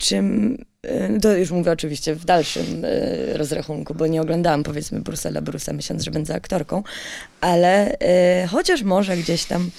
czym. 0.00 0.58
y, 0.86 1.20
To 1.22 1.36
już 1.36 1.50
mówię 1.50 1.72
oczywiście 1.72 2.14
w 2.14 2.24
dalszym 2.24 2.84
y, 2.84 3.32
rozrachunku, 3.34 3.94
bo 3.94 4.06
nie 4.06 4.22
oglądałam 4.22 4.62
powiedzmy 4.62 5.00
Brusela 5.00 5.40
Brusa, 5.40 5.72
myśląc, 5.72 6.02
że 6.02 6.10
będę 6.10 6.34
aktorką, 6.34 6.82
ale 7.40 7.92
y, 7.94 7.96
chociaż 8.48 8.82
może 8.82 9.16
gdzieś 9.16 9.44
tam, 9.44 9.70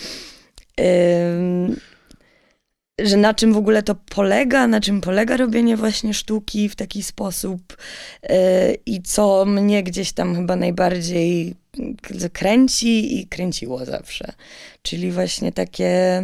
że 2.99 3.17
na 3.17 3.33
czym 3.33 3.53
w 3.53 3.57
ogóle 3.57 3.83
to 3.83 3.95
polega, 3.95 4.67
na 4.67 4.81
czym 4.81 5.01
polega 5.01 5.37
robienie 5.37 5.77
właśnie 5.77 6.13
sztuki 6.13 6.69
w 6.69 6.75
taki 6.75 7.03
sposób 7.03 7.77
i 8.85 9.01
co 9.01 9.45
mnie 9.45 9.83
gdzieś 9.83 10.11
tam 10.11 10.35
chyba 10.35 10.55
najbardziej 10.55 11.55
kręci 12.33 13.19
i 13.19 13.27
kręciło 13.27 13.85
zawsze. 13.85 14.33
Czyli 14.81 15.11
właśnie 15.11 15.51
takie, 15.51 16.23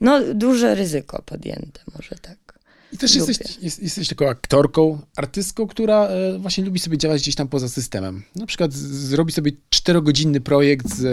no 0.00 0.34
duże 0.34 0.74
ryzyko 0.74 1.22
podjęte, 1.22 1.80
może 1.94 2.16
tak. 2.22 2.47
I 2.92 2.98
też 2.98 3.16
Lubię. 3.16 3.28
jesteś, 3.28 3.58
jest, 3.62 3.82
jesteś 3.82 4.08
taką 4.08 4.28
aktorką, 4.28 4.98
artystką, 5.16 5.66
która 5.66 6.06
e, 6.06 6.38
właśnie 6.38 6.64
lubi 6.64 6.78
sobie 6.78 6.98
działać 6.98 7.22
gdzieś 7.22 7.34
tam 7.34 7.48
poza 7.48 7.68
systemem. 7.68 8.22
Na 8.36 8.46
przykład 8.46 8.72
zrobi 8.72 9.32
sobie 9.32 9.52
czterogodzinny 9.70 10.40
projekt 10.40 10.88
z 10.94 11.04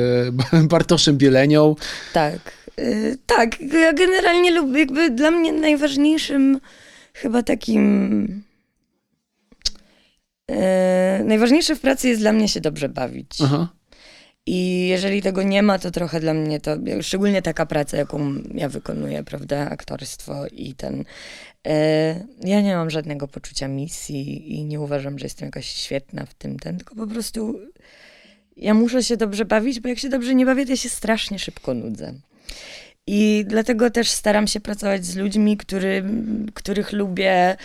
e, 0.54 0.62
Bartoszem 0.74 1.18
Bielenią. 1.18 1.76
Tak, 2.14 2.54
y, 2.80 3.18
tak. 3.26 3.62
Ja 3.62 3.94
generalnie 3.94 4.52
lubię, 4.52 4.80
jakby 4.80 5.10
dla 5.10 5.32
mnie 5.32 5.54
najważniejszym 5.54 6.60
chyba 7.14 7.44
takim. 7.44 8.44
najważniejsze 11.26 11.76
w 11.76 11.80
pracy 11.80 12.08
jest 12.08 12.22
dla 12.22 12.34
mnie 12.34 12.48
się 12.48 12.62
dobrze 12.62 12.90
bawić. 12.90 13.38
Aha. 13.44 13.75
I 14.48 14.88
jeżeli 14.88 15.22
tego 15.22 15.44
nie 15.44 15.64
ma, 15.64 15.80
to 15.80 15.92
trochę 15.92 16.20
dla 16.20 16.34
mnie 16.34 16.60
to, 16.60 16.78
szczególnie 17.02 17.42
taka 17.42 17.66
praca, 17.66 17.98
jaką 17.98 18.34
ja 18.54 18.70
wykonuję, 18.70 19.24
prawda, 19.24 19.70
aktorstwo 19.70 20.48
i 20.48 20.74
ten. 20.74 21.06
e, 21.68 22.26
ja 22.42 22.62
nie 22.62 22.76
mam 22.76 22.90
żadnego 22.90 23.28
poczucia 23.28 23.68
misji 23.68 24.54
i 24.56 24.66
nie 24.66 24.80
uważam, 24.80 25.20
że 25.20 25.26
jestem 25.26 25.46
jakaś 25.46 25.66
świetna 25.66 26.26
w 26.26 26.34
tym, 26.34 26.60
ten, 26.60 26.78
tylko 26.78 26.96
po 26.96 27.08
prostu 27.08 27.60
ja 28.58 28.74
muszę 28.74 29.04
się 29.04 29.18
dobrze 29.18 29.46
bawić, 29.46 29.80
bo 29.80 29.90
jak 29.90 30.00
się 30.00 30.10
dobrze 30.10 30.36
nie 30.36 30.46
bawię, 30.46 30.66
to 30.66 30.72
ja 30.72 30.78
się 30.78 30.90
strasznie 30.90 31.40
szybko 31.40 31.74
nudzę. 31.74 32.14
I 33.08 33.46
dlatego 33.48 33.92
też 33.92 34.10
staram 34.10 34.48
się 34.48 34.60
pracować 34.60 35.06
z 35.06 35.16
ludźmi, 35.16 35.58
który, 35.58 36.04
których 36.54 36.94
lubię. 36.94 37.58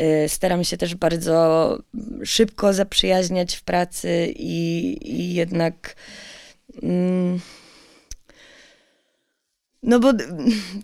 Y, 0.00 0.28
Staram 0.28 0.64
się 0.64 0.76
też 0.76 0.94
bardzo 0.94 1.78
szybko 2.24 2.72
zaprzyjaźniać 2.72 3.56
w 3.56 3.62
pracy 3.62 4.32
i, 4.36 4.96
i 5.02 5.34
jednak. 5.34 5.96
Mm, 6.82 7.40
no 9.88 10.00
bo 10.00 10.12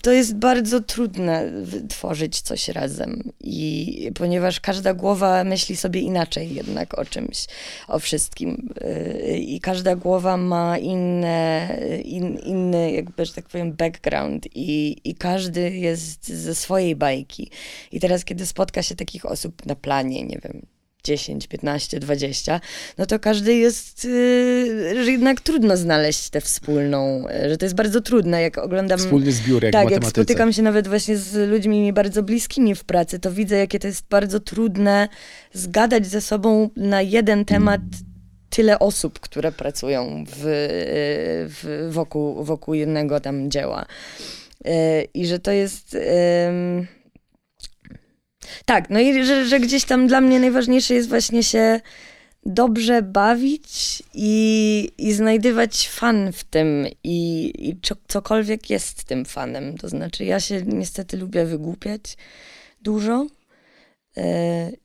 to 0.03 0.13
jest 0.13 0.37
bardzo 0.37 0.81
trudne 0.81 1.53
tworzyć 1.89 2.41
coś 2.41 2.69
razem. 2.69 3.23
I 3.41 4.11
ponieważ 4.15 4.61
każda 4.61 4.95
głowa 4.95 5.45
myśli 5.45 5.77
sobie 5.77 6.01
inaczej 6.01 6.55
jednak 6.55 6.99
o 6.99 7.05
czymś, 7.05 7.47
o 7.89 7.99
wszystkim. 7.99 8.69
Y, 8.83 9.39
I 9.39 9.61
każda 9.61 9.97
głowa 9.97 10.37
ma 10.37 10.79
inne, 10.79 11.69
in, 12.05 12.39
inny, 12.39 12.93
jakby, 12.93 13.27
że 13.27 13.35
tak 13.35 13.49
powiem, 13.49 13.73
background 13.73 14.47
i, 14.55 14.97
i 15.05 15.15
każdy 15.15 15.71
jest 15.71 16.29
ze 16.29 16.55
swojej 16.55 16.97
bajki. 16.97 17.51
I 17.93 18.01
teraz, 18.01 18.25
kiedy 18.25 18.47
spotka 18.47 18.83
się 18.83 18.97
takich 18.97 19.27
osób 19.27 19.67
na 19.67 19.75
planie, 19.75 20.23
nie 20.23 20.39
wiem, 20.45 20.67
10, 21.05 21.47
15, 21.47 22.01
20, 22.01 22.61
no 22.99 23.07
to 23.07 23.19
każdy 23.19 23.55
jest, 23.55 24.05
yy, 24.05 25.05
że 25.05 25.13
jednak 25.13 25.41
trudno 25.41 25.77
znaleźć 25.77 26.31
tę 26.31 26.41
wspólną, 26.41 27.25
yy, 27.43 27.49
że 27.49 27.57
to 27.57 27.65
jest 27.65 27.75
bardzo 27.75 28.01
trudne, 28.01 28.43
jak 28.43 28.59
oglądam... 28.59 28.99
Wspólny 28.99 29.33
zbiórek 29.33 29.71
w 29.71 29.73
Tak, 29.73 29.91
jak 29.91 30.05
spotykam 30.05 30.53
się 30.53 30.63
nawet 30.63 30.89
właśnie 30.89 31.17
z 31.17 31.51
ludźmi 31.51 31.81
mi 31.81 31.93
bardzo 31.93 32.23
bliskimi 32.23 32.75
w 32.75 32.85
pracy, 32.85 33.19
to 33.19 33.33
widzę, 33.33 33.57
jakie 33.57 33.79
to 33.79 33.87
jest 33.87 34.05
bardzo 34.11 34.41
trudne 34.41 35.09
zgadać 35.53 36.07
ze 36.07 36.21
sobą 36.21 36.71
na 36.77 37.03
jeden 37.03 37.45
temat 37.45 37.81
tyle 38.51 38.79
osób, 38.79 39.21
które 39.21 39.53
pracują 39.53 40.25
w, 40.29 40.43
w, 41.49 41.89
wokół, 41.93 42.45
wokół 42.45 42.75
jednego 42.75 43.21
tam 43.21 43.51
dzieła. 43.51 43.87
Yy, 44.65 44.73
I 45.15 45.27
że 45.27 45.39
to 45.39 45.51
jest. 45.51 45.95
ym, 46.49 46.87
tak, 48.65 48.91
no 48.91 49.01
i 49.01 49.25
że, 49.25 49.45
że 49.45 49.61
gdzieś 49.61 49.85
tam 49.85 50.07
dla 50.07 50.21
mnie 50.21 50.41
najważniejsze 50.41 50.95
jest 50.95 51.09
właśnie 51.09 51.43
się 51.43 51.81
dobrze 52.47 53.03
bawić 53.03 54.03
i, 54.15 54.91
i 54.99 55.13
znajdywać 55.13 55.89
fan 55.89 56.33
w 56.33 56.45
tym 56.45 56.87
i, 57.05 57.53
i 57.69 57.77
co, 57.83 57.95
cokolwiek 58.09 58.71
jest 58.71 59.05
tym 59.05 59.25
fanem. 59.25 59.79
To 59.79 59.89
znaczy, 59.89 60.25
ja 60.25 60.41
się 60.41 60.63
niestety 60.63 61.17
lubię 61.17 61.45
wygłupiać 61.45 62.17
dużo 62.83 63.27
yy, 64.17 64.25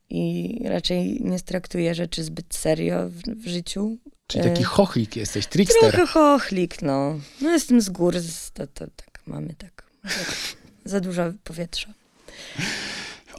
i 0.09 0.55
raczej 0.65 1.21
nie 1.21 1.39
traktuję 1.39 1.95
rzeczy 1.95 2.23
zbyt 2.23 2.55
serio 2.55 3.09
w, 3.09 3.21
w 3.21 3.47
życiu. 3.47 3.97
Czyli 4.27 4.43
taki 4.43 4.61
E, 4.61 4.65
chochlik 4.65 5.15
jesteś, 5.15 5.47
trickster. 5.47 5.91
Trochę 5.91 6.07
chochlik, 6.07 6.81
no. 6.81 7.19
No 7.41 7.51
jestem 7.51 7.81
z 7.81 7.89
gór, 7.89 8.15
to, 8.53 8.67
to 8.67 8.85
tak 8.95 9.21
mamy 9.27 9.53
tak 9.53 9.83
za 10.85 10.99
dużo 10.99 11.33
powietrza. 11.43 11.93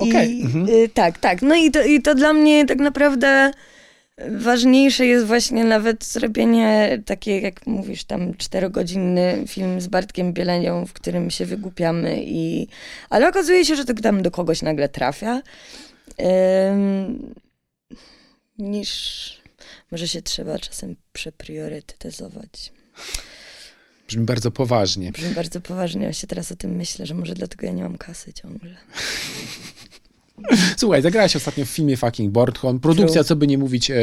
Okej, 0.00 0.38
I, 0.38 0.42
mhm. 0.42 0.68
y, 0.68 0.88
tak, 0.88 1.18
tak. 1.18 1.42
No 1.42 1.54
i 1.54 1.70
to, 1.70 1.82
i 1.82 2.02
to 2.02 2.14
dla 2.14 2.32
mnie 2.32 2.66
tak 2.66 2.78
naprawdę 2.78 3.52
ważniejsze 4.28 5.06
jest 5.06 5.26
właśnie 5.26 5.64
nawet 5.64 6.04
zrobienie 6.04 7.02
takie, 7.06 7.40
jak 7.40 7.66
mówisz, 7.66 8.04
tam 8.04 8.34
czterogodzinny 8.34 9.44
film 9.46 9.80
z 9.80 9.86
Bartkiem 9.86 10.32
Bielenią, 10.32 10.86
w 10.86 10.92
którym 10.92 11.30
się 11.30 11.46
wygłupiamy 11.46 12.22
i... 12.24 12.68
Ale 13.10 13.28
okazuje 13.28 13.64
się, 13.64 13.76
że 13.76 13.84
to 13.84 13.94
tam 13.94 14.22
do 14.22 14.30
kogoś 14.30 14.62
nagle 14.62 14.88
trafia. 14.88 15.42
Ym, 16.70 17.34
niż... 18.58 19.40
Może 19.90 20.08
się 20.08 20.22
trzeba 20.22 20.58
czasem 20.58 20.96
przepriorytetyzować. 21.12 22.72
Brzmi 24.08 24.24
bardzo 24.24 24.50
poważnie. 24.50 25.12
Brzmi 25.12 25.34
bardzo 25.34 25.60
poważnie, 25.60 26.06
ja 26.06 26.12
się 26.12 26.26
teraz 26.26 26.52
o 26.52 26.56
tym 26.56 26.70
myślę, 26.70 27.06
że 27.06 27.14
może 27.14 27.34
dlatego 27.34 27.66
ja 27.66 27.72
nie 27.72 27.82
mam 27.82 27.98
kasy 27.98 28.32
ciągle. 28.32 28.76
Słuchaj, 30.76 31.02
zagrałaś 31.02 31.36
ostatnio 31.36 31.64
w 31.64 31.68
filmie 31.68 31.96
Fucking 31.96 32.32
Boardhorn. 32.32 32.78
Produkcja, 32.78 33.24
co 33.24 33.36
by 33.36 33.46
nie 33.46 33.58
mówić, 33.58 33.90
e, 33.90 33.96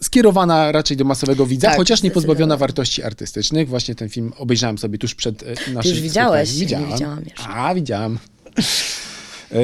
skierowana 0.00 0.72
raczej 0.72 0.96
do 0.96 1.04
masowego 1.04 1.46
widza, 1.46 1.68
Tak, 1.68 1.76
chociaż 1.76 2.02
nie 2.02 2.10
pozbawiona 2.10 2.56
wartości 2.56 3.02
artystycznych. 3.02 3.68
Właśnie 3.68 3.94
ten 3.94 4.08
film 4.08 4.32
obejrzałem 4.38 4.78
sobie 4.78 4.98
tuż 4.98 5.14
przed 5.14 5.42
e, 5.42 5.46
naszym 5.72 5.90
już 5.90 6.00
widziałeś? 6.00 6.48
spotkaniem. 6.50 6.80
Nie 6.82 6.92
widziałam 6.94 7.24
jeszcze. 7.24 7.48
A, 7.48 7.74
widziałam. 7.74 8.18
E, 9.52 9.58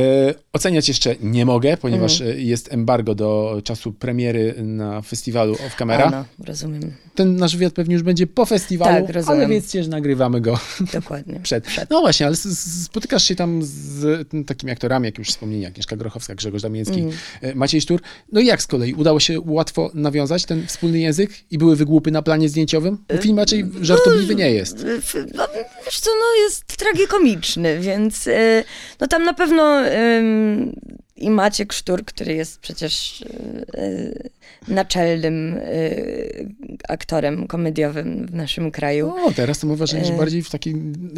oceniać 0.53 0.89
jeszcze 0.89 1.17
nie 1.21 1.47
mogę, 1.47 1.77
ponieważ 1.77 2.21
e, 2.21 2.25
jest 2.41 2.73
embargo 2.73 3.15
do 3.15 3.61
czasu 3.65 3.93
premiery 3.93 4.55
na 4.63 5.03
festiwalu 5.03 5.53
Off 5.67 5.77
Camera. 5.77 6.05
A, 6.05 6.11
no, 6.11 6.25
rozumiem. 6.47 6.93
Ten 7.15 7.37
nasz 7.37 7.57
wywiad 7.57 7.73
pewnie 7.73 7.95
już 7.95 8.03
będzie 8.03 8.27
po 8.27 8.47
festiwalu, 8.47 9.07
Tak, 9.07 9.15
rozumiem. 9.15 9.39
ale 9.41 9.49
wiedzcie, 9.49 9.83
że 9.83 9.89
nagrywamy 9.91 10.41
go 10.41 10.59
Dokładnie. 10.93 11.41
przed. 11.43 11.67
No 11.91 12.01
właśnie, 12.01 12.27
ale 12.27 12.37
spotykasz 12.37 13.25
się 13.25 13.35
tam 13.35 13.61
z 13.63 14.29
takimi 14.47 14.73
aktorami, 14.73 15.07
jak 15.07 15.19
już 15.19 15.29
wspomnieli, 15.29 15.67
Agnieszka 15.67 15.97
Grochowska, 15.97 16.35
Grzegorz 16.35 16.63
Damiński, 16.63 17.05
e, 17.43 17.55
Maciej 17.55 17.81
Sztur. 17.81 18.01
No 18.33 18.41
i 18.41 18.47
jak 18.47 18.63
z 18.63 18.67
kolei? 18.67 18.95
Udało 18.95 19.21
się 19.21 19.41
łatwo 19.47 19.91
nawiązać 19.95 20.45
ten 20.45 20.67
wspólny 20.67 20.99
język 20.99 21.31
i 21.51 21.59
były 21.59 21.77
wygłupy 21.77 22.11
na 22.11 22.23
planie 22.23 22.49
zdjęciowym? 22.49 22.99
Bo 23.09 23.17
Film 23.23 23.39
raczej 23.39 23.65
żartobliwy 23.81 24.35
nie 24.35 24.51
jest. 24.51 24.87
No, 25.35 25.47
wiesz 25.87 26.01
co, 26.01 26.11
no 26.11 26.43
jest 26.45 26.65
tragikomiczny, 26.65 27.81
więc 27.81 28.29
no 29.01 29.07
tam 29.07 29.25
na 29.25 29.35
pewno 29.35 29.81
i 31.17 31.31
Maciek 31.31 31.73
Sztur, 31.73 32.05
który 32.05 32.35
jest 32.35 32.61
przecież 32.61 33.21
y, 33.21 33.27
y, 33.81 34.31
naczelnym 34.69 35.57
y, 35.59 36.49
aktorem 36.89 37.47
komediowym 37.47 38.27
w 38.27 38.35
naszym 38.35 38.71
kraju. 38.71 39.13
O, 39.25 39.33
teraz 39.33 39.59
to 39.59 39.67
wrażenie, 39.67 40.05
że 40.05 40.13
E, 40.13 40.17
bardziej 40.17 40.43
w 40.43 40.51
taki 40.51 40.73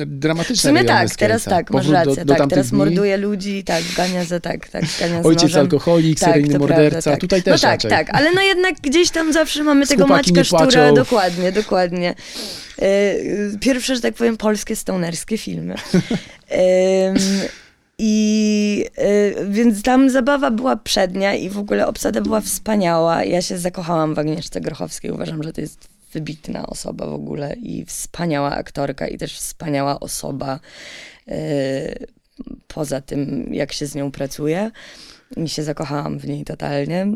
dramatyczny 0.07 0.70
sumie 0.70 0.85
tak, 0.85 1.16
teraz 1.16 1.45
tak, 1.45 1.70
masz 1.70 1.89
rację, 1.89 2.25
tak, 2.25 2.51
teraz 2.51 2.72
morduje 2.72 3.16
ludzi, 3.16 3.64
tak, 3.64 3.83
gania 3.97 4.25
za 4.25 4.41
tak, 4.41 4.68
tak, 4.68 4.85
gania 5.01 5.22
z 5.22 5.27
Ojciec 5.27 5.43
nożem. 5.43 5.61
alkoholik, 5.61 6.20
Tak, 6.20 6.29
seryjny 6.29 6.59
morderca, 6.59 6.91
prawda, 6.91 7.11
tak. 7.11 7.20
tutaj 7.20 7.39
No 7.39 7.45
też 7.45 7.61
tak, 7.61 7.70
raczej. 7.70 7.91
tak, 7.91 8.11
ale 8.14 8.33
no 8.33 8.43
jednak 8.43 8.75
gdzieś 8.81 9.11
tam 9.11 9.33
zawsze 9.33 9.64
mamy 9.64 9.87
tego 9.87 10.07
Maćka 10.07 10.45
Sztura, 10.45 10.93
dokładnie, 10.93 11.53
dokładnie. 11.53 12.14
E, 12.83 13.14
Pierwsze, 13.61 13.95
że 13.97 14.01
tak 14.01 14.14
powiem, 14.14 14.37
polskie 14.37 14.77
stonerskie 14.77 15.39
filmy. 15.39 15.75
I 17.99 18.84
y, 18.99 19.47
więc 19.49 19.82
tam 19.82 20.11
zabawa 20.11 20.51
była 20.51 20.76
przednia 20.76 21.34
i 21.34 21.49
w 21.51 21.59
ogóle 21.59 21.86
obsada 21.86 22.20
była 22.20 22.40
wspaniała. 22.40 23.24
Ja 23.24 23.42
się 23.42 23.59
zakochałam 23.59 24.14
w 24.14 24.18
Agnieszce 24.18 24.61
Grochowskiej. 24.61 25.11
Uważam, 25.11 25.42
że 25.42 25.53
to 25.53 25.61
jest 25.61 25.88
wybitna 26.12 26.66
osoba 26.66 27.07
w 27.07 27.12
ogóle 27.12 27.55
i 27.55 27.84
wspaniała 27.84 28.51
aktorka 28.51 29.09
i 29.09 29.18
też 29.18 29.38
wspaniała 29.38 30.01
osoba. 30.01 30.61
y, 31.28 32.07
Poza 32.68 33.01
tym, 33.01 33.49
jak 33.55 33.72
się 33.72 33.86
z 33.86 33.95
nią 33.95 34.11
pracuje. 34.11 34.70
I 35.36 35.49
się 35.49 35.62
zakochałam 35.62 36.18
w 36.18 36.26
niej 36.26 36.45
totalnie. 36.45 37.07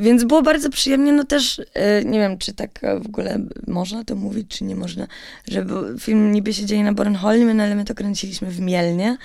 Więc 0.00 0.24
było 0.24 0.42
bardzo 0.42 0.70
przyjemnie, 0.70 1.12
no 1.12 1.24
też 1.24 1.58
y, 1.58 1.64
nie 2.04 2.18
wiem, 2.18 2.38
czy 2.38 2.52
tak 2.52 2.84
e, 2.84 3.00
w 3.00 3.06
ogóle 3.06 3.40
można 3.66 4.04
to 4.04 4.16
mówić, 4.16 4.48
czy 4.48 4.64
nie 4.64 4.76
można, 4.76 5.06
że 5.48 5.66
film 6.00 6.32
niby 6.32 6.54
się 6.54 6.66
dzieje 6.66 6.84
na 6.84 6.92
Bornholmie, 6.92 7.54
no 7.54 7.62
ale 7.62 7.74
my 7.74 7.84
to 7.84 7.94
kręciliśmy 7.94 8.50
w 8.50 8.60
Mielnie 8.60 9.16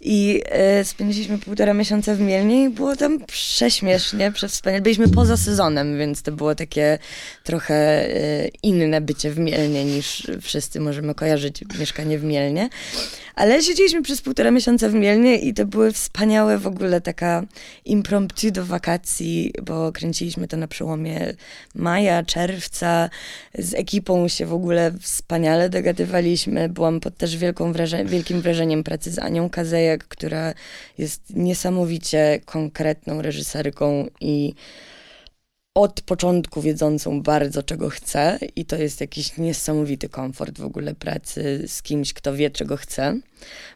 i 0.00 0.42
y, 0.80 0.84
spędziliśmy 0.84 1.38
półtora 1.38 1.74
miesiąca 1.74 2.14
w 2.14 2.20
Mielnie 2.20 2.64
i 2.64 2.68
było 2.68 2.96
tam 2.96 3.20
prześmiesznie, 3.26 4.32
przewspaniale. 4.32 4.82
Byliśmy 4.82 5.08
poza 5.08 5.36
sezonem, 5.36 5.98
więc 5.98 6.22
to 6.22 6.32
było 6.32 6.54
takie 6.54 6.98
trochę 7.44 8.08
y, 8.08 8.50
inne 8.62 9.00
bycie 9.00 9.30
w 9.30 9.38
Mielnie 9.38 9.84
niż 9.84 10.26
wszyscy 10.42 10.80
możemy 10.80 11.14
kojarzyć 11.14 11.64
mieszkanie 11.78 12.18
w 12.18 12.24
Mielnie. 12.24 12.68
Ale 13.36 13.62
siedzieliśmy 13.62 14.02
przez 14.02 14.20
półtora 14.22 14.50
miesiąca 14.50 14.88
w 14.88 14.94
Mielnie 14.94 15.36
i 15.36 15.54
to 15.54 15.66
były 15.66 15.92
wspaniałe 15.92 16.58
w 16.58 16.66
ogóle 16.66 17.00
taka 17.00 17.44
impromptu 17.84 18.50
do 18.50 18.64
wakacji, 18.64 19.52
bo 19.62 19.92
kręciliśmy 19.92 20.48
to 20.48 20.56
na 20.56 20.68
przełomie 20.68 21.34
maja, 21.74 22.22
czerwca. 22.22 23.10
Z 23.58 23.74
ekipą 23.74 24.28
się 24.28 24.46
w 24.46 24.52
ogóle 24.52 24.92
wspaniale 25.00 25.68
dogadywaliśmy. 25.68 26.68
Byłam 26.68 27.00
pod 27.00 27.16
też 27.16 27.36
wielką 27.36 27.72
wraże- 27.72 28.04
wielkim 28.06 28.40
wrażeniem 28.40 28.84
pracy 28.84 29.10
z 29.10 29.18
Anią 29.18 29.50
Kazejak, 29.50 30.04
która 30.08 30.54
jest 30.98 31.22
niesamowicie 31.30 32.40
konkretną 32.44 33.22
reżyserką 33.22 34.06
i 34.20 34.54
od 35.76 36.00
początku 36.00 36.62
wiedzącą 36.62 37.22
bardzo, 37.22 37.62
czego 37.62 37.90
chce, 37.90 38.38
i 38.56 38.64
to 38.64 38.76
jest 38.76 39.00
jakiś 39.00 39.38
niesamowity 39.38 40.08
komfort 40.08 40.58
w 40.58 40.64
ogóle 40.64 40.94
pracy 40.94 41.64
z 41.66 41.82
kimś, 41.82 42.12
kto 42.12 42.34
wie, 42.34 42.50
czego 42.50 42.76
chce, 42.76 43.20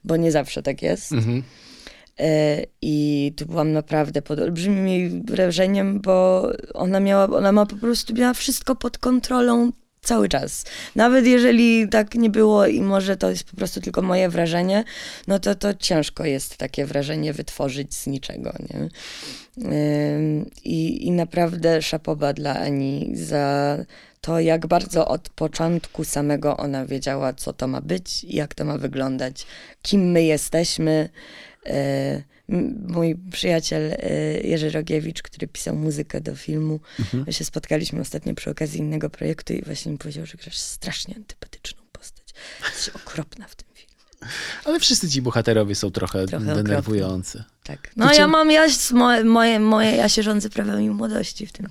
bo 0.05 0.17
nie 0.17 0.33
zawsze 0.33 0.63
tak 0.63 0.83
jest. 0.83 1.13
Mhm. 1.13 1.43
E, 2.19 2.65
I 2.83 3.33
tu 3.37 3.47
byłam 3.47 3.73
naprawdę 3.73 4.23
pod 4.23 4.39
olbrzymim 4.39 4.89
jej 4.89 5.23
wrażeniem, 5.25 6.01
bo 6.01 6.49
ona 6.75 7.01
miała, 7.01 7.37
ona 7.37 7.53
ma 7.53 7.67
po 7.67 7.77
prostu 7.77 8.15
miała 8.15 8.35
wszystko 8.35 8.77
pod 8.77 8.99
kontrolą 8.99 9.73
cały 10.03 10.29
czas. 10.29 10.65
Nawet 10.97 11.27
jeżeli 11.27 11.89
tak 11.89 12.15
nie 12.15 12.31
było 12.31 12.67
i 12.67 12.81
może 12.81 13.17
to 13.17 13.31
jest 13.31 13.45
po 13.45 13.57
prostu 13.57 13.81
tylko 13.81 14.03
moje 14.03 14.29
wrażenie, 14.29 14.85
no 15.27 15.39
to 15.39 15.55
to 15.55 15.75
ciężko 15.75 16.25
jest 16.25 16.57
takie 16.57 16.87
wrażenie 16.87 17.33
wytworzyć 17.33 17.95
z 17.95 18.07
niczego, 18.07 18.53
nie? 18.71 18.89
I, 20.65 21.07
I 21.07 21.11
naprawdę 21.11 21.83
szapoba 21.83 22.33
dla 22.33 22.59
Ani 22.59 23.11
za 23.15 23.77
to, 24.21 24.41
jak 24.41 24.67
bardzo 24.67 25.09
od 25.09 25.29
początku 25.29 26.05
samego 26.05 26.57
ona 26.57 26.87
wiedziała, 26.87 27.33
co 27.33 27.53
to 27.53 27.69
ma 27.69 27.81
być, 27.81 28.25
jak 28.25 28.55
to 28.55 28.65
ma 28.65 28.79
wyglądać, 28.79 29.47
kim 29.83 30.11
my 30.11 30.23
jesteśmy. 30.23 31.09
Mój 32.89 33.17
przyjaciel 33.33 33.93
e, 33.93 34.09
Jerzy 34.41 34.71
Rogiewicz, 34.71 35.23
który 35.23 35.49
pisał 35.49 35.77
muzykę 35.77 36.21
do 36.21 36.37
filmu, 36.37 36.81
my 37.27 37.33
się 37.33 37.45
spotkaliśmy 37.45 38.01
ostatnio 38.01 38.35
przy 38.35 38.51
okazji 38.51 38.81
innego 38.81 39.11
projektu 39.11 39.53
i 39.53 39.63
właśnie 39.63 39.93
mi 39.93 39.99
powiedział, 39.99 40.27
że 40.27 40.39
grasz 40.39 40.57
strasznie 40.59 41.17
antypatyczną 41.17 41.83
postać. 41.93 42.35
Jesteś 42.65 42.89
okropna 42.89 43.49
w 43.49 43.55
tym. 43.55 43.70
Ale 44.65 44.81
wszyscy 44.81 45.11
ci 45.11 45.23
bohaterowie 45.23 45.75
są 45.75 45.91
trochę, 45.91 46.27
Trochę 46.27 46.55
denerwujący. 46.55 47.45
Tak. 47.65 47.91
No 47.97 48.13
ja 48.13 48.29
mam, 48.29 48.51
ja, 48.51 48.67
moje, 48.93 49.25
moje, 49.25 49.61
moje, 49.61 49.91
ja 49.91 50.09
się 50.09 50.23
rządzę 50.23 50.51
prawami 50.51 50.91
młodości 50.91 51.47
w 51.47 51.53
tym. 51.53 51.67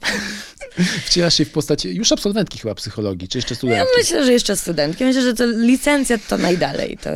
Wcielasz 1.05 1.33
się 1.37 1.45
w 1.45 1.51
postać 1.51 1.85
już 1.85 2.11
absolwentki 2.11 2.59
chyba 2.59 2.75
psychologii, 2.75 3.27
czy 3.27 3.37
jeszcze 3.37 3.53
Ja 3.53 3.57
studentki? 3.57 3.93
myślę, 3.97 4.25
że 4.25 4.33
jeszcze 4.33 4.55
studentki. 4.55 5.03
Myślę, 5.03 5.21
że 5.21 5.33
to 5.33 5.45
licencjat 5.45 6.27
to 6.27 6.37
najdalej. 6.37 6.97
To 6.97 7.09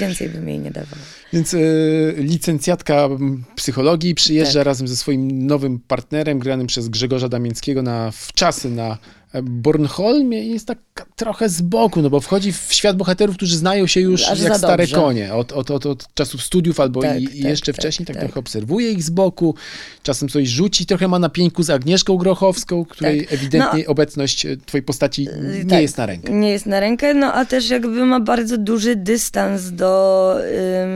więcej 0.00 0.28
bym 0.28 0.48
jej 0.48 0.58
nie 0.58 0.70
dawał. 0.70 0.98
Więc 1.32 1.54
y, 1.54 2.14
licencjatka 2.18 3.08
psychologii 3.56 4.14
przyjeżdża 4.14 4.60
Tak. 4.60 4.66
razem 4.66 4.88
ze 4.88 4.96
swoim 4.96 5.46
nowym 5.46 5.78
partnerem, 5.80 6.38
granym 6.38 6.66
przez 6.66 6.88
Grzegorza 6.88 7.28
Damińskiego 7.28 7.82
na 7.82 8.10
wczasy 8.10 8.70
na 8.70 8.98
e, 9.32 9.42
Bornholmie 9.42 10.44
i 10.44 10.50
jest 10.52 10.66
tak 10.66 10.78
trochę 11.18 11.48
z 11.48 11.62
boku, 11.62 12.02
no 12.02 12.10
bo 12.10 12.20
wchodzi 12.20 12.52
w 12.52 12.66
świat 12.70 12.96
bohaterów, 12.96 13.36
którzy 13.36 13.56
znają 13.56 13.86
się 13.86 14.00
już 14.00 14.28
Aż 14.28 14.40
jak 14.40 14.56
stare 14.56 14.84
dobrze. 14.84 14.96
konie, 14.96 15.34
od, 15.34 15.52
od, 15.52 15.70
od, 15.70 15.86
od 15.86 16.14
czasów 16.14 16.42
studiów 16.42 16.80
albo 16.80 17.02
Tak, 17.02 17.20
i, 17.20 17.26
tak, 17.26 17.34
jeszcze 17.34 17.72
tak, 17.72 17.80
wcześniej, 17.80 18.06
tak, 18.06 18.16
tak. 18.16 18.24
trochę 18.24 18.40
obserwuje 18.40 18.90
ich 18.92 19.02
z 19.02 19.10
boku, 19.10 19.54
czasem 20.02 20.28
coś 20.28 20.48
rzuci, 20.48 20.86
trochę 20.86 21.08
ma 21.08 21.18
na 21.18 21.28
pieńku 21.28 21.62
z 21.62 21.70
Agnieszką 21.70 22.16
Grochowską, 22.16 22.84
której 22.84 23.24
Tak. 23.24 23.32
ewidentnie 23.32 23.86
obecność 23.86 24.46
e, 24.46 24.56
twojej 24.56 24.82
postaci 24.82 25.28
nie 25.64 25.70
tak. 25.70 25.82
jest 25.82 25.98
na 25.98 26.06
rękę. 26.06 26.32
Nie 26.32 26.50
jest 26.50 26.66
na 26.66 26.80
rękę, 26.80 27.14
no 27.14 27.32
a 27.32 27.44
też 27.44 27.70
jakby 27.70 28.06
ma 28.06 28.20
bardzo 28.20 28.58
duży 28.58 28.96
dystans 28.96 29.70
do 29.70 30.34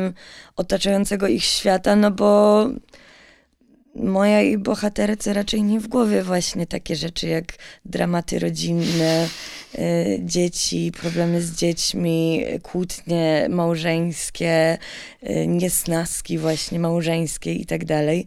ym, 0.07 0.13
otaczającego 0.57 1.29
ich 1.29 1.45
świata, 1.45 1.97
no 1.97 2.11
bo 2.11 2.67
mojej 3.95 4.59
bohaterce 4.59 5.33
raczej 5.33 5.63
nie 5.63 5.81
w 5.81 5.89
głowie 5.89 6.23
właśnie 6.23 6.67
takie 6.67 6.97
rzeczy 6.97 7.27
jak 7.27 7.45
dramaty 7.85 8.39
rodzinne, 8.39 9.29
y, 9.75 10.21
dzieci, 10.25 10.93
problemy 11.01 11.43
z 11.43 11.53
dziećmi, 11.53 12.45
kłótnie 12.63 13.47
małżeńskie, 13.51 14.79
y, 15.31 15.47
niesnaski 15.47 16.39
właśnie 16.39 16.79
małżeńskie 16.79 17.55
i 17.55 17.67
tak 17.67 17.85
dalej. 17.85 18.27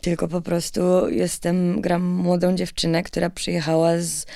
Tylko 0.00 0.28
po 0.28 0.40
prostu 0.40 1.08
jestem, 1.08 1.80
gram 1.80 2.02
młodą 2.04 2.54
dziewczynę, 2.56 3.02
która 3.02 3.30
przyjechała 3.30 3.98
z 3.98 4.26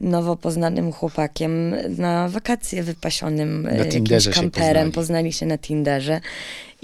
nowo 0.00 0.36
poznanym 0.36 0.92
chłopakiem 0.92 1.74
na 1.98 2.28
wakacje 2.28 2.82
wypasionym 2.82 3.62
Na 3.62 3.70
e, 3.70 3.76
jakimś 3.78 4.28
kamperem. 4.28 4.50
poznali. 4.50 4.92
Poznali 4.92 5.32
się 5.32 5.46
na 5.46 5.58
Tinderze. 5.58 6.20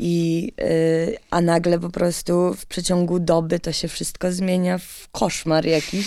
I, 0.02 0.52
y, 0.60 1.16
a 1.30 1.40
nagle 1.40 1.78
po 1.78 1.90
prostu 1.90 2.54
w 2.54 2.66
przeciągu 2.66 3.18
doby 3.18 3.60
to 3.60 3.72
się 3.72 3.88
wszystko 3.88 4.32
zmienia 4.32 4.78
w 4.78 5.08
koszmar 5.12 5.66
jakiś. 5.66 6.06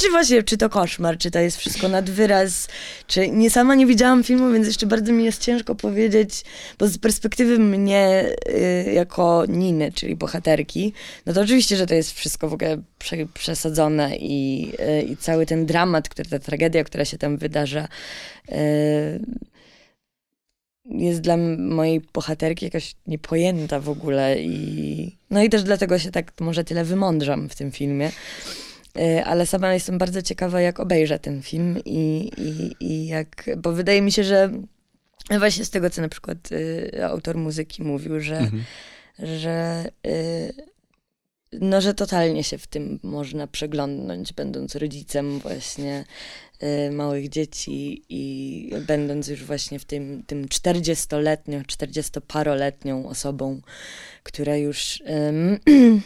Czy 0.00 0.10
właśnie, 0.10 0.42
czy 0.42 0.56
to 0.56 0.68
koszmar, 0.68 1.18
czy 1.18 1.30
to 1.30 1.38
jest 1.38 1.56
wszystko 1.56 1.88
nad 1.88 2.10
wyraz, 2.10 2.68
czy 3.06 3.28
nie 3.28 3.50
sama 3.50 3.74
nie 3.74 3.86
widziałam 3.86 4.24
filmu, 4.24 4.52
więc 4.52 4.66
jeszcze 4.66 4.86
bardzo 4.86 5.12
mi 5.12 5.24
jest 5.24 5.42
ciężko 5.42 5.74
powiedzieć, 5.74 6.44
bo 6.78 6.88
z 6.88 6.98
perspektywy 6.98 7.58
mnie 7.58 8.26
y, 8.48 8.92
jako 8.92 9.44
Niny, 9.48 9.92
czyli 9.92 10.16
bohaterki, 10.16 10.92
no 11.26 11.32
to 11.32 11.40
oczywiście, 11.40 11.76
że 11.76 11.86
to 11.86 11.94
jest 11.94 12.12
wszystko 12.12 12.48
w 12.48 12.52
ogóle 12.52 12.82
prze, 12.98 13.16
przesadzone 13.34 14.16
i, 14.16 14.72
y, 14.80 15.02
i 15.02 15.16
cały 15.16 15.46
ten 15.46 15.66
dramat, 15.66 16.08
który, 16.08 16.30
ta 16.30 16.38
tragedia, 16.38 16.84
która 16.84 17.04
się 17.04 17.18
tam 17.18 17.36
wydarza, 17.36 17.88
y, 18.48 19.20
jest 20.84 21.20
dla 21.20 21.36
mojej 21.58 22.00
bohaterki 22.14 22.64
jakaś 22.64 22.96
niepojęta 23.06 23.80
w 23.80 23.88
ogóle 23.88 24.42
i 24.42 25.16
no 25.30 25.42
i 25.42 25.48
też 25.50 25.62
dlatego 25.62 25.98
się 25.98 26.10
tak 26.10 26.32
może 26.40 26.64
tyle 26.64 26.84
wymądrzam 26.84 27.48
w 27.48 27.54
tym 27.54 27.72
filmie. 27.72 28.10
Y, 28.98 29.24
Ale 29.24 29.46
sama 29.46 29.74
jestem 29.74 29.98
bardzo 29.98 30.22
ciekawa, 30.22 30.60
jak 30.60 30.80
obejrzę 30.80 31.18
ten 31.18 31.42
film 31.42 31.78
i, 31.84 32.30
i, 32.38 32.76
i 32.86 33.06
jak, 33.06 33.50
bo 33.56 33.72
wydaje 33.72 34.02
mi 34.02 34.12
się, 34.12 34.24
że 34.24 34.50
właśnie 35.38 35.64
z 35.64 35.70
tego, 35.70 35.90
co 35.90 36.02
na 36.02 36.08
przykład 36.08 36.52
y, 36.52 37.04
autor 37.04 37.36
muzyki 37.36 37.82
mówił, 37.82 38.20
że, 38.20 38.38
Mhm. 38.38 38.64
że 39.18 39.84
y, 40.06 40.52
no, 41.60 41.80
że 41.80 41.94
totalnie 41.94 42.44
się 42.44 42.58
w 42.58 42.66
tym 42.66 42.98
można 43.02 43.46
przeglądnąć, 43.46 44.32
będąc 44.32 44.74
rodzicem 44.74 45.38
właśnie 45.38 46.04
małych 46.92 47.28
dzieci 47.28 48.02
i 48.08 48.70
będąc 48.86 49.28
już 49.28 49.44
właśnie 49.44 49.78
w 49.78 49.84
tym, 49.84 50.22
tym 50.26 50.46
40-letnią, 50.46 51.62
40-paroletnią 51.62 53.06
osobą, 53.06 53.60
która 54.22 54.56
już 54.56 55.02
ym, 55.28 55.58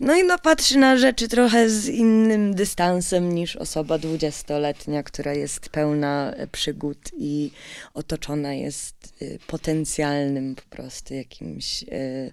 no 0.00 0.16
i 0.16 0.24
no 0.24 0.38
patrzy 0.38 0.78
na 0.78 0.96
rzeczy 0.96 1.28
trochę 1.28 1.70
z 1.70 1.88
innym 1.88 2.54
dystansem 2.54 3.34
niż 3.34 3.56
osoba 3.56 3.98
20-letnia, 3.98 5.02
która 5.02 5.32
jest 5.32 5.68
pełna 5.68 6.32
e, 6.36 6.46
przygód 6.46 6.98
i 7.18 7.50
otoczona 7.94 8.54
jest 8.54 9.14
y, 9.22 9.38
potencjalnym 9.46 10.54
po 10.54 10.76
prostu 10.76 11.14
jakimś 11.14 11.82
y, 11.82 12.32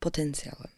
potencjałem. 0.00 0.68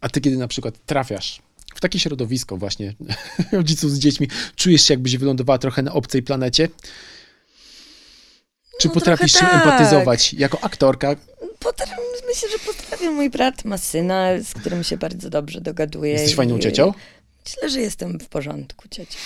A 0.00 0.08
ty 0.08 0.20
kiedy 0.20 0.36
na 0.36 0.48
przykład 0.48 0.74
trafiasz 0.86 1.42
w 1.74 1.80
takie 1.80 1.98
środowisko 1.98 2.56
właśnie 2.56 2.94
rodziców 3.52 3.90
z 3.92 3.98
dziećmi, 3.98 4.28
czujesz 4.56 4.82
się 4.82 4.94
jakbyś 4.94 5.16
wylądowała 5.16 5.58
trochę 5.58 5.82
na 5.82 5.92
obcej 5.92 6.22
planecie? 6.22 6.68
Czy 8.80 8.88
No, 8.88 8.94
potrafisz 8.94 9.32
się 9.32 9.38
tak. 9.38 9.54
empatyzować 9.54 10.34
jako 10.34 10.64
aktorka? 10.64 11.16
Potrafię, 11.58 11.92
myślę, 12.28 12.48
że 12.50 12.58
potrafię. 12.58 13.10
Mój 13.10 13.30
brat 13.30 13.64
ma 13.64 13.78
syna, 13.78 14.28
z 14.44 14.54
którym 14.54 14.84
się 14.84 14.96
bardzo 14.96 15.30
dobrze 15.30 15.60
dogaduję. 15.60 16.12
Jesteś 16.12 16.34
fajną 16.34 16.58
ciocią? 16.58 16.92
Myślę, 17.46 17.70
że 17.70 17.80
jestem 17.80 18.20
w 18.20 18.28
porządku 18.28 18.88
ciocią. 18.88 19.18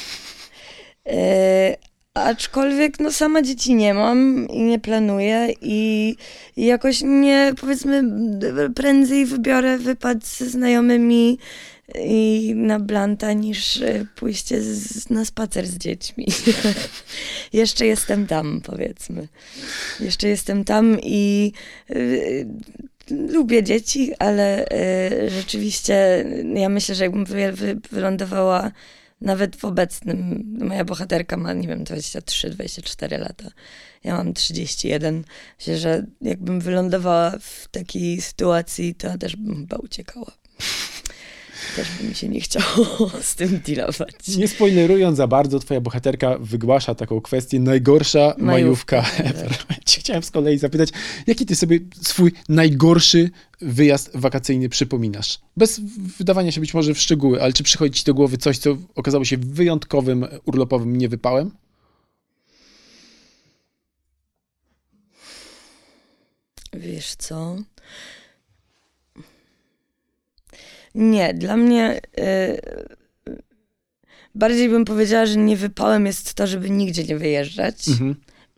E, 1.06 1.76
Aczkolwiek 2.14 3.00
no 3.00 3.12
sama 3.12 3.42
dzieci 3.42 3.74
nie 3.74 3.94
mam 3.94 4.48
i 4.48 4.62
nie 4.62 4.78
planuję 4.78 5.48
i, 5.60 6.16
jakoś 6.56 7.02
nie, 7.02 7.52
powiedzmy, 7.60 8.02
prędzej 8.74 9.26
wybiorę 9.26 9.78
wypad 9.78 10.26
ze 10.26 10.46
znajomymi 10.46 11.38
i 12.04 12.52
na 12.56 12.80
blanta 12.80 13.32
niż 13.32 13.80
e, 13.82 14.06
pójście 14.16 14.62
z, 14.62 15.10
na 15.10 15.24
spacer 15.24 15.66
z 15.66 15.78
dziećmi. 15.78 16.26
Jeszcze 17.52 17.86
jestem 17.86 18.26
tam, 18.26 18.60
powiedzmy. 18.64 19.28
Jeszcze 20.00 20.28
jestem 20.28 20.64
tam 20.64 20.98
i 21.02 21.52
y, 21.90 22.46
lubię 23.10 23.62
dzieci, 23.62 24.12
ale 24.18 24.66
y, 24.66 25.30
rzeczywiście 25.30 26.24
ja 26.54 26.68
myślę, 26.68 26.94
że 26.94 27.04
jakbym 27.04 27.24
wy, 27.24 27.52
wy, 27.52 27.80
wylądowała 27.90 28.70
nawet 29.24 29.56
w 29.56 29.64
obecnym, 29.64 30.44
moja 30.60 30.84
bohaterka 30.84 31.36
ma, 31.36 31.52
nie 31.52 31.68
wiem, 31.68 31.84
23-24 31.84 33.18
lata. 33.18 33.50
Ja 34.04 34.16
mam 34.16 34.34
31. 34.34 35.24
Myślę, 35.58 35.78
że 35.78 36.06
jakbym 36.20 36.60
wylądowała 36.60 37.30
w 37.40 37.68
takiej 37.70 38.20
sytuacji, 38.20 38.94
to 38.94 39.18
też 39.18 39.36
bym 39.36 39.56
chyba 39.56 39.76
uciekała. 39.76 40.32
Też 41.76 41.88
by 42.00 42.08
mi 42.08 42.14
się 42.14 42.28
nie 42.28 42.40
chciało 42.40 43.10
z 43.22 43.34
tym 43.34 43.60
dealować. 43.66 44.10
Nie 44.36 44.48
spoilerując 44.48 45.16
za 45.16 45.26
bardzo, 45.26 45.58
twoja 45.58 45.80
bohaterka 45.80 46.38
wygłasza 46.38 46.94
taką 46.94 47.20
kwestię 47.20 47.60
najgorsza 47.60 48.34
majówka, 48.38 49.02
Majówka 49.02 49.24
ever. 49.24 49.54
Chciałem 50.04 50.22
z 50.22 50.30
kolei 50.30 50.58
zapytać, 50.58 50.88
jaki 51.26 51.46
ty 51.46 51.56
sobie 51.56 51.80
swój 52.02 52.32
najgorszy 52.48 53.30
wyjazd 53.60 54.10
wakacyjny 54.14 54.68
przypominasz? 54.68 55.38
Bez 55.56 55.80
wydawania 56.18 56.52
się 56.52 56.60
być 56.60 56.74
może 56.74 56.94
w 56.94 56.98
szczegóły, 56.98 57.42
ale 57.42 57.52
czy 57.52 57.62
przychodzi 57.62 57.98
ci 57.98 58.04
do 58.04 58.14
głowy 58.14 58.38
coś, 58.38 58.58
co 58.58 58.76
okazało 58.94 59.24
się 59.24 59.36
wyjątkowym, 59.36 60.26
urlopowym 60.44 60.96
niewypałem? 60.96 61.50
Wiesz 66.72 67.14
co? 67.14 67.56
Nie, 70.94 71.34
dla 71.34 71.56
mnie 71.56 72.00
y, 72.18 72.60
bardziej 74.34 74.68
bym 74.68 74.84
powiedziała, 74.84 75.26
że 75.26 75.36
niewypałem 75.36 76.06
jest 76.06 76.34
to, 76.34 76.46
żeby 76.46 76.70
nigdzie 76.70 77.04
nie 77.04 77.16
wyjeżdżać. 77.16 77.88
Mhm. 77.88 78.14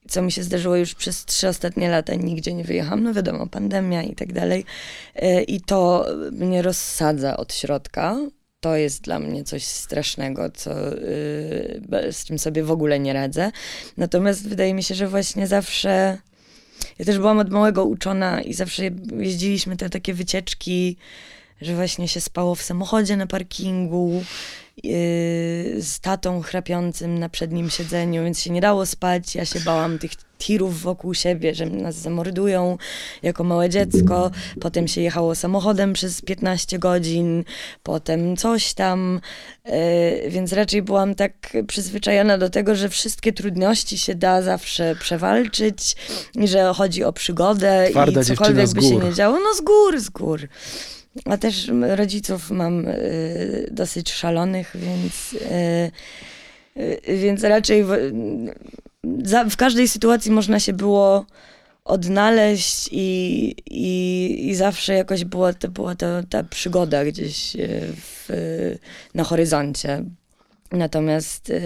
Co 0.08 0.22
mi 0.22 0.32
się 0.32 0.42
zdarzyło 0.42 0.76
już 0.76 0.94
przez 0.94 1.24
trzy 1.24 1.48
ostatnie 1.48 1.88
lata, 1.90 2.14
nigdzie 2.14 2.54
nie 2.54 2.64
wyjechałam. 2.64 3.02
No 3.02 3.14
wiadomo, 3.14 3.46
pandemia 3.46 4.02
i 4.02 4.14
tak 4.14 4.32
dalej. 4.32 4.64
Y, 5.22 5.42
I 5.42 5.60
to 5.60 6.06
mnie 6.32 6.62
rozsadza 6.62 7.36
od 7.36 7.54
środka. 7.54 8.16
To 8.60 8.76
jest 8.76 9.02
dla 9.02 9.18
mnie 9.18 9.44
coś 9.44 9.64
strasznego, 9.64 10.50
co, 10.50 10.92
y, 10.96 11.82
be- 11.88 12.12
z 12.12 12.24
czym 12.24 12.38
sobie 12.38 12.62
w 12.62 12.70
ogóle 12.70 12.98
nie 12.98 13.12
radzę. 13.12 13.50
Natomiast 13.96 14.48
wydaje 14.48 14.74
mi 14.74 14.82
się, 14.82 14.94
że 14.94 15.08
właśnie 15.08 15.46
zawsze. 15.46 16.18
Ja 16.98 17.04
też 17.04 17.18
byłam 17.18 17.38
od 17.38 17.50
małego 17.50 17.84
uczona 17.84 18.42
i 18.42 18.54
zawsze 18.54 18.82
jeździliśmy 19.18 19.76
te 19.76 19.90
takie 19.90 20.14
wycieczki, 20.14 20.96
że 21.60 21.74
właśnie 21.74 22.08
się 22.08 22.20
spało 22.20 22.54
w 22.54 22.62
samochodzie 22.62 23.16
na 23.16 23.26
parkingu 23.26 24.22
yy, 24.76 24.90
z 25.82 26.00
tatą 26.00 26.42
chrapiącym 26.42 27.18
na 27.18 27.28
przednim 27.28 27.70
siedzeniu, 27.70 28.24
więc 28.24 28.40
się 28.40 28.50
nie 28.50 28.60
dało 28.60 28.86
spać. 28.86 29.34
Ja 29.34 29.44
się 29.44 29.60
bałam 29.60 29.98
tych 29.98 30.10
tirów 30.38 30.80
wokół 30.80 31.14
siebie, 31.14 31.54
że 31.54 31.66
nas 31.66 31.94
zamordują 31.94 32.78
jako 33.22 33.44
małe 33.44 33.70
dziecko. 33.70 34.30
Potem 34.60 34.88
się 34.88 35.00
jechało 35.00 35.34
samochodem 35.34 35.92
przez 35.92 36.22
15 36.22 36.78
godzin, 36.78 37.44
potem 37.82 38.36
coś 38.36 38.74
tam. 38.74 39.20
Yy, 39.64 39.72
więc 40.30 40.52
raczej 40.52 40.82
byłam 40.82 41.14
tak 41.14 41.56
przyzwyczajona 41.66 42.38
do 42.38 42.50
tego, 42.50 42.74
że 42.74 42.88
wszystkie 42.88 43.32
trudności 43.32 43.98
się 43.98 44.14
da 44.14 44.42
zawsze 44.42 44.96
przewalczyć 45.00 45.96
i 46.34 46.48
że 46.48 46.72
chodzi 46.74 47.04
o 47.04 47.12
przygodę 47.12 47.88
Twarda 47.90 48.20
i 48.20 48.24
cokolwiek 48.24 48.72
by 48.72 48.82
się 48.82 48.96
nie 48.96 49.14
działo, 49.14 49.38
no 49.38 49.54
z 49.54 49.60
gór, 49.60 50.00
z 50.00 50.10
gór. 50.10 50.48
A 51.24 51.36
też 51.36 51.70
rodziców 51.80 52.50
mam 52.50 52.88
y, 52.88 53.68
dosyć 53.70 54.12
szalonych, 54.12 54.72
więc, 54.74 55.32
y, 55.32 55.90
y, 57.08 57.16
więc 57.18 57.44
raczej 57.44 57.84
w, 57.84 57.90
za, 59.24 59.44
w 59.44 59.56
każdej 59.56 59.88
sytuacji 59.88 60.30
można 60.30 60.60
się 60.60 60.72
było 60.72 61.26
odnaleźć 61.84 62.88
i, 62.92 63.54
i, 63.66 64.48
i 64.48 64.54
zawsze 64.54 64.94
jakoś 64.94 65.24
była, 65.24 65.52
to, 65.52 65.68
była 65.68 65.94
to, 65.94 66.06
ta 66.30 66.44
przygoda 66.44 67.04
gdzieś 67.04 67.56
y, 67.56 67.80
w, 67.96 68.28
na 69.14 69.24
horyzoncie. 69.24 70.04
Natomiast 70.72 71.50
y, 71.50 71.62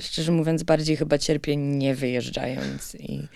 szczerze 0.00 0.32
mówiąc, 0.32 0.62
bardziej 0.62 0.96
chyba 0.96 1.18
cierpię 1.18 1.56
nie 1.56 1.94
wyjeżdżając 1.94 2.94
i 2.94 3.28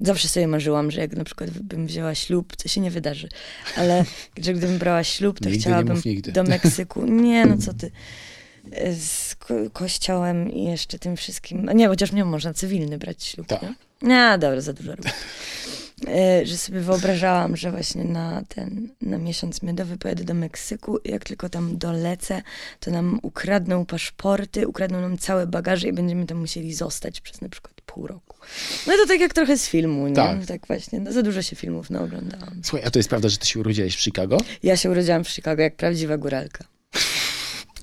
zawsze 0.00 0.28
sobie 0.28 0.46
marzyłam, 0.46 0.90
że 0.90 1.00
jak 1.00 1.16
na 1.16 1.24
przykład 1.24 1.50
bym 1.50 1.86
wzięła 1.86 2.14
ślub, 2.14 2.56
co 2.56 2.68
się 2.68 2.80
nie 2.80 2.90
wydarzy, 2.90 3.28
ale 3.76 4.04
że 4.44 4.54
gdybym 4.54 4.78
brała 4.78 5.04
ślub, 5.04 5.40
to 5.40 5.48
Nigdy 5.48 5.60
chciałabym 5.60 6.02
do 6.32 6.44
Meksyku. 6.44 7.06
Nie, 7.06 7.46
no 7.46 7.58
co 7.58 7.74
ty. 7.74 7.90
Z 9.00 9.34
ko- 9.34 9.70
kościołem 9.72 10.52
i 10.52 10.64
jeszcze 10.64 10.98
tym 10.98 11.16
wszystkim. 11.16 11.70
Nie, 11.74 11.88
chociaż 11.88 12.12
nie 12.12 12.24
można 12.24 12.54
cywilny 12.54 12.98
brać 12.98 13.24
ślub. 13.24 13.46
Tak. 13.46 13.62
Nie? 13.62 13.74
nie, 14.02 14.38
dobra, 14.38 14.60
za 14.60 14.72
dużo 14.72 14.96
robię. 14.96 15.10
E, 16.08 16.46
Że 16.46 16.56
sobie 16.56 16.80
wyobrażałam, 16.80 17.56
że 17.56 17.70
właśnie 17.70 18.04
na 18.04 18.42
ten, 18.48 18.88
na 19.00 19.18
miesiąc 19.18 19.62
miodowy 19.62 19.96
pojadę 19.96 20.24
do 20.24 20.34
Meksyku 20.34 20.98
i 20.98 21.10
jak 21.10 21.24
tylko 21.24 21.48
tam 21.48 21.78
dolecę, 21.78 22.42
to 22.80 22.90
nam 22.90 23.18
ukradną 23.22 23.86
paszporty, 23.86 24.68
ukradną 24.68 25.00
nam 25.00 25.18
całe 25.18 25.46
bagaże 25.46 25.88
i 25.88 25.92
będziemy 25.92 26.26
tam 26.26 26.38
musieli 26.38 26.74
zostać 26.74 27.20
przez 27.20 27.40
na 27.40 27.48
przykład 27.48 27.80
pół 27.86 28.06
roku. 28.06 28.36
No 28.86 28.92
to 28.92 29.06
tak 29.06 29.20
jak 29.20 29.32
trochę 29.34 29.58
z 29.58 29.68
filmu, 29.68 30.08
nie? 30.08 30.14
Tak. 30.14 30.46
Tak, 30.46 30.66
właśnie, 30.66 31.00
no, 31.00 31.12
za 31.12 31.22
dużo 31.22 31.42
się 31.42 31.56
filmów 31.56 31.90
naoglądałam. 31.90 32.60
Słuchaj, 32.64 32.86
a 32.86 32.90
to 32.90 32.98
jest 32.98 33.08
prawda, 33.08 33.28
że 33.28 33.38
ty 33.38 33.46
się 33.46 33.60
urodziłeś 33.60 33.96
w 33.96 34.00
Chicago? 34.00 34.38
Ja 34.62 34.76
się 34.76 34.90
urodziłam 34.90 35.24
w 35.24 35.28
Chicago 35.28 35.62
jak 35.62 35.76
prawdziwa 35.76 36.18
góralka. 36.18 36.64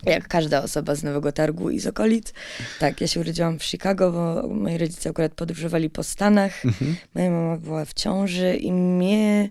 Jak 0.06 0.28
każda 0.28 0.64
osoba 0.64 0.96
z 0.96 1.04
Nowego 1.04 1.32
Targu 1.32 1.70
i 1.70 1.80
z 1.80 1.88
okolic. 1.88 2.34
Tak, 2.80 3.02
ja 3.02 3.08
się 3.08 3.20
urodziłam 3.20 3.60
w 3.60 3.64
Chicago, 3.64 4.12
bo 4.12 4.48
moi 4.48 4.78
rodzice 4.78 5.10
akurat 5.10 5.34
podróżowali 5.34 5.90
po 5.90 6.04
Stanach. 6.04 6.66
Mhm. 6.66 6.96
Moja 7.16 7.32
mama 7.32 7.58
była 7.58 7.86
w 7.86 7.94
ciąży 7.94 8.56
i 8.56 8.72
mnie, 8.72 9.50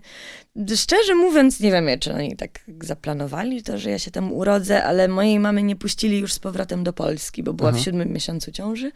szczerze 0.75 1.15
mówiąc, 1.15 1.59
nie 1.59 1.71
wiem, 1.71 1.87
czy 1.99 2.13
oni 2.13 2.35
tak 2.35 2.59
zaplanowali 2.81 3.63
to, 3.63 3.77
że 3.77 3.89
ja 3.89 3.99
się 3.99 4.11
tam 4.11 4.33
urodzę, 4.33 4.83
ale 4.83 5.07
mojej 5.07 5.39
mamy 5.39 5.63
nie 5.63 5.75
puścili 5.75 6.19
już 6.19 6.33
z 6.33 6.39
powrotem 6.39 6.83
do 6.83 6.93
Polski, 6.93 7.43
bo 7.43 7.53
była 7.53 7.69
Aha. 7.69 7.77
w 7.77 7.81
siódmym 7.81 8.09
miesiącu 8.13 8.51
ciąży. 8.51 8.91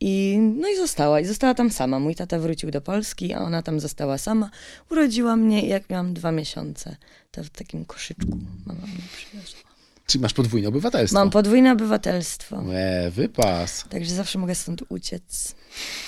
I, 0.00 0.38
no 0.38 0.68
i 0.68 0.76
została. 0.76 1.20
I 1.20 1.24
została 1.24 1.54
tam 1.54 1.70
sama. 1.70 1.98
Mój 1.98 2.14
tata 2.14 2.38
wrócił 2.38 2.70
do 2.70 2.80
Polski, 2.80 3.32
a 3.32 3.40
ona 3.40 3.62
tam 3.62 3.80
została 3.80 4.18
sama. 4.18 4.50
Urodziła 4.90 5.36
mnie, 5.36 5.66
jak 5.66 5.90
miałam 5.90 6.14
dwa 6.14 6.32
miesiące. 6.32 6.96
To 7.30 7.44
w 7.44 7.50
takim 7.50 7.84
koszyczku 7.84 8.38
mama 8.66 8.86
mnie 8.86 9.02
przywiozła. 9.16 9.69
Czy 10.10 10.18
masz 10.18 10.32
podwójne 10.32 10.68
obywatelstwo? 10.68 11.18
Mam 11.18 11.30
podwójne 11.30 11.72
obywatelstwo. 11.72 12.62
E, 12.72 13.10
wypas. 13.10 13.84
Także 13.90 14.14
zawsze 14.14 14.38
mogę 14.38 14.54
stąd 14.54 14.82
uciec 14.88 15.54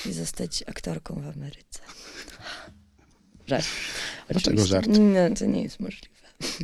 i 0.06 0.12
zostać 0.12 0.64
aktorką 0.66 1.14
w 1.14 1.36
Ameryce. 1.36 1.80
Żart. 3.46 3.66
Dlaczego 4.30 4.66
żart? 4.66 4.88
No, 4.90 5.36
to 5.38 5.46
nie 5.46 5.62
jest 5.62 5.80
możliwe. 5.80 6.16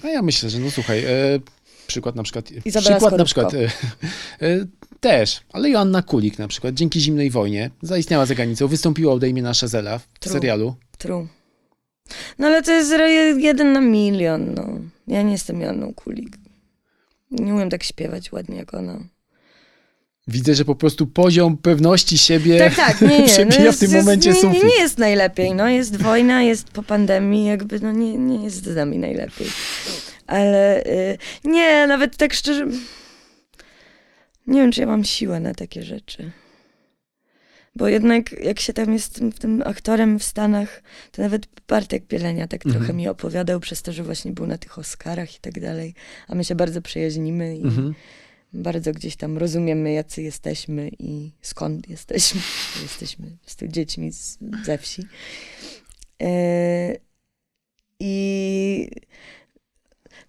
A 0.03 0.09
ja 0.09 0.23
myślę, 0.23 0.51
że 0.51 0.59
no 0.59 0.71
słuchaj, 0.71 1.05
e, 1.05 1.11
przykład 1.87 2.17
na 2.17 2.23
przykład. 2.23 2.51
Izabela 2.65 2.97
przykład 2.97 3.19
na 3.19 3.25
przykład. 3.25 3.55
E, 3.55 3.59
e, 4.47 4.67
też, 5.01 5.41
ale 5.53 5.71
Joanna 5.71 6.03
Kulik 6.03 6.39
na 6.39 6.49
przykład, 6.49 6.75
dzięki 6.75 7.01
zimnej 7.01 7.31
wojnie, 7.31 7.71
zaistniała 7.83 8.27
za 8.27 8.35
granicą, 8.35 8.69
wystąpiła 8.69 9.15
u 9.15 9.19
Damiena 9.19 9.53
Chazella 9.55 9.99
w 9.99 10.19
True. 10.19 10.33
serialu. 10.33 10.75
True. 10.99 11.27
No 12.39 12.47
ale 12.47 12.63
to 12.63 12.73
jest 12.73 12.93
jeden 13.39 13.73
na 13.73 13.81
milion, 13.81 14.55
no. 14.55 14.69
Ja 15.07 15.23
nie 15.23 15.33
jestem 15.33 15.61
Joanną 15.61 15.95
Kulik. 15.95 16.48
Nie 17.31 17.55
umiem 17.55 17.71
tak 17.71 17.85
śpiewać 17.85 18.33
ładnie 18.33 18.57
jak 18.57 18.75
ona. 18.75 18.99
Widzę, 20.29 20.55
że 20.55 20.65
po 20.65 20.75
prostu 20.75 21.07
poziom 21.07 21.57
pewności 21.57 22.19
siebie 22.19 22.59
Tak, 22.59 22.75
tak, 22.75 23.01
nie, 23.01 23.19
nie. 23.23 23.27
przebija 23.27 23.61
jest- 23.63 23.79
w 23.79 23.81
tym 23.81 23.93
jest- 23.93 24.07
momencie 24.07 24.31
nie, 24.31 24.35
nie, 24.37 24.41
sufit. 24.43 24.65
nie 24.65 24.75
jest 24.81 24.99
najlepiej, 24.99 25.55
no. 25.55 25.69
Jest 25.69 25.97
wojna, 25.97 26.43
jest 26.43 26.71
po 26.71 26.83
pandemii, 26.83 27.47
jakby, 27.47 27.81
no 27.81 27.93
nie, 27.93 28.19
nie 28.19 28.45
jest 28.45 28.65
z 28.65 28.77
nami 28.77 28.99
najlepiej. 28.99 29.47
Ale 30.27 30.85
y, 30.87 31.19
nie, 31.45 31.87
nawet 31.87 32.17
tak 32.17 32.35
szczerze... 32.35 32.67
Nie 34.47 34.61
wiem, 34.61 34.73
czy 34.73 34.81
ja 34.81 34.87
mam 34.87 35.05
siłę 35.05 35.41
na 35.41 35.55
takie 35.55 35.83
rzeczy. 35.83 36.31
Bo 37.79 37.89
jednak 37.89 38.33
jak 38.33 38.61
się 38.61 38.73
tam 38.73 38.93
jest 38.93 39.15
tym, 39.15 39.33
tym 39.33 39.63
aktorem 39.67 40.19
w 40.19 40.25
Stanach, 40.25 40.83
to 41.13 41.23
nawet 41.23 41.47
Bartek 41.69 42.05
Bielenia 42.07 42.47
tak 42.49 42.67
Mhm. 42.67 42.75
trochę 42.85 42.93
mi 42.99 43.09
opowiadał 43.09 43.61
przez 43.61 43.83
to, 43.83 43.93
że 43.93 44.03
właśnie 44.03 44.33
był 44.33 44.47
na 44.47 44.59
tych 44.59 44.79
Oscarach 44.79 45.37
i 45.37 45.41
tak 45.41 45.61
dalej. 45.61 45.95
A 46.29 46.35
my 46.35 46.45
się 46.45 46.55
bardzo 46.55 46.83
przyjaźnimy 46.83 47.57
i 47.57 47.63
Mhm. 47.63 47.95
bardzo 48.53 48.93
gdzieś 48.93 49.17
tam 49.17 49.39
rozumiemy, 49.39 49.93
jacy 49.93 50.23
jesteśmy 50.23 50.91
i 50.99 51.31
skąd 51.43 51.89
jesteśmy. 51.89 52.41
jesteśmy 52.83 53.27
po 53.31 53.43
prostu 53.43 53.69
dziećmi 53.69 54.13
z, 54.13 54.39
ze 54.65 54.79
wsi. 54.79 55.03
E, 56.23 56.29
I 58.01 58.91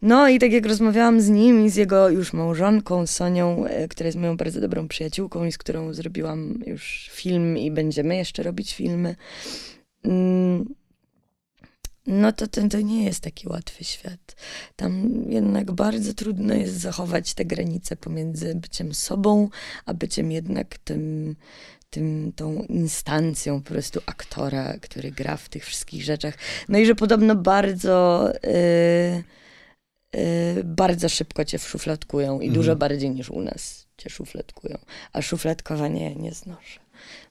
No 0.02 0.30
i 0.30 0.39
tak 0.39 0.52
jak 0.52 0.66
rozmawiałam 0.66 1.22
z 1.22 1.30
nim 1.30 1.66
i 1.66 1.70
z 1.70 1.76
jego 1.76 2.10
już 2.10 2.34
małżonką, 2.34 3.08
Sonią, 3.08 3.66
e, 3.66 3.88
która 3.88 4.08
jest 4.08 4.18
moją 4.18 4.38
bardzo 4.38 4.62
dobrą 4.62 4.88
przyjaciółką 4.88 5.45
i 5.45 5.52
z 5.52 5.58
którą 5.58 5.93
zrobiłam 5.93 6.60
już 6.66 7.10
film 7.14 7.58
i 7.58 7.72
będziemy 7.72 8.16
jeszcze 8.16 8.43
robić 8.43 8.74
filmy, 8.76 9.16
mm, 10.04 10.66
no 12.08 12.32
to 12.32 12.47
ten 12.47 12.70
to 12.70 12.82
nie 12.82 13.06
jest 13.06 13.20
taki 13.20 13.50
łatwy 13.50 13.84
świat. 13.84 14.36
Tam 14.76 15.24
jednak 15.30 15.72
bardzo 15.72 16.14
trudno 16.14 16.54
jest 16.54 16.74
zachować 16.74 17.34
te 17.34 17.45
granice 17.45 17.95
pomiędzy 17.95 18.56
byciem 18.56 18.93
sobą, 18.93 19.50
a 19.86 19.93
byciem 19.93 20.32
jednak 20.32 20.78
tym, 20.78 21.36
tym, 21.89 22.32
tą 22.36 22.64
instancją 22.70 23.62
po 23.62 23.70
prostu 23.70 24.00
aktora, 24.06 24.78
który 24.82 25.12
gra 25.12 25.38
w 25.38 25.50
tych 25.50 25.66
wszystkich 25.66 26.04
rzeczach. 26.04 26.38
No 26.70 26.78
i 26.78 26.86
że 26.86 26.95
podobno 26.95 27.36
bardzo, 27.36 28.30
yy, 28.43 29.24
bardzo 30.64 31.10
szybko 31.10 31.45
cię 31.45 31.60
szufladkują 31.60 32.34
i 32.39 32.45
Mhm. 32.45 32.53
dużo 32.53 32.76
bardziej 32.76 33.10
niż 33.10 33.30
u 33.30 33.41
nas 33.41 33.88
cię 33.97 34.10
szufladkują. 34.10 34.78
A 35.14 35.22
szufladkowanie 35.22 36.16
nie 36.16 36.32
znoszę. 36.32 36.80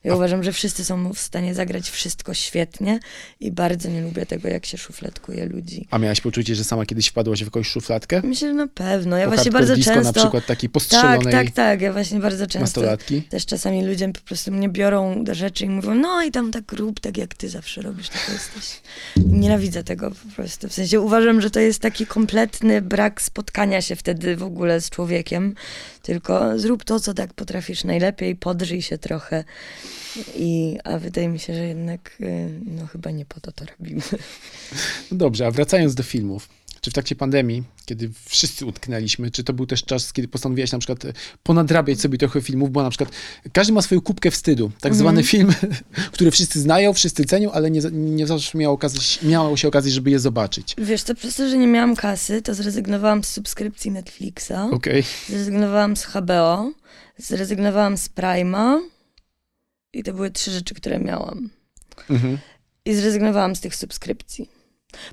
Ja 0.03 0.15
uważam, 0.15 0.43
że 0.43 0.51
wszyscy 0.51 0.85
są 0.85 1.13
w 1.13 1.19
stanie 1.19 1.53
zagrać 1.53 1.89
wszystko 1.89 2.33
świetnie 2.33 2.99
i 3.39 3.51
bardzo 3.51 3.89
nie 3.89 4.01
lubię 4.01 4.25
tego, 4.25 4.47
jak 4.47 4.65
się 4.65 4.77
szufladkuje 4.77 5.45
ludzi. 5.45 5.87
A 5.91 5.97
miałaś 5.97 6.21
poczucie, 6.21 6.55
że 6.55 6.63
sama 6.63 6.85
kiedyś 6.85 7.07
wpadłaś 7.07 7.39
w 7.39 7.45
jakąś 7.45 7.67
szufladkę? 7.67 8.21
Myślę, 8.23 8.47
że 8.47 8.53
na 8.53 8.67
pewno. 8.67 9.17
Ja 9.17 9.25
Po 9.25 9.31
właśnie 9.31 9.51
bardzo 9.51 9.75
disco 9.75 9.93
często... 9.93 10.13
na 10.13 10.21
przykład 10.21 10.45
takiej 10.45 10.69
tak, 10.69 10.73
postrzelonej 10.73 11.33
tak, 11.33 11.51
tak. 11.51 11.81
Ja 11.81 11.93
właśnie 11.93 12.19
bardzo 12.19 12.47
często 12.47 12.59
nastolatki? 12.59 13.21
też 13.21 13.45
czasami 13.45 13.85
ludzie 13.85 14.09
po 14.09 14.21
prostu 14.21 14.51
mnie 14.51 14.69
biorą 14.69 15.23
do 15.23 15.35
rzeczy 15.35 15.65
i 15.65 15.69
mówią, 15.69 15.95
no 15.95 16.23
i 16.23 16.31
tam 16.31 16.51
tak 16.51 16.71
rób, 16.71 16.99
tak 16.99 17.17
jak 17.17 17.33
ty 17.33 17.49
zawsze 17.49 17.81
robisz, 17.81 18.09
tak 18.09 18.29
jesteś. 18.29 18.81
Nienawidzę 19.17 19.83
tego 19.83 20.11
po 20.11 20.35
prostu. 20.35 20.69
W 20.69 20.73
sensie 20.73 20.99
uważam, 20.99 21.41
że 21.41 21.49
to 21.49 21.59
jest 21.59 21.79
taki 21.79 22.05
kompletny 22.05 22.81
brak 22.81 23.21
spotkania 23.21 23.81
się 23.81 23.95
wtedy 23.95 24.35
w 24.35 24.43
ogóle 24.43 24.81
z 24.81 24.89
człowiekiem, 24.89 25.55
tylko 26.01 26.59
zrób 26.59 26.83
to, 26.83 26.99
co 26.99 27.13
tak 27.13 27.33
potrafisz 27.33 27.83
najlepiej, 27.83 28.35
podrzyj 28.35 28.81
się 28.81 28.97
trochę. 28.97 29.43
I, 30.35 30.77
a 30.83 30.97
wydaje 30.97 31.27
mi 31.27 31.39
się, 31.39 31.53
że 31.53 31.67
jednak 31.67 32.17
y, 32.21 32.49
no 32.65 32.87
chyba 32.87 33.11
nie 33.11 33.25
po 33.25 33.39
to 33.39 33.51
to 33.51 33.65
robimy. 33.65 34.01
Dobrze, 35.11 35.47
a 35.47 35.51
wracając 35.51 35.95
do 35.95 36.03
filmów. 36.03 36.58
Czy 36.81 36.91
w 36.91 36.93
trakcie 36.93 37.15
pandemii, 37.15 37.63
kiedy 37.85 38.09
wszyscy 38.25 38.65
utknęliśmy, 38.65 39.31
czy 39.31 39.43
to 39.43 39.53
był 39.53 39.65
też 39.65 39.83
czas, 39.83 40.13
kiedy 40.13 40.27
postanowiłaś 40.27 40.71
na 40.71 40.79
przykład 40.79 41.05
e, 41.05 41.13
ponadrabiać 41.43 42.01
sobie 42.01 42.17
trochę 42.17 42.41
filmów, 42.41 42.71
bo 42.71 42.83
na 42.83 42.89
przykład 42.89 43.11
każdy 43.53 43.73
ma 43.73 43.81
swoją 43.81 44.01
kubkę 44.01 44.31
wstydu. 44.31 44.71
Tak 44.81 44.95
zwany 44.95 45.23
film, 45.23 45.53
który 46.13 46.31
wszyscy 46.31 46.61
znają, 46.61 46.93
wszyscy 46.93 47.25
cenią, 47.25 47.51
ale 47.51 47.71
nie, 47.71 47.81
nie 47.91 48.27
zawsze 48.27 48.57
miało, 48.57 48.75
okazać, 48.75 49.19
miało 49.23 49.57
się 49.57 49.67
okazać, 49.67 49.91
żeby 49.91 50.11
je 50.11 50.19
zobaczyć. 50.19 50.75
Wiesz, 50.77 51.03
to 51.03 51.15
przez 51.15 51.35
to, 51.35 51.49
że 51.49 51.57
nie 51.57 51.67
miałam 51.67 51.95
kasy, 51.95 52.41
to 52.41 52.53
zrezygnowałam 52.53 53.23
z 53.23 53.27
subskrypcji 53.27 53.91
Netflixa. 53.91 54.69
Okej. 54.71 55.03
Zrezygnowałam 55.29 55.95
z 55.97 56.03
HBO, 56.03 56.71
zrezygnowałam 57.17 57.97
z 57.97 58.09
Prima 58.09 58.81
i 59.93 60.03
to 60.03 60.13
były 60.13 60.31
trzy 60.31 60.51
rzeczy, 60.51 60.75
które 60.75 60.99
miałam. 60.99 61.49
Mhm. 62.09 62.37
I 62.85 62.93
zrezygnowałam 62.93 63.55
z 63.55 63.61
tych 63.61 63.75
subskrypcji. 63.75 64.58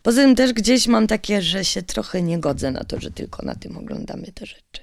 Poza 0.03 0.23
tym 0.23 0.35
też 0.37 0.53
gdzieś 0.53 0.87
mam 0.87 1.07
takie, 1.07 1.43
że 1.43 1.65
się 1.65 1.83
trochę 1.83 2.23
nie 2.23 2.39
godzę 2.39 2.71
na 2.71 2.85
to, 2.85 3.01
że 3.01 3.11
tylko 3.11 3.43
na 3.47 3.55
tym 3.55 3.77
oglądamy 3.79 4.33
te 4.35 4.47
rzeczy. 4.47 4.83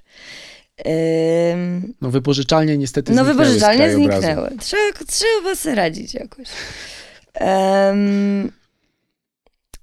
Ym, 1.54 1.94
No 2.02 2.12
wypożyczalnie 2.12 2.78
niestety 2.78 3.14
no 3.14 3.24
zniknęły 3.26 3.46
z 3.46 3.48
wypożyczalnie 3.54 3.94
zniknęły. 3.94 4.50
Trzeba, 4.60 4.94
trzeba 5.08 5.56
sobie 5.56 5.76
radzić 5.76 6.14
jakoś. 6.14 6.48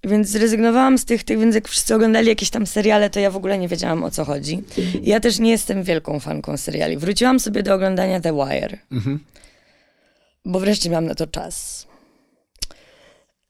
Więc 0.04 0.28
zrezygnowałam 0.28 0.98
z 0.98 1.04
tych, 1.04 1.24
tych, 1.24 1.38
więc 1.38 1.54
jak 1.54 1.68
wszyscy 1.68 1.94
oglądali 1.94 2.28
jakieś 2.28 2.50
tam 2.50 2.66
seriale, 2.66 3.10
to 3.10 3.20
ja 3.20 3.30
w 3.30 3.36
ogóle 3.36 3.58
nie 3.58 3.68
wiedziałam 3.68 4.04
o 4.04 4.10
co 4.10 4.24
chodzi. 4.24 4.62
Ja 5.02 5.20
też 5.20 5.38
nie 5.38 5.50
jestem 5.50 5.82
wielką 5.82 6.20
fanką 6.20 6.56
seriali. 6.56 6.96
Wróciłam 6.96 7.40
sobie 7.40 7.62
do 7.62 7.74
oglądania 7.74 8.20
The 8.20 8.32
Wire, 8.32 8.78
Mhm. 8.92 9.24
bo 10.44 10.60
wreszcie 10.60 10.90
miałam 10.90 11.06
na 11.06 11.14
to 11.14 11.26
czas. 11.26 11.86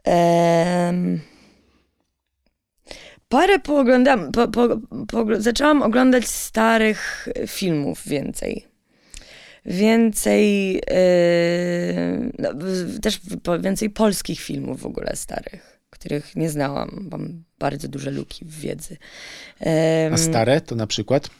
Em, 0.04 1.20
parę 3.30 3.58
pooglądam, 3.58 4.32
po, 4.32 4.48
po, 4.48 4.68
po, 5.08 5.26
zaczęłam 5.38 5.82
oglądać 5.82 6.28
starych 6.28 7.28
filmów 7.46 8.02
więcej. 8.06 8.66
Więcej, 9.64 10.76
e, 10.90 11.02
no, 12.38 12.48
też 13.02 13.20
więcej 13.60 13.90
polskich 13.90 14.40
filmów 14.40 14.80
w 14.80 14.86
ogóle 14.86 15.16
starych, 15.16 15.69
których 16.00 16.36
nie 16.36 16.50
znałam. 16.50 17.08
Mam 17.10 17.44
bardzo 17.58 17.88
duże 17.88 18.10
luki 18.10 18.44
w 18.44 18.60
wiedzy. 18.60 18.96
Em, 19.60 20.14
A 20.14 20.16
stare 20.16 20.60
to 20.60 20.74
na 20.74 20.86
przykład? 20.86 21.30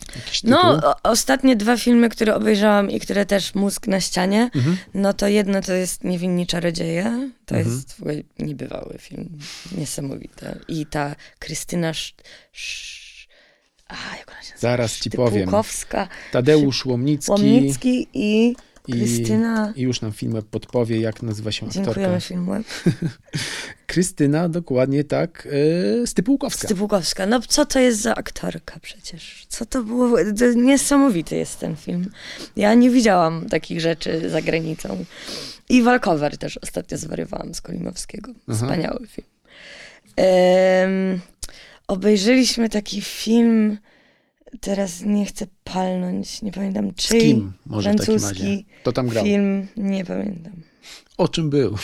No, 0.45 0.61
o, 0.85 0.95
ostatnie 1.11 1.57
dwa 1.57 1.77
filmy, 1.77 2.09
które 2.09 2.35
obejrzałam 2.35 2.91
i 2.91 3.01
które 3.01 3.27
też 3.27 3.55
mózg 3.55 3.87
na 3.87 4.01
ścianie, 4.01 4.51
Mhm. 4.55 4.77
no 4.95 5.13
to 5.13 5.29
jedno 5.29 5.61
to 5.61 5.73
jest 5.73 6.05
Niewinni 6.05 6.47
Czarodzieje. 6.47 7.31
To 7.47 7.55
Mhm. 7.57 7.75
jest 7.77 7.93
w 7.93 8.01
ogóle 8.01 8.15
niebywały 8.39 8.97
film. 8.99 9.39
Niesamowity. 9.79 10.47
I 10.69 10.87
ta 10.87 11.17
Krystyna 11.39 11.89
Sz... 11.91 12.15
Sz... 12.53 13.01
A, 13.89 13.95
jak 14.19 14.29
ona 14.31 14.43
się 14.43 14.53
nazywa? 14.53 14.59
Zaraz 14.61 14.99
ci 15.01 15.11
powiem. 15.11 15.51
Tadeusz 16.33 16.87
Łomnicki, 16.87 17.31
Łomnicki 17.31 18.09
i 18.15 18.57
i, 18.87 18.93
Krystyna... 18.93 19.73
i 19.77 19.83
już 19.83 20.01
nam 20.01 20.13
film 20.13 20.43
podpowie, 20.51 21.01
jak 21.01 21.23
nazywa 21.23 21.53
się 21.53 21.67
aktorka. 21.67 21.85
Dziękujemy 21.85 22.21
filmu. 22.21 22.53
Krystyna, 23.87 24.49
dokładnie 24.49 25.05
tak, 25.05 25.49
yy, 25.99 26.07
Stypułkowska. 26.07 26.69
Stypułkowska. 26.69 27.27
No 27.27 27.41
co 27.41 27.67
to 27.67 27.79
jest 27.79 28.01
za 28.01 28.15
aktorka 28.15 28.81
przecież? 28.81 29.47
Co 29.49 29.67
to 29.67 29.83
było? 29.83 30.19
To 30.39 30.53
niesamowity 30.55 31.37
jest 31.37 31.59
ten 31.59 31.77
film. 31.77 32.11
Ja 32.57 32.75
nie 32.75 32.91
widziałam 32.91 33.49
takich 33.49 33.81
rzeczy 33.81 34.31
za 34.31 34.43
granicą. 34.43 35.05
I 35.69 35.83
Walkover 35.83 36.39
też 36.39 36.59
ostatnio 36.59 36.99
zwariowałam 36.99 37.55
z 37.55 37.61
Kolimowskiego. 37.61 38.33
Aha. 38.49 38.57
Wspaniały 38.57 39.07
film. 39.07 39.29
Em, 40.17 41.21
obejrzeliśmy 41.89 42.69
taki 42.69 43.03
film, 43.03 43.79
teraz 44.61 45.03
nie 45.03 45.27
chcę 45.27 45.47
palnąć, 45.65 46.43
nie 46.43 46.53
pamiętam 46.53 46.91
Z 46.91 46.95
czyj. 46.95 47.21
kim 47.21 47.53
może 47.67 47.93
w 47.93 47.97
takim 47.97 48.15
razie? 48.15 48.25
francuski 48.27 48.67
To 48.83 48.93
tam 48.93 49.09
grał. 49.09 49.25
Film, 49.25 49.67
nie 49.77 50.05
pamiętam. 50.05 50.53
O 51.19 51.29
czym 51.29 51.51
był? 51.51 51.77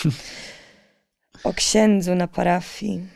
O 1.45 1.53
księdzu 1.55 2.14
na 2.14 2.29
parafii. 2.29 3.07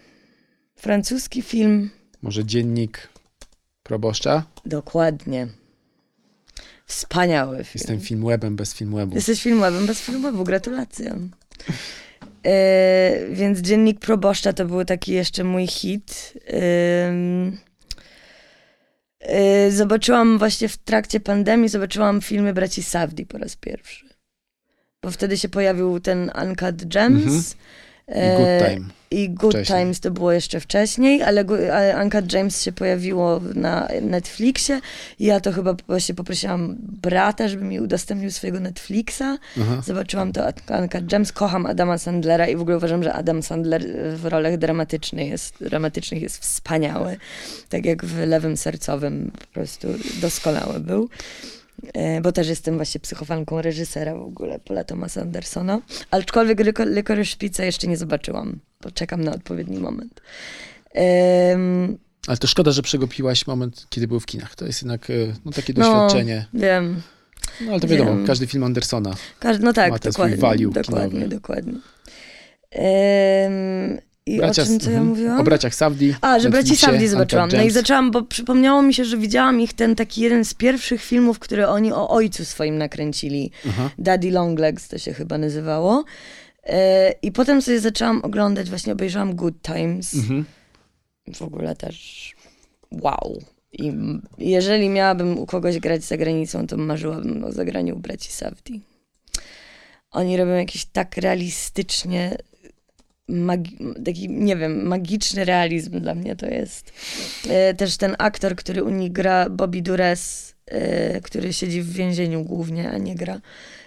Francuski 0.76 1.42
film, 1.42 1.90
Może 2.22 2.44
dziennik 2.44 3.08
proboszcza? 3.82 4.44
Dokładnie. 4.66 5.48
Wspaniały 6.86 7.56
film. 7.56 7.70
Jestem 7.74 8.00
filmwebem 8.00 8.56
bez 8.56 8.74
filmwebu. 8.74 9.14
Jesteś 9.14 9.42
filmowym 9.42 9.86
bez 9.86 10.00
filmowu, 10.00 10.44
gratulacje. 10.44 11.18
E, 12.46 13.26
więc 13.32 13.58
Dziennik 13.58 13.98
Proboszcza 14.00 14.52
to 14.52 14.64
był 14.66 14.84
taki 14.84 15.12
jeszcze 15.12 15.44
mój 15.44 15.66
hit. 15.66 16.34
E, 16.48 17.12
zobaczyłam 19.70 20.38
właśnie 20.38 20.68
w 20.68 20.76
trakcie 20.76 21.20
pandemii, 21.20 21.68
zobaczyłam 21.68 22.20
filmy 22.20 22.52
braci 22.52 22.82
Safdie 22.82 23.26
po 23.26 23.38
raz 23.38 23.56
pierwszy. 23.56 24.08
Bo 25.02 25.10
wtedy 25.10 25.38
się 25.38 25.48
pojawił 25.48 26.00
ten 26.00 26.30
Uncut 26.42 26.84
Gems. 26.84 27.24
Mhm. 27.24 27.42
I 28.10 28.18
e, 28.18 28.36
Good 28.36 28.70
Time. 28.70 29.00
I 29.12 29.30
Good 29.30 29.52
Wcześniej. 29.52 29.78
Times 29.78 30.00
to 30.00 30.10
było 30.10 30.32
jeszcze 30.32 30.60
wcześniej, 30.60 31.22
ale, 31.22 31.44
ale 31.72 32.02
Uncut 32.02 32.32
James 32.32 32.62
się 32.62 32.72
pojawiło 32.72 33.40
na 33.54 33.88
Netflixie. 34.02 34.80
Ja 35.20 35.40
to 35.40 35.52
chyba 35.52 35.74
właśnie 35.86 36.14
poprosiłam 36.14 36.76
brata, 36.80 37.48
żeby 37.48 37.64
mi 37.64 37.80
udostępnił 37.80 38.30
swojego 38.30 38.60
Netflixa. 38.60 39.38
Aha. 39.60 39.82
Zobaczyłam 39.84 40.32
to 40.32 40.44
Uncut 40.80 41.12
James. 41.12 41.32
Kocham 41.32 41.66
Adama 41.66 41.98
Sandlera 41.98 42.46
i 42.46 42.56
w 42.56 42.60
ogóle 42.60 42.76
uważam, 42.76 43.02
że 43.02 43.12
Adam 43.12 43.42
Sandler 43.42 43.82
w 44.16 44.24
rolach 44.24 44.56
dramatycznych 44.56 45.28
jest, 45.28 45.54
dramatycznych 45.60 46.22
jest 46.22 46.38
wspaniały. 46.38 47.16
Tak 47.68 47.84
jak 47.84 48.04
w 48.04 48.18
Lewym 48.26 48.56
Sercowym 48.56 49.30
po 49.38 49.46
prostu 49.46 49.88
doskonały 50.20 50.80
był. 50.80 51.08
E, 51.94 52.20
Bo 52.20 52.32
też 52.32 52.48
jestem 52.48 52.76
właśnie 52.76 53.00
psychofanką 53.00 53.62
reżysera 53.62 54.14
w 54.14 54.22
ogóle, 54.22 54.58
Paula 54.58 54.84
Thomasa 54.84 55.20
Andersona. 55.22 55.80
Aczkolwiek 56.10 56.58
Licorice 56.86 57.36
Pizza 57.38 57.64
jeszcze 57.64 57.86
nie 57.86 57.96
zobaczyłam. 57.96 58.58
Poczekam 58.78 59.24
na 59.24 59.32
odpowiedni 59.34 59.78
moment. 59.78 60.20
Em, 60.94 61.98
Ale 62.26 62.36
to 62.36 62.46
szkoda, 62.46 62.70
że 62.72 62.82
przegapiłaś 62.82 63.46
moment, 63.46 63.86
kiedy 63.90 64.08
był 64.08 64.20
w 64.20 64.26
kinach. 64.26 64.54
To 64.54 64.66
jest 64.66 64.82
jednak 64.82 65.10
e, 65.10 65.14
no, 65.44 65.52
takie 65.52 65.72
No. 65.76 65.84
doświadczenie. 65.84 66.46
wiem. 66.54 67.02
No 67.60 67.70
ale 67.72 67.80
to 67.80 67.88
wiadomo, 67.88 68.10
Wiem. 68.16 68.26
każdy 68.26 68.46
film 68.46 68.64
Andersona. 68.64 69.14
Każ- 69.40 69.60
no 69.60 69.72
tak, 69.72 69.90
Ma 69.92 69.98
ten 69.98 70.12
swój 70.12 70.30
dokładnie. 70.30 70.66
value 70.66 70.72
dokładnie, 70.72 71.10
kinowy. 71.10 71.28
dokładnie. 71.34 71.72
I 74.26 74.42
o 74.42 74.54
czym 74.54 74.80
co 74.80 74.90
ja 74.90 74.98
mhm. 74.98 75.06
mówiłam? 75.06 75.40
O 75.40 75.44
braciach 75.44 75.74
Savdi. 75.74 76.14
A, 76.20 76.38
że 76.38 76.50
braci 76.50 76.76
Savdi 76.76 77.08
zobaczyłam. 77.08 77.50
No 77.52 77.62
i 77.62 77.70
zaczęłam, 77.70 78.10
bo 78.10 78.22
przypomniało 78.22 78.82
mi 78.82 78.94
się, 78.94 79.04
że 79.04 79.16
widziałam 79.16 79.60
ich 79.60 79.72
ten 79.72 79.96
taki 79.96 80.20
jeden 80.20 80.44
z 80.44 80.54
pierwszych 80.54 81.02
filmów, 81.02 81.38
które 81.38 81.68
oni 81.68 81.92
o 81.92 82.08
ojcu 82.08 82.44
swoim 82.44 82.78
nakręcili. 82.78 83.50
Aha. 83.68 83.90
Daddy 83.98 84.30
Longlegs 84.30 84.88
to 84.88 84.98
się 84.98 85.12
chyba 85.12 85.38
nazywało. 85.38 86.04
E, 86.64 87.12
I 87.22 87.32
potem 87.32 87.62
sobie 87.62 87.80
zaczęłam 87.80 88.20
oglądać, 88.22 88.68
właśnie 88.68 88.92
obejrzałam 88.92 89.34
Good 89.34 89.62
Times. 89.62 90.14
Mhm. 90.14 90.44
W 91.34 91.42
ogóle 91.42 91.76
też 91.76 92.34
wow. 92.90 93.42
I 93.72 93.92
jeżeli 94.38 94.88
miałabym 94.88 95.38
u 95.38 95.46
kogoś 95.46 95.78
grać 95.78 96.04
za 96.04 96.16
granicą, 96.16 96.66
to 96.66 96.76
marzyłabym 96.76 97.44
o 97.44 97.52
zagraniu 97.52 97.96
u 97.96 97.98
braci 97.98 98.32
Safdie. 98.32 98.80
Oni 100.10 100.36
robią 100.36 100.52
jakiś 100.52 100.84
tak 100.84 101.16
realistycznie, 101.16 102.36
magi- 103.30 104.04
taki, 104.04 104.28
nie 104.28 104.56
wiem, 104.56 104.86
magiczny 104.86 105.44
realizm 105.44 106.00
dla 106.00 106.14
mnie 106.14 106.36
to 106.36 106.46
jest. 106.46 106.92
E, 107.48 107.74
Też 107.74 107.96
ten 107.96 108.14
aktor, 108.18 108.56
który 108.56 108.84
u 108.84 108.90
nich 108.90 109.12
gra, 109.12 109.50
Bobby 109.50 109.82
Dures, 109.82 110.54
e, 110.66 111.20
który 111.20 111.52
siedzi 111.52 111.82
w 111.82 111.92
więzieniu 111.92 112.44
głównie, 112.44 112.90
a 112.90 112.98
nie 112.98 113.14
gra. 113.14 113.40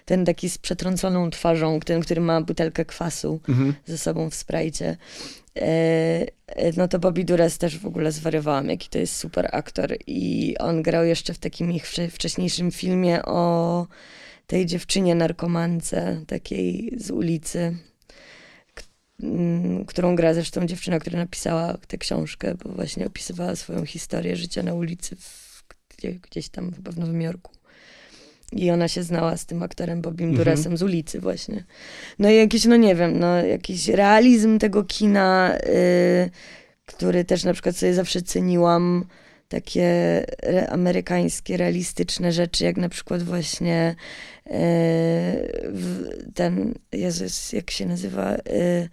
Ten 0.06 0.26
taki 0.26 0.50
z 0.50 0.58
przetrąconą 0.58 1.30
twarzą, 1.30 1.80
ten, 1.80 2.02
który 2.02 2.22
ma 2.22 2.42
butelkę 2.42 2.86
kwasu 2.86 3.40
Mhm. 3.50 3.74
ze 3.86 3.98
sobą 3.98 4.30
w 4.30 4.36
sprajcie. 4.36 4.98
E, 5.60 6.26
no 6.78 6.88
to 6.88 7.00
Bobby 7.00 7.24
Dures 7.24 7.58
też 7.58 7.80
w 7.80 7.86
ogóle 7.86 8.12
zwariowałam, 8.12 8.70
jaki 8.70 8.90
to 8.90 8.98
jest 9.00 9.16
super 9.16 9.50
aktor. 9.52 9.96
I 10.08 10.56
on 10.60 10.82
grał 10.84 11.06
jeszcze 11.06 11.34
w 11.34 11.40
takim 11.40 11.72
ich 11.72 11.86
wcze- 11.88 12.10
wcześniejszym 12.10 12.72
filmie 12.72 13.24
o 13.26 13.88
tej 14.48 14.66
dziewczynie 14.66 15.16
narkomance, 15.16 16.22
takiej 16.28 16.94
z 16.98 17.12
ulicy, 17.12 17.78
którą 19.88 20.16
gra 20.16 20.34
zresztą 20.34 20.66
dziewczyna, 20.66 21.00
która 21.00 21.20
napisała 21.20 21.78
tę 21.88 21.98
książkę, 21.98 22.56
bo 22.64 22.70
właśnie 22.70 23.08
opisywała 23.08 23.56
swoją 23.56 23.86
historię 23.86 24.36
życia 24.36 24.64
na 24.64 24.74
ulicy 24.74 25.16
w, 25.16 25.64
gdzie, 25.98 26.12
gdzieś 26.12 26.50
tam 26.50 26.74
chyba 26.74 26.92
w 26.92 26.98
Nowym 26.98 27.22
Jorku. 27.22 27.52
I 28.52 28.72
ona 28.72 28.88
się 28.88 29.04
znała 29.04 29.38
z 29.38 29.46
tym 29.46 29.64
aktorem 29.64 30.02
Bobim 30.02 30.30
Mhm. 30.30 30.38
Duresem 30.38 30.78
z 30.78 30.84
ulicy 30.84 31.20
właśnie. 31.20 31.64
No 32.20 32.30
i 32.30 32.36
jakiś, 32.36 32.66
no 32.66 32.76
nie 32.76 32.96
wiem, 32.96 33.20
no 33.20 33.36
jakiś 33.36 33.88
realizm 33.88 34.60
tego 34.60 34.84
kina, 34.84 35.58
y, 35.58 36.30
który 36.86 37.26
też 37.26 37.44
na 37.44 37.54
przykład 37.54 37.78
sobie 37.78 37.94
zawsze 37.94 38.22
ceniłam, 38.22 39.06
takie 39.54 39.86
re, 40.42 40.70
amerykańskie, 40.70 41.58
realistyczne 41.58 42.32
rzeczy, 42.32 42.64
jak 42.64 42.78
na 42.78 42.90
przykład 42.90 43.24
właśnie 43.24 43.96
y, 44.48 44.52
w, 45.74 46.10
ten, 46.34 46.74
Jezus, 46.92 47.54
jak 47.54 47.72
się 47.72 47.86
nazywa, 47.86 48.36
y, 48.36 48.90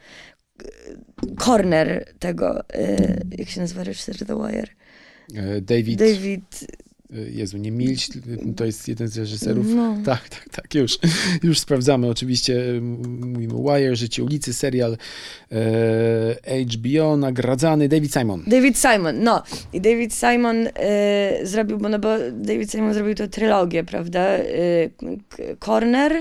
corner 1.39 2.05
tego, 2.19 2.61
y, 2.61 3.27
jak 3.39 3.49
się 3.49 3.61
nazywa 3.61 3.85
reżyser 3.85 4.27
The 4.27 4.37
Wire? 4.37 4.69
E, 5.35 5.61
David, 5.61 5.99
David, 5.99 6.63
e, 6.63 6.90
Jezu, 7.31 7.57
nie 7.59 7.71
Milch, 7.71 8.01
to 8.57 8.65
jest 8.65 8.89
jeden 8.89 9.09
z 9.09 9.19
reżyserów. 9.19 9.67
no. 9.75 9.97
Tak, 10.05 10.29
tak, 10.29 10.49
tak, 10.49 10.75
już, 10.75 10.99
już 11.43 11.59
sprawdzamy. 11.59 12.09
Oczywiście 12.09 12.71
m, 12.71 13.03
mówimy 13.33 13.55
Wire, 13.55 13.97
Życie 13.97 14.25
ulicy, 14.25 14.55
serial 14.55 14.97
e, 15.53 16.65
HBO, 16.65 17.17
nagradzany 17.17 17.89
David 17.89 18.13
Simon. 18.13 18.43
David 18.47 18.79
Simon, 18.79 19.23
no. 19.23 19.43
I 19.73 19.81
David 19.81 20.15
Simon 20.15 20.67
y, 20.67 20.71
zrobił, 21.43 21.79
bo, 21.79 21.89
no 21.89 21.99
bo 21.99 22.09
David 22.33 22.71
Simon 22.71 22.95
zrobił 22.95 23.15
tę 23.15 23.29
trylogię, 23.29 23.85
prawda? 23.85 24.39
Y, 24.39 24.91
K- 25.29 25.43
Corner, 25.59 26.13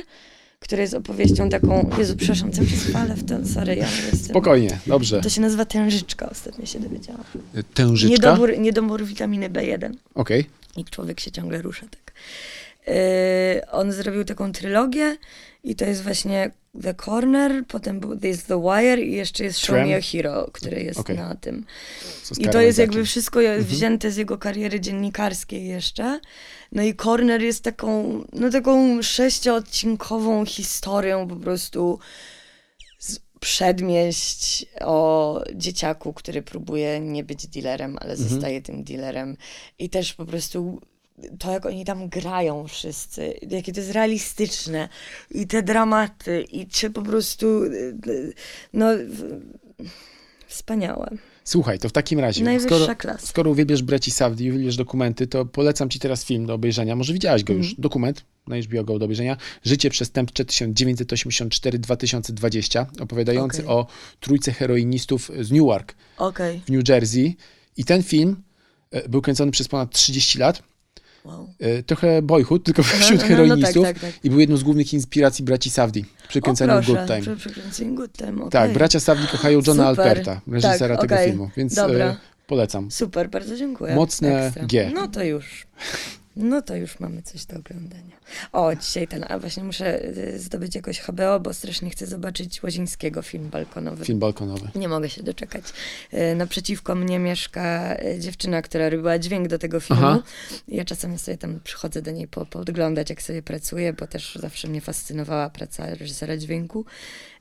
który 0.59 0.81
jest 0.81 0.93
opowieścią 0.93 1.49
taką, 1.49 1.89
Jezu, 1.97 2.15
przepraszam, 2.17 2.51
cały 2.51 2.67
czas 2.67 2.79
falę 2.83 3.15
w 3.15 3.23
to, 3.25 3.45
sorry, 3.45 3.75
ja 3.75 3.85
jestem... 4.11 4.29
Spokojnie, 4.29 4.77
dobrze. 4.87 5.21
To 5.21 5.29
się 5.29 5.41
nazywa 5.41 5.65
tężyczka, 5.65 6.29
ostatnio 6.29 6.65
się 6.65 6.79
dowiedziałam. 6.79 7.23
Tężyczka? 7.73 8.13
Niedobór, 8.15 8.59
niedobór 8.59 9.05
witaminy 9.05 9.49
B1 9.49 9.93
Okej. 10.15 10.45
I 10.77 10.85
człowiek 10.85 11.19
się 11.19 11.31
ciągle 11.31 11.61
rusza 11.61 11.87
tak. 11.91 12.13
Yy, 12.87 13.71
on 13.71 13.91
zrobił 13.91 14.25
taką 14.25 14.51
trylogię 14.51 15.17
i 15.63 15.75
to 15.75 15.85
jest 15.85 16.03
właśnie 16.03 16.51
The 16.81 16.93
Corner, 16.93 17.65
potem 17.67 17.99
był 17.99 18.17
This 18.17 18.43
The 18.43 18.61
Wire 18.61 18.99
i 18.99 19.11
jeszcze 19.11 19.43
jest 19.43 19.59
Show. 19.59 19.75
Me 19.75 19.95
a 19.95 20.01
Hero, 20.01 20.49
który 20.53 20.83
jest 20.83 20.99
Okej. 20.99 21.17
na 21.17 21.35
tym. 21.35 21.65
I 22.37 22.49
to 22.49 22.61
jest 22.61 22.79
jakby 22.79 23.05
wszystko 23.05 23.39
wzięte 23.59 24.11
z 24.11 24.17
jego 24.17 24.37
kariery 24.37 24.79
dziennikarskiej 24.79 25.67
jeszcze. 25.67 26.19
No 26.71 26.83
i 26.83 26.95
Corner 26.95 27.41
jest 27.41 27.63
taką, 27.63 28.23
no 28.33 28.49
taką 28.49 29.01
sześcioodcinkową 29.01 30.45
historią 30.45 31.27
po 31.27 31.35
prostu 31.35 31.99
przedmieść 33.39 34.65
o 34.81 35.41
dzieciaku, 35.55 36.13
który 36.13 36.41
próbuje 36.41 36.99
nie 36.99 37.23
być 37.23 37.47
dealerem, 37.47 37.97
ale 38.01 38.17
zostaje 38.17 38.61
tym 38.61 38.83
dealerem. 38.83 39.37
I 39.79 39.89
też 39.89 40.13
po 40.13 40.25
prostu 40.25 40.81
to, 41.39 41.51
jak 41.51 41.65
oni 41.65 41.85
tam 41.85 42.09
grają 42.09 42.67
wszyscy, 42.67 43.33
jakie 43.49 43.73
to 43.73 43.79
jest 43.79 43.91
realistyczne 43.91 44.89
i 45.31 45.47
te 45.47 45.63
dramaty 45.63 46.41
i 46.41 46.67
czy 46.67 46.89
po 46.89 47.01
prostu 47.01 47.61
no 48.73 48.87
w- 48.97 49.41
wspaniałe. 50.47 51.09
Słuchaj, 51.49 51.79
to 51.79 51.89
w 51.89 51.91
takim 51.91 52.19
razie, 52.19 52.43
Najwyższa 52.43 52.75
skoro, 52.75 52.95
klasa. 52.95 53.27
skoro 53.27 53.51
uwielbiasz 53.51 53.81
Braci 53.81 54.11
Safdie 54.11 54.47
i 54.47 54.51
uwielbiasz 54.51 54.75
dokumenty, 54.75 55.27
to 55.27 55.45
polecam 55.45 55.89
ci 55.89 55.99
teraz 55.99 56.25
film 56.25 56.45
do 56.45 56.53
obejrzenia. 56.53 56.95
Może 56.95 57.13
widziałaś 57.13 57.43
go 57.43 57.53
Mhm. 57.53 57.69
już. 57.69 57.79
Dokument 57.79 58.25
na 58.47 58.55
HBO 58.57 58.83
Go 58.83 58.99
do 58.99 59.05
obejrzenia. 59.05 59.37
Życie 59.63 59.89
przestępcze 59.89 60.45
1984-2020, 60.45 62.85
opowiadający 62.99 63.57
Okej. 63.57 63.69
o 63.75 63.87
trójce 64.19 64.51
heroinistów 64.51 65.31
z 65.41 65.51
Newark 65.51 65.95
Okej. 66.17 66.61
w 66.65 66.69
New 66.71 66.89
Jersey. 66.89 67.35
I 67.77 67.85
ten 67.85 68.03
film 68.03 68.35
e, 68.91 69.09
był 69.09 69.21
kręcony 69.21 69.51
przez 69.51 69.67
ponad 69.67 69.91
30 69.91 70.39
lat. 70.39 70.63
Wow. 71.29 71.49
E, 71.59 71.83
Trochę 71.83 72.21
boyhood, 72.21 72.63
tylko 72.63 72.83
wśród 72.83 73.01
no, 73.01 73.15
no 73.15 73.17
tak, 73.17 73.27
heroinistów. 73.27 73.83
tak, 73.83 73.99
tak. 73.99 74.11
I 74.23 74.29
był 74.29 74.39
jedną 74.39 74.57
z 74.57 74.63
głównych 74.63 74.93
inspiracji 74.93 75.45
braci 75.45 75.69
Safdie 75.69 76.03
przy 76.27 76.39
O, 76.39 76.41
kręceniu 76.41 76.73
proszę, 76.73 76.91
Good 76.93 77.07
Time. 77.07 77.35
Przy, 77.71 77.85
Good 77.85 78.11
Time, 78.13 78.35
okej. 78.35 78.49
Tak, 78.49 78.73
bracia 78.73 78.99
Safdie 78.99 79.27
kochają 79.27 79.59
Johna 79.67 79.89
Super. 79.89 80.07
Alperta, 80.07 80.41
reżysera 80.47 80.95
Tak, 80.95 81.01
tego 81.01 81.15
okej. 81.15 81.29
filmu, 81.29 81.49
więc 81.57 81.75
Dobra. 81.75 82.05
e, 82.05 82.15
polecam. 82.47 82.91
Super, 82.91 83.29
bardzo 83.29 83.55
dziękuję. 83.57 83.95
Mocne 83.95 84.45
Ekstra. 84.45 84.65
G. 84.65 84.91
No 84.95 85.07
to 85.07 85.23
już. 85.23 85.67
No 86.39 86.61
to 86.61 86.75
już 86.75 86.99
mamy 86.99 87.21
coś 87.21 87.45
do 87.45 87.57
oglądania. 87.57 88.15
O, 88.51 88.75
dzisiaj 88.75 89.07
ten, 89.07 89.25
a 89.29 89.39
właśnie 89.39 89.63
muszę 89.63 90.03
y, 90.05 90.39
zdobyć 90.39 90.75
jakoś 90.75 90.99
HBO, 90.99 91.39
bo 91.39 91.53
strasznie 91.53 91.89
chcę 91.89 92.07
zobaczyć 92.07 92.63
Łazińskiego 92.63 93.21
film 93.21 93.49
balkonowy. 93.49 94.05
Film 94.05 94.19
balkonowy. 94.19 94.69
Nie 94.75 94.87
mogę 94.87 95.09
się 95.09 95.23
doczekać. 95.23 95.63
Y, 96.13 96.35
Naprzeciwko 96.35 96.95
mnie 96.95 97.19
mieszka 97.19 97.95
y, 98.03 98.19
dziewczyna, 98.19 98.61
która 98.61 98.89
robiła 98.89 99.19
dźwięk 99.19 99.47
do 99.47 99.59
tego 99.59 99.79
filmu. 99.79 100.05
Aha. 100.05 100.23
Ja 100.67 100.85
czasami 100.85 101.19
sobie 101.19 101.37
tam 101.37 101.59
przychodzę 101.63 102.01
do 102.01 102.11
niej 102.11 102.27
po, 102.27 102.45
podglądać, 102.45 103.09
jak 103.09 103.21
sobie 103.21 103.41
pracuje, 103.41 103.93
bo 103.93 104.07
też 104.07 104.35
zawsze 104.35 104.67
mnie 104.67 104.81
fascynowała 104.81 105.49
praca 105.49 105.95
reżysera 105.95 106.37
dźwięku. 106.37 106.85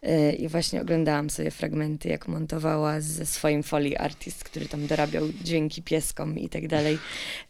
Y, 0.07 0.33
I 0.33 0.49
właśnie 0.49 0.81
oglądałam 0.83 1.31
sobie 1.31 1.51
fragmenty, 1.51 2.09
jak 2.09 2.29
montowała 2.29 3.01
ze 3.01 3.27
swoim 3.27 3.63
Foley 3.63 3.97
Artist, 3.97 4.45
który 4.45 4.67
tam 4.67 4.87
dorabiał 4.87 5.25
dźwięki 5.45 5.83
pieskom 5.83 6.39
i 6.39 6.49
tak 6.49 6.69
dalej. 6.69 6.99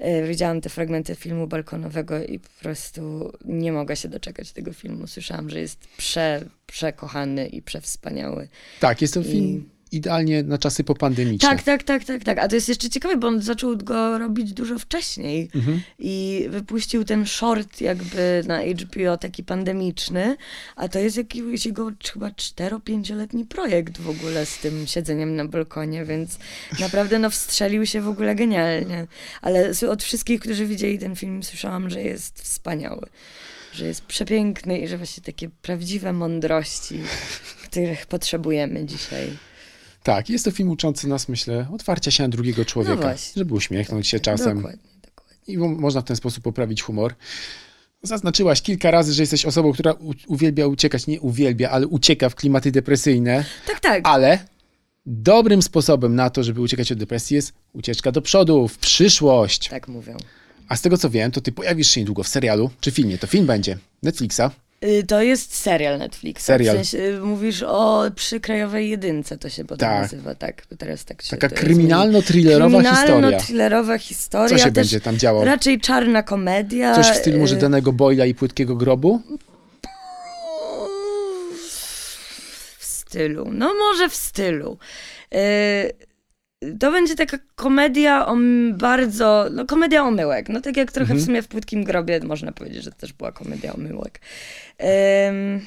Y, 0.01 0.29
Widziałam 0.29 0.61
te 0.61 0.69
fragmenty 0.69 1.15
filmu 1.15 1.47
balkonowego 1.47 2.25
i 2.25 2.39
po 2.39 2.49
prostu 2.61 3.33
nie 3.45 3.73
mogę 3.73 3.97
się 3.97 4.09
doczekać 4.09 4.53
tego 4.53 4.73
filmu. 4.73 5.07
Słyszałam, 5.07 5.51
że 5.51 5.61
jest 5.61 5.89
prze, 5.97 6.45
przekochany 6.67 7.47
i 7.47 7.63
przewspaniały. 7.63 8.49
Tak, 8.81 9.03
jest 9.03 9.15
to 9.15 9.21
I- 9.21 9.25
film 9.25 9.71
idealnie 9.93 10.43
na 10.43 10.59
czasy 10.59 10.84
popandemiczne. 10.84 11.49
Tak, 11.49 11.62
tak, 11.62 11.82
tak, 11.82 12.05
tak, 12.05 12.24
tak. 12.24 12.39
A 12.39 12.49
to 12.49 12.55
jest 12.55 12.68
jeszcze 12.68 12.91
ciekawe, 12.91 13.16
bo 13.16 13.28
on 13.28 13.43
zaczął 13.43 13.76
go 13.76 14.18
robić 14.18 14.53
dużo 14.53 14.78
wcześniej 14.78 15.51
Mhm. 15.55 15.80
i 15.99 16.47
wypuścił 16.51 17.05
ten 17.05 17.26
short 17.26 17.80
jakby 17.80 18.45
na 18.47 18.61
HBO 18.62 19.16
taki 19.16 19.45
pandemiczny, 19.45 20.36
a 20.76 20.89
to 20.89 20.99
jest 20.99 21.16
jakiś 21.16 21.66
jego 21.66 21.93
chyba 22.12 22.28
4-5-letni 22.28 23.45
projekt 23.45 23.99
w 24.01 24.09
ogóle 24.09 24.47
z 24.47 24.59
tym 24.59 24.86
siedzeniem 24.86 25.36
na 25.36 25.45
balkonie, 25.45 26.05
więc 26.05 26.39
naprawdę 26.80 27.18
no 27.18 27.30
wstrzelił 27.30 27.86
się 27.86 28.01
w 28.01 28.09
ogóle 28.09 28.34
genialnie. 28.34 29.07
Ale 29.43 29.72
od 29.91 30.03
wszystkich, 30.03 30.41
którzy 30.41 30.66
widzieli 30.66 30.99
ten 30.99 31.16
film, 31.16 31.43
słyszałam, 31.43 31.91
że 31.91 32.03
jest 32.03 32.43
wspaniały. 32.43 33.07
Że 33.72 33.86
jest 33.86 34.05
przepiękny 34.05 34.78
i 34.78 34.89
że 34.89 34.99
właśnie 34.99 35.22
takie 35.22 35.49
prawdziwe 35.62 36.12
mądrości, 36.12 37.01
których 37.64 38.07
potrzebujemy 38.07 38.84
dzisiaj. 38.84 39.28
Tak, 40.09 40.31
jest 40.31 40.45
to 40.45 40.51
film 40.51 40.71
uczący 40.71 41.09
nas, 41.09 41.29
myślę, 41.29 41.67
otwarcia 41.75 42.11
się 42.11 42.23
na 42.23 42.29
drugiego 42.29 42.65
człowieka, 42.65 43.09
No 43.11 43.15
żeby 43.37 43.55
uśmiechnąć 43.55 44.09
się 44.09 44.21
czasem 44.21 44.57
Dokładnie, 44.57 44.83
dokładnie. 45.03 45.37
i 45.47 45.59
mo- 45.59 45.69
można 45.69 46.01
w 46.01 46.05
ten 46.05 46.17
sposób 46.17 46.45
poprawić 46.45 46.83
humor. 46.83 47.15
Zaznaczyłaś 48.03 48.63
kilka 48.63 48.91
razy, 48.91 49.15
że 49.15 49.23
jesteś 49.23 49.47
osobą, 49.47 49.73
która 49.73 49.95
uwielbia 50.27 50.67
uciekać, 50.67 51.07
nie 51.07 51.21
uwielbia, 51.21 51.71
ale 51.71 51.87
ucieka 51.87 52.29
w 52.29 52.35
klimaty 52.35 52.73
depresyjne, 52.73 53.45
Tak, 53.67 53.81
tak. 53.81 54.01
ale 54.05 54.39
dobrym 55.07 55.63
sposobem 55.63 56.15
na 56.15 56.31
to, 56.31 56.43
żeby 56.43 56.61
uciekać 56.61 56.93
od 56.93 56.99
depresji 56.99 57.35
jest 57.35 57.53
ucieczka 57.73 58.13
do 58.13 58.23
przodu, 58.23 58.69
w 58.69 58.79
przyszłość. 58.79 59.69
Tak 59.69 59.89
mówią. 59.89 60.17
A 60.69 60.77
z 60.77 60.81
tego 60.83 60.99
co 60.99 61.11
wiem, 61.11 61.31
to 61.31 61.41
ty 61.41 61.53
pojawisz 61.53 61.91
się 61.91 62.01
niedługo 62.01 62.23
w 62.23 62.29
serialu, 62.29 62.71
czy 62.81 62.91
filmie, 62.91 63.19
to 63.19 63.27
film 63.27 63.47
będzie, 63.47 63.79
Netflixa. 64.03 64.43
Y, 64.85 65.03
To 65.07 65.22
jest 65.22 65.55
serial 65.57 65.99
Netflixa. 65.99 66.41
Serial. 66.45 66.74
W 66.76 66.79
sensie, 66.79 66.99
y, 66.99 67.20
mówisz 67.20 67.62
o 67.62 68.05
przykrajowej 68.14 68.91
jedynce, 68.91 69.39
to 69.39 69.49
się 69.49 69.64
potem 69.64 69.89
Tak. 69.89 70.03
nazywa, 70.03 70.35
tak. 70.35 70.62
Teraz 70.79 71.05
tak 71.05 71.22
się 71.22 71.37
Taka 71.37 71.49
kryminalno-thrillerowa 71.57 72.83
historia. 72.83 73.31
Kryminalno-thrillerowa 73.31 73.99
historia. 73.99 74.59
Co 74.59 74.64
się 74.64 74.70
będzie 74.70 75.01
tam 75.01 75.16
działo? 75.16 75.45
Raczej 75.45 75.81
czarna 75.81 76.22
komedia. 76.22 76.95
Coś 76.95 77.07
w 77.07 77.16
stylu 77.16 77.39
może 77.39 77.57
y, 77.57 77.59
danego 77.59 77.93
Boyla 77.93 78.26
i 78.26 78.35
płytkiego 78.35 78.76
grobu? 78.76 79.22
W 82.79 82.85
stylu. 82.85 83.49
No 83.53 83.74
może 83.74 84.09
w 84.09 84.14
stylu. 84.14 84.79
To 86.81 86.93
będzie 86.93 87.15
taka 87.15 87.39
komedia 87.55 88.27
o 88.27 88.37
bardzo, 88.73 89.47
no 89.53 89.67
komedia 89.67 90.03
omyłek. 90.03 90.49
No 90.49 90.61
tak 90.61 90.77
jak 90.77 90.93
trochę 90.93 91.13
Mhm. 91.13 91.21
w 91.21 91.25
sumie 91.27 91.43
w 91.43 91.49
Płytkim 91.49 91.85
Grobie 91.85 92.21
można 92.21 92.53
powiedzieć, 92.53 92.85
że 92.85 92.91
to 92.91 92.99
też 92.99 93.13
była 93.13 93.33
komedia 93.33 93.75
omyłek. 93.75 94.21
Em, 94.79 95.67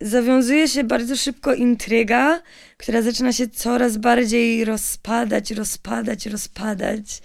zawiązuje 0.00 0.68
się 0.68 0.84
bardzo 0.84 1.16
szybko 1.16 1.54
intryga, 1.54 2.42
która 2.76 3.02
zaczyna 3.02 3.32
się 3.32 3.48
coraz 3.48 3.96
bardziej 3.96 4.64
rozpadać, 4.64 5.50
rozpadać, 5.50 6.26
rozpadać. 6.26 7.22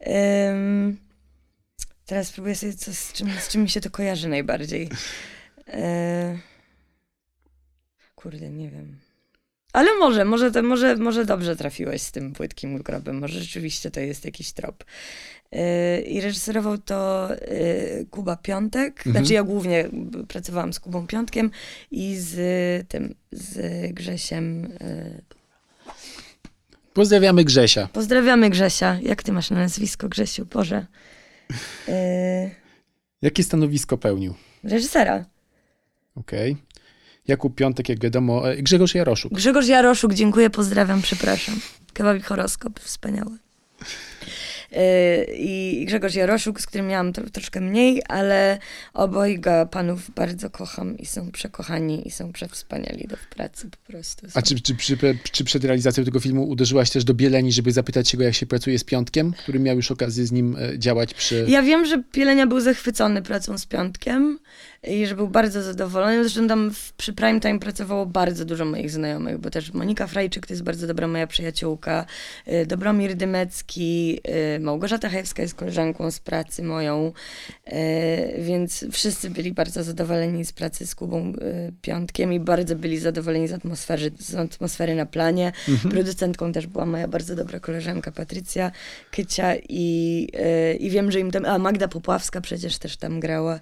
Em, 0.00 0.96
teraz 2.06 2.28
spróbuję 2.28 2.54
sobie, 2.54 2.72
co, 2.72 2.94
z, 2.94 3.12
czym, 3.12 3.28
z 3.40 3.48
czym 3.48 3.62
mi 3.62 3.68
się 3.70 3.80
to 3.80 3.90
kojarzy 3.90 4.28
najbardziej. 4.28 4.88
E, 5.68 6.38
kurde, 8.22 8.50
nie 8.50 8.70
wiem. 8.70 8.96
Ale 9.72 9.94
może, 9.98 10.24
może, 10.24 10.50
to, 10.50 10.62
może, 10.62 10.96
może 10.96 11.24
dobrze 11.24 11.56
trafiłeś 11.56 12.02
z 12.02 12.12
tym 12.12 12.32
płytkim 12.32 12.78
grobem. 12.82 13.18
Może 13.18 13.40
rzeczywiście 13.40 13.90
to 13.90 14.00
jest 14.00 14.24
jakiś 14.24 14.52
trop. 14.52 14.84
E, 15.52 16.00
I 16.00 16.20
reżyserował 16.20 16.78
to 16.78 17.30
e, 17.34 18.04
Kuba 18.10 18.36
Piątek. 18.36 18.98
Mhm. 19.06 19.12
Znaczy 19.16 19.34
ja 19.34 19.42
głównie 19.42 19.88
pracowałam 20.28 20.72
z 20.72 20.80
Kubą 20.80 21.06
Piątkiem 21.06 21.50
i 21.90 22.16
z 22.16 22.88
tym, 22.88 23.14
z 23.32 23.92
Grzesiem. 23.92 24.72
e, 24.80 25.20
Pozdrawiamy 26.92 27.44
Grzesia. 27.44 27.88
Pozdrawiamy 27.92 28.50
Grzesia. 28.50 28.98
Jak 29.02 29.22
ty 29.22 29.32
masz 29.32 29.50
na 29.50 29.56
nazwisko, 29.58 30.08
Grzesiu? 30.08 30.46
Boże. 30.46 30.86
Jakie 33.22 33.42
stanowisko 33.42 33.98
pełnił? 33.98 34.34
reżysera. 34.64 35.24
Okej. 36.14 36.56
Jakub 37.28 37.54
Piątek, 37.54 37.88
jak 37.88 38.00
wiadomo, 38.00 38.50
e, 38.50 38.56
Grzegorz 38.56 38.94
Jaroszuk. 38.94 39.32
Grzegorz 39.32 39.66
Jaroszuk, 39.66 40.14
dziękuję, 40.14 40.50
pozdrawiam, 40.50 41.02
przepraszam. 41.02 41.60
Kebabik 41.92 42.26
horoskop, 42.26 42.80
wspaniały. 42.80 43.38
Yy, 44.72 45.36
I 45.36 45.84
Grzegorz 45.86 46.14
Jaroszuk, 46.14 46.60
z 46.60 46.66
którym 46.66 46.86
miałam 46.86 47.12
tro, 47.12 47.30
troszkę 47.30 47.60
mniej, 47.60 48.02
ale 48.08 48.58
obojga 48.94 49.66
panów 49.66 50.10
bardzo 50.10 50.50
kocham 50.50 50.98
i 50.98 51.06
są 51.06 51.30
przekochani 51.30 52.08
i 52.08 52.10
są 52.10 52.32
przewspaniali 52.32 53.08
do 53.08 53.16
pracy 53.36 53.70
po 53.70 53.92
prostu. 53.92 54.30
Są. 54.30 54.38
A 54.38 54.42
czy, 54.42 54.60
czy, 54.60 54.74
przy, 54.74 54.98
czy 55.32 55.44
przed 55.44 55.64
realizacją 55.64 56.04
tego 56.04 56.20
filmu 56.20 56.48
uderzyłaś 56.48 56.90
też 56.90 57.04
do 57.04 57.14
Bieleni, 57.14 57.52
żeby 57.52 57.72
zapytać 57.72 58.08
się 58.08 58.18
go, 58.18 58.24
jak 58.24 58.34
się 58.34 58.46
pracuje 58.46 58.78
z 58.78 58.84
Piątkiem, 58.84 59.32
który 59.32 59.58
miał 59.58 59.76
już 59.76 59.90
okazję 59.90 60.26
z 60.26 60.32
nim 60.32 60.56
e, 60.56 60.78
działać 60.78 61.14
przy... 61.14 61.46
Ja 61.48 61.62
wiem, 61.62 61.86
że 61.86 62.02
Pielenia 62.12 62.46
był 62.46 62.60
zachwycony 62.60 63.22
pracą 63.22 63.58
z 63.58 63.66
Piątkiem 63.66 64.38
i 64.88 65.06
że 65.06 65.14
był 65.14 65.28
bardzo 65.28 65.62
zadowolony. 65.62 66.24
Zresztą 66.24 66.48
tam 66.48 66.70
w, 66.70 66.92
przy 66.92 67.12
Prime 67.12 67.40
Time 67.40 67.58
pracowało 67.58 68.06
bardzo 68.06 68.44
dużo 68.44 68.64
moich 68.64 68.90
znajomych, 68.90 69.38
bo 69.38 69.50
też 69.50 69.72
Monika 69.72 70.06
Frajczyk 70.06 70.46
to 70.46 70.52
jest 70.52 70.62
bardzo 70.62 70.86
dobra 70.86 71.08
moja 71.08 71.26
przyjaciółka, 71.26 72.06
y, 72.48 72.66
Dobromir 72.66 73.14
Dymecki, 73.14 74.20
y, 74.56 74.59
Małgorzata 74.60 75.08
Hajewska 75.08 75.42
jest 75.42 75.54
koleżanką 75.54 76.10
z 76.10 76.18
pracy 76.18 76.62
moją, 76.62 77.12
y, 77.68 77.72
więc 78.38 78.84
wszyscy 78.92 79.30
byli 79.30 79.52
bardzo 79.52 79.84
zadowoleni 79.84 80.44
z 80.44 80.52
pracy 80.52 80.86
z 80.86 80.94
Kubą 80.94 81.32
y, 81.32 81.72
Piątkiem 81.82 82.32
i 82.32 82.40
bardzo 82.40 82.76
byli 82.76 82.98
zadowoleni 82.98 83.48
z 83.48 83.52
atmosfery, 83.52 84.10
z 84.18 84.34
atmosfery 84.34 84.94
na 84.94 85.06
planie. 85.06 85.52
Producentką 85.90 86.52
też 86.52 86.66
była 86.66 86.86
moja 86.86 87.08
bardzo 87.08 87.36
dobra 87.36 87.60
koleżanka 87.60 88.12
Patrycja 88.12 88.72
Kycia 89.10 89.54
i, 89.68 90.28
e, 90.34 90.74
i 90.74 90.90
wiem, 90.90 91.12
że 91.12 91.20
im 91.20 91.30
tam, 91.30 91.44
a 91.44 91.58
Magda 91.58 91.88
Popławska 91.88 92.40
przecież 92.40 92.78
też 92.78 92.96
tam 92.96 93.20
grała. 93.20 93.60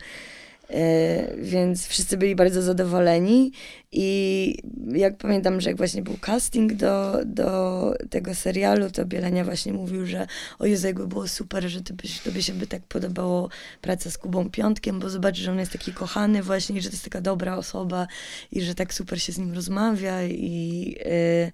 E, 0.70 1.36
więc 1.36 1.86
wszyscy 1.86 2.16
byli 2.16 2.36
bardzo 2.36 2.62
zadowoleni 2.62 3.52
i 3.92 4.54
jak 4.92 5.16
pamiętam, 5.16 5.60
że 5.60 5.70
jak 5.70 5.76
właśnie 5.76 6.02
był 6.02 6.16
casting 6.20 6.72
do, 6.72 7.24
do 7.24 7.94
tego 8.10 8.34
serialu, 8.34 8.90
to 8.90 9.04
Bielenia 9.04 9.44
właśnie 9.44 9.72
mówił, 9.72 10.06
że 10.06 10.26
o 10.58 10.66
Jezu, 10.66 10.86
jakby 10.86 11.06
było 11.06 11.28
super, 11.28 11.68
że 11.68 11.82
tobie, 11.82 12.08
tobie 12.24 12.42
się 12.42 12.52
by 12.52 12.66
tak 12.66 12.82
podobało 12.82 13.48
praca 13.80 14.10
z 14.10 14.18
Kubą 14.18 14.50
Piątkiem, 14.50 15.00
bo 15.00 15.10
zobacz, 15.10 15.36
że 15.36 15.50
on 15.52 15.58
jest 15.58 15.72
taki 15.72 15.92
kochany 15.92 16.42
właśnie, 16.42 16.82
że 16.82 16.88
to 16.88 16.94
jest 16.94 17.04
taka 17.04 17.20
dobra 17.20 17.56
osoba 17.56 18.06
i 18.52 18.60
że 18.60 18.74
tak 18.74 18.94
super 18.94 19.22
się 19.22 19.32
z 19.32 19.38
nim 19.38 19.54
rozmawia 19.54 20.22
i... 20.22 20.96
e, 21.04 21.52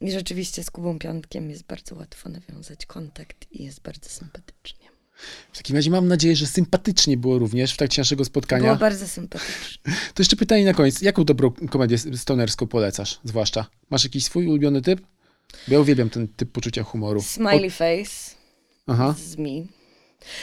i 0.00 0.12
rzeczywiście 0.12 0.64
z 0.64 0.70
Kubą 0.70 0.98
Piątkiem 0.98 1.50
jest 1.50 1.62
bardzo 1.66 1.94
łatwo 1.94 2.28
nawiązać 2.28 2.86
kontakt 2.86 3.46
i 3.50 3.64
jest 3.64 3.80
bardzo 3.82 4.10
sympatycznie. 4.10 4.87
W 5.52 5.56
takim 5.56 5.76
razie 5.76 5.90
mam 5.90 6.08
nadzieję, 6.08 6.36
że 6.36 6.46
sympatycznie 6.46 7.16
było 7.16 7.38
również 7.38 7.74
w 7.74 7.76
trakcie 7.76 8.00
naszego 8.00 8.24
spotkania. 8.24 8.64
Było 8.64 8.76
bardzo 8.76 9.08
sympatyczne. 9.08 9.92
To 10.14 10.22
jeszcze 10.22 10.36
pytanie 10.36 10.64
na 10.64 10.74
koniec. 10.74 11.02
Jaką 11.02 11.24
dobrą 11.24 11.50
komedię 11.70 11.98
stonerską 11.98 12.66
polecasz, 12.66 13.20
zwłaszcza? 13.24 13.66
Masz 13.90 14.04
jakiś 14.04 14.24
swój 14.24 14.46
ulubiony 14.46 14.82
typ? 14.82 15.00
Bo 15.68 15.74
ja 15.74 15.80
uwielbiam 15.80 16.10
ten 16.10 16.28
typ 16.28 16.52
poczucia 16.52 16.82
humoru. 16.82 17.22
Smiley 17.22 17.70
face 17.70 18.34
O, 18.86 18.92
aha. 18.92 19.14
z 19.18 19.36
me. 19.36 19.48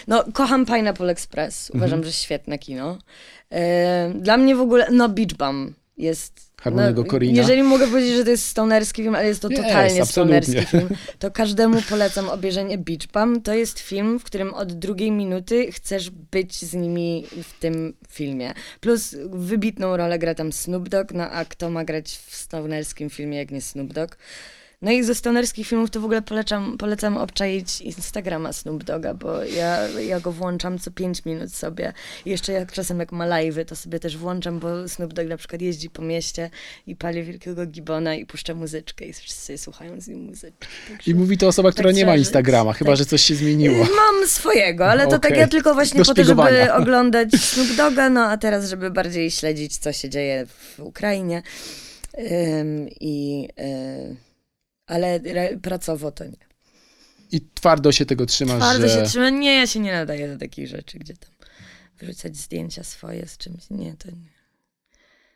No, 0.08 0.24
kocham 0.34 0.66
Pineapple 0.66 1.12
Express. 1.12 1.72
Uważam, 1.74 2.04
że 2.04 2.12
świetne 2.12 2.60
kino. 2.60 2.98
E, 3.52 4.14
Dla 4.20 4.38
mnie 4.38 4.56
w 4.56 4.62
ogóle, 4.62 4.88
no 4.92 5.10
Beach 5.10 5.34
Bum 5.34 5.74
jest... 5.98 6.56
Harmonego 6.62 7.02
no, 7.02 7.08
Corina. 7.08 7.38
Jeżeli 7.38 7.64
mogę 7.64 7.88
powiedzieć, 7.88 8.16
że 8.16 8.24
to 8.24 8.30
jest 8.30 8.48
stonerski 8.48 9.04
film, 9.04 9.16
ale 9.16 9.28
jest 9.28 9.42
to 9.42 9.50
totalnie 9.50 10.06
stonerski 10.06 10.66
film, 10.66 10.90
to 11.20 11.32
każdemu 11.32 11.82
polecam 11.90 12.30
obejrzenie 12.30 12.78
Beach 12.78 13.08
Bum. 13.14 13.42
To 13.42 13.54
jest 13.54 13.80
film, 13.80 14.20
w 14.20 14.24
którym 14.24 14.54
od 14.54 14.74
drugiej 14.74 15.12
minuty 15.12 15.72
chcesz 15.72 16.10
być 16.10 16.66
z 16.66 16.74
nimi 16.74 17.26
w 17.44 17.60
tym 17.60 17.94
filmie. 18.10 18.54
Plus 18.80 19.16
wybitną 19.30 19.98
rolę 19.98 20.20
gra 20.20 20.36
tam 20.36 20.54
Snoop 20.54 20.90
Dogg, 20.90 21.14
no 21.14 21.24
a 21.24 21.46
kto 21.46 21.70
ma 21.70 21.86
grać 21.86 22.20
w 22.28 22.36
stonerskim 22.36 23.10
filmie, 23.10 23.38
jak 23.38 23.52
nie 23.52 23.62
Snoop 23.62 23.94
Dogg? 23.94 24.18
No 24.82 24.92
i 24.92 25.04
ze 25.04 25.16
stonerskich 25.16 25.68
filmów 25.68 25.90
to 25.90 26.00
w 26.00 26.06
ogóle 26.06 26.22
polecam, 26.22 26.78
polecam 26.78 27.18
obczaić 27.18 27.82
Instagrama 27.82 28.54
Snoop 28.54 28.84
Dogga, 28.84 29.14
bo 29.14 29.44
ja, 29.44 29.88
ja 29.88 30.20
go 30.20 30.32
włączam 30.32 30.80
co 30.80 30.92
5 30.92 31.26
minut 31.26 31.54
sobie. 31.54 31.94
I 32.26 32.30
jeszcze 32.30 32.54
jak 32.54 32.72
czasem 32.72 33.00
jak 33.00 33.12
ma 33.12 33.28
live'y, 33.28 33.66
to 33.66 33.76
sobie 33.76 34.00
też 34.00 34.18
włączam, 34.18 34.60
bo 34.60 34.88
Snoop 34.88 35.14
Dogg 35.14 35.30
na 35.30 35.38
przykład 35.38 35.62
jeździ 35.62 35.90
po 35.90 36.02
mieście 36.02 36.50
i 36.88 36.96
pali 36.96 37.24
wielkiego 37.24 37.66
gibona 37.66 38.16
i 38.16 38.26
puszcza 38.26 38.54
muzyczkę 38.54 39.06
i 39.06 39.14
wszyscy 39.14 39.58
słuchają 39.58 40.02
z 40.02 40.08
nim 40.08 40.20
muzyczki. 40.20 40.68
Także... 40.90 41.12
I 41.12 41.16
mówi 41.16 41.38
to 41.38 41.48
osoba, 41.48 41.72
która 41.72 41.90
Tak 41.90 41.96
nie 41.96 42.06
ma 42.06 42.16
Instagrama, 42.16 42.72
żyć. 42.72 42.80
chyba, 42.80 42.92
Tak. 42.92 42.98
że 42.98 43.06
coś 43.06 43.22
się 43.22 43.36
zmieniło. 43.36 43.78
Mam 43.78 44.28
swojego, 44.28 44.88
ale 44.88 45.08
to 45.08 45.20
tak 45.20 45.38
ja 45.38 45.48
tylko 45.48 45.74
właśnie 45.74 46.06
po 46.06 46.14
to, 46.14 46.24
żeby 46.24 46.74
oglądać 46.82 47.32
Snoop 47.34 47.76
Dogga, 47.78 48.10
no 48.10 48.22
a 48.26 48.38
teraz, 48.38 48.70
żeby 48.70 48.92
bardziej 48.92 49.32
śledzić, 49.32 49.78
co 49.78 49.94
się 49.94 50.10
dzieje 50.10 50.46
w 50.46 50.80
Ukrainie. 50.80 51.44
Ym, 52.32 52.90
I, 53.00 53.48
y, 53.60 54.16
ale 54.88 55.20
pracowo 55.62 56.12
to 56.12 56.26
nie. 56.26 56.46
I 57.32 57.42
twardo 57.54 57.92
się 57.92 58.06
tego 58.06 58.26
trzymasz, 58.26 58.58
Twardo 58.60 58.88
że... 58.90 58.96
się 58.96 59.04
trzyma. 59.04 59.30
Nie, 59.30 59.56
ja 59.56 59.68
się 59.68 59.80
nie 59.80 59.92
nadaję 59.92 60.28
do 60.28 60.38
takich 60.38 60.68
rzeczy, 60.68 61.00
gdzie 61.00 61.14
tam 61.18 61.32
wrzucać 62.02 62.38
zdjęcia 62.38 62.84
swoje 62.84 63.28
z 63.28 63.38
czymś. 63.38 63.70
Nie, 63.70 63.94
to 63.94 64.08
nie. 64.12 64.36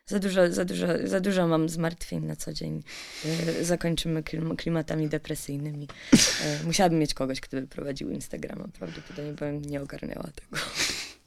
Za 0.05 0.19
dużo, 0.19 0.53
za, 0.53 0.65
dużo, 0.65 0.87
za 1.03 1.19
dużo 1.19 1.47
mam 1.47 1.69
zmartwień 1.69 2.25
na 2.25 2.35
co 2.35 2.53
dzień. 2.53 2.83
Y, 3.59 3.65
Zakończymy 3.65 4.23
klim- 4.23 4.55
klimatami 4.55 5.09
depresyjnymi. 5.09 5.87
Y, 6.13 6.65
Musiałabym 6.65 6.99
mieć 6.99 7.13
kogoś, 7.13 7.41
kto 7.41 7.57
by 7.61 7.67
prowadził 7.67 8.09
Instagrama. 8.11 8.67
Prawdopodobnie 8.79 9.33
bym 9.33 9.61
nie 9.61 9.81
ogarniała 9.81 10.29
tego. 10.35 10.63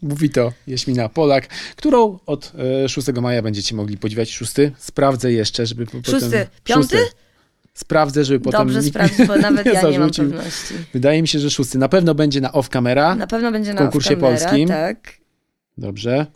Mówi 0.02 0.30
to 0.30 0.52
Jaśmina 0.66 1.08
Polak, 1.08 1.48
którą 1.76 2.18
od 2.26 2.52
e, 2.84 2.88
6 2.88 3.08
maja 3.08 3.42
będziecie 3.42 3.74
mogli 3.74 3.98
podziwiać. 3.98 4.30
Szósty? 4.30 4.72
Sprawdzę 4.78 5.32
jeszcze, 5.32 5.66
żeby 5.66 5.86
po- 5.86 5.92
potem... 6.02 6.20
Szósty? 6.20 6.46
Piąty? 6.64 6.96
Sprawdzę, 7.74 8.24
żeby 8.24 8.40
potem 8.40 8.60
Dobrze 8.60 8.80
nikt 8.80 8.90
sprawdź, 8.90 9.26
bo 9.26 9.36
nawet 9.48 9.66
nie 9.66 9.72
ja 9.72 9.82
nie 9.82 9.88
mam 9.88 9.92
zarzucił. 9.92 10.30
pewności. 10.30 10.74
Wydaje 10.92 11.22
mi 11.22 11.28
się, 11.28 11.38
że 11.38 11.50
szósty. 11.50 11.78
Na 11.78 11.88
pewno 11.88 12.14
będzie 12.14 12.40
na 12.40 12.52
off 12.52 12.68
camera. 12.68 13.14
Na 13.14 13.26
pewno 13.26 13.52
będzie 13.52 13.74
na 13.74 13.78
konkursie 13.78 14.16
off-camera, 14.16 14.20
polskim. 14.20 14.68
Tak. 14.68 15.16
Dobrze. 15.78 16.26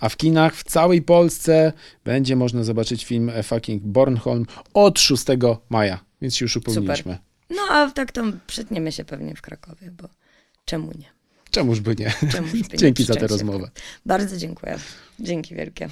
A 0.00 0.08
w 0.08 0.16
kinach 0.16 0.56
w 0.56 0.64
całej 0.64 1.02
Polsce 1.02 1.72
będzie 2.04 2.36
można 2.36 2.64
zobaczyć 2.64 3.04
film 3.04 3.30
e, 3.30 3.42
Fucking 3.42 3.82
Bornholm 3.82 4.46
od 4.74 5.00
6 5.00 5.24
maja, 5.68 6.04
więc 6.22 6.36
się 6.36 6.44
już 6.44 6.56
upomnieliśmy. 6.56 7.18
No 7.50 7.62
a 7.70 7.90
tak 7.90 8.12
to 8.12 8.22
przytniemy 8.46 8.92
się 8.92 9.04
pewnie 9.04 9.34
w 9.34 9.42
Krakowie, 9.42 9.90
bo 9.90 10.08
czemu 10.64 10.86
nie? 10.98 11.14
Czemuż 11.50 11.80
by 11.80 11.94
nie? 11.98 12.12
Czemuż 12.30 12.52
by 12.52 12.58
nie 12.58 12.78
Dzięki 12.84 13.04
za 13.04 13.14
tę 13.14 13.26
rozmowę. 13.26 13.70
Bardzo 14.06 14.36
dziękuję. 14.36 14.78
Dzięki 15.20 15.54
wielkie. 15.54 15.88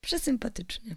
Przesympatycznie. 0.00 0.96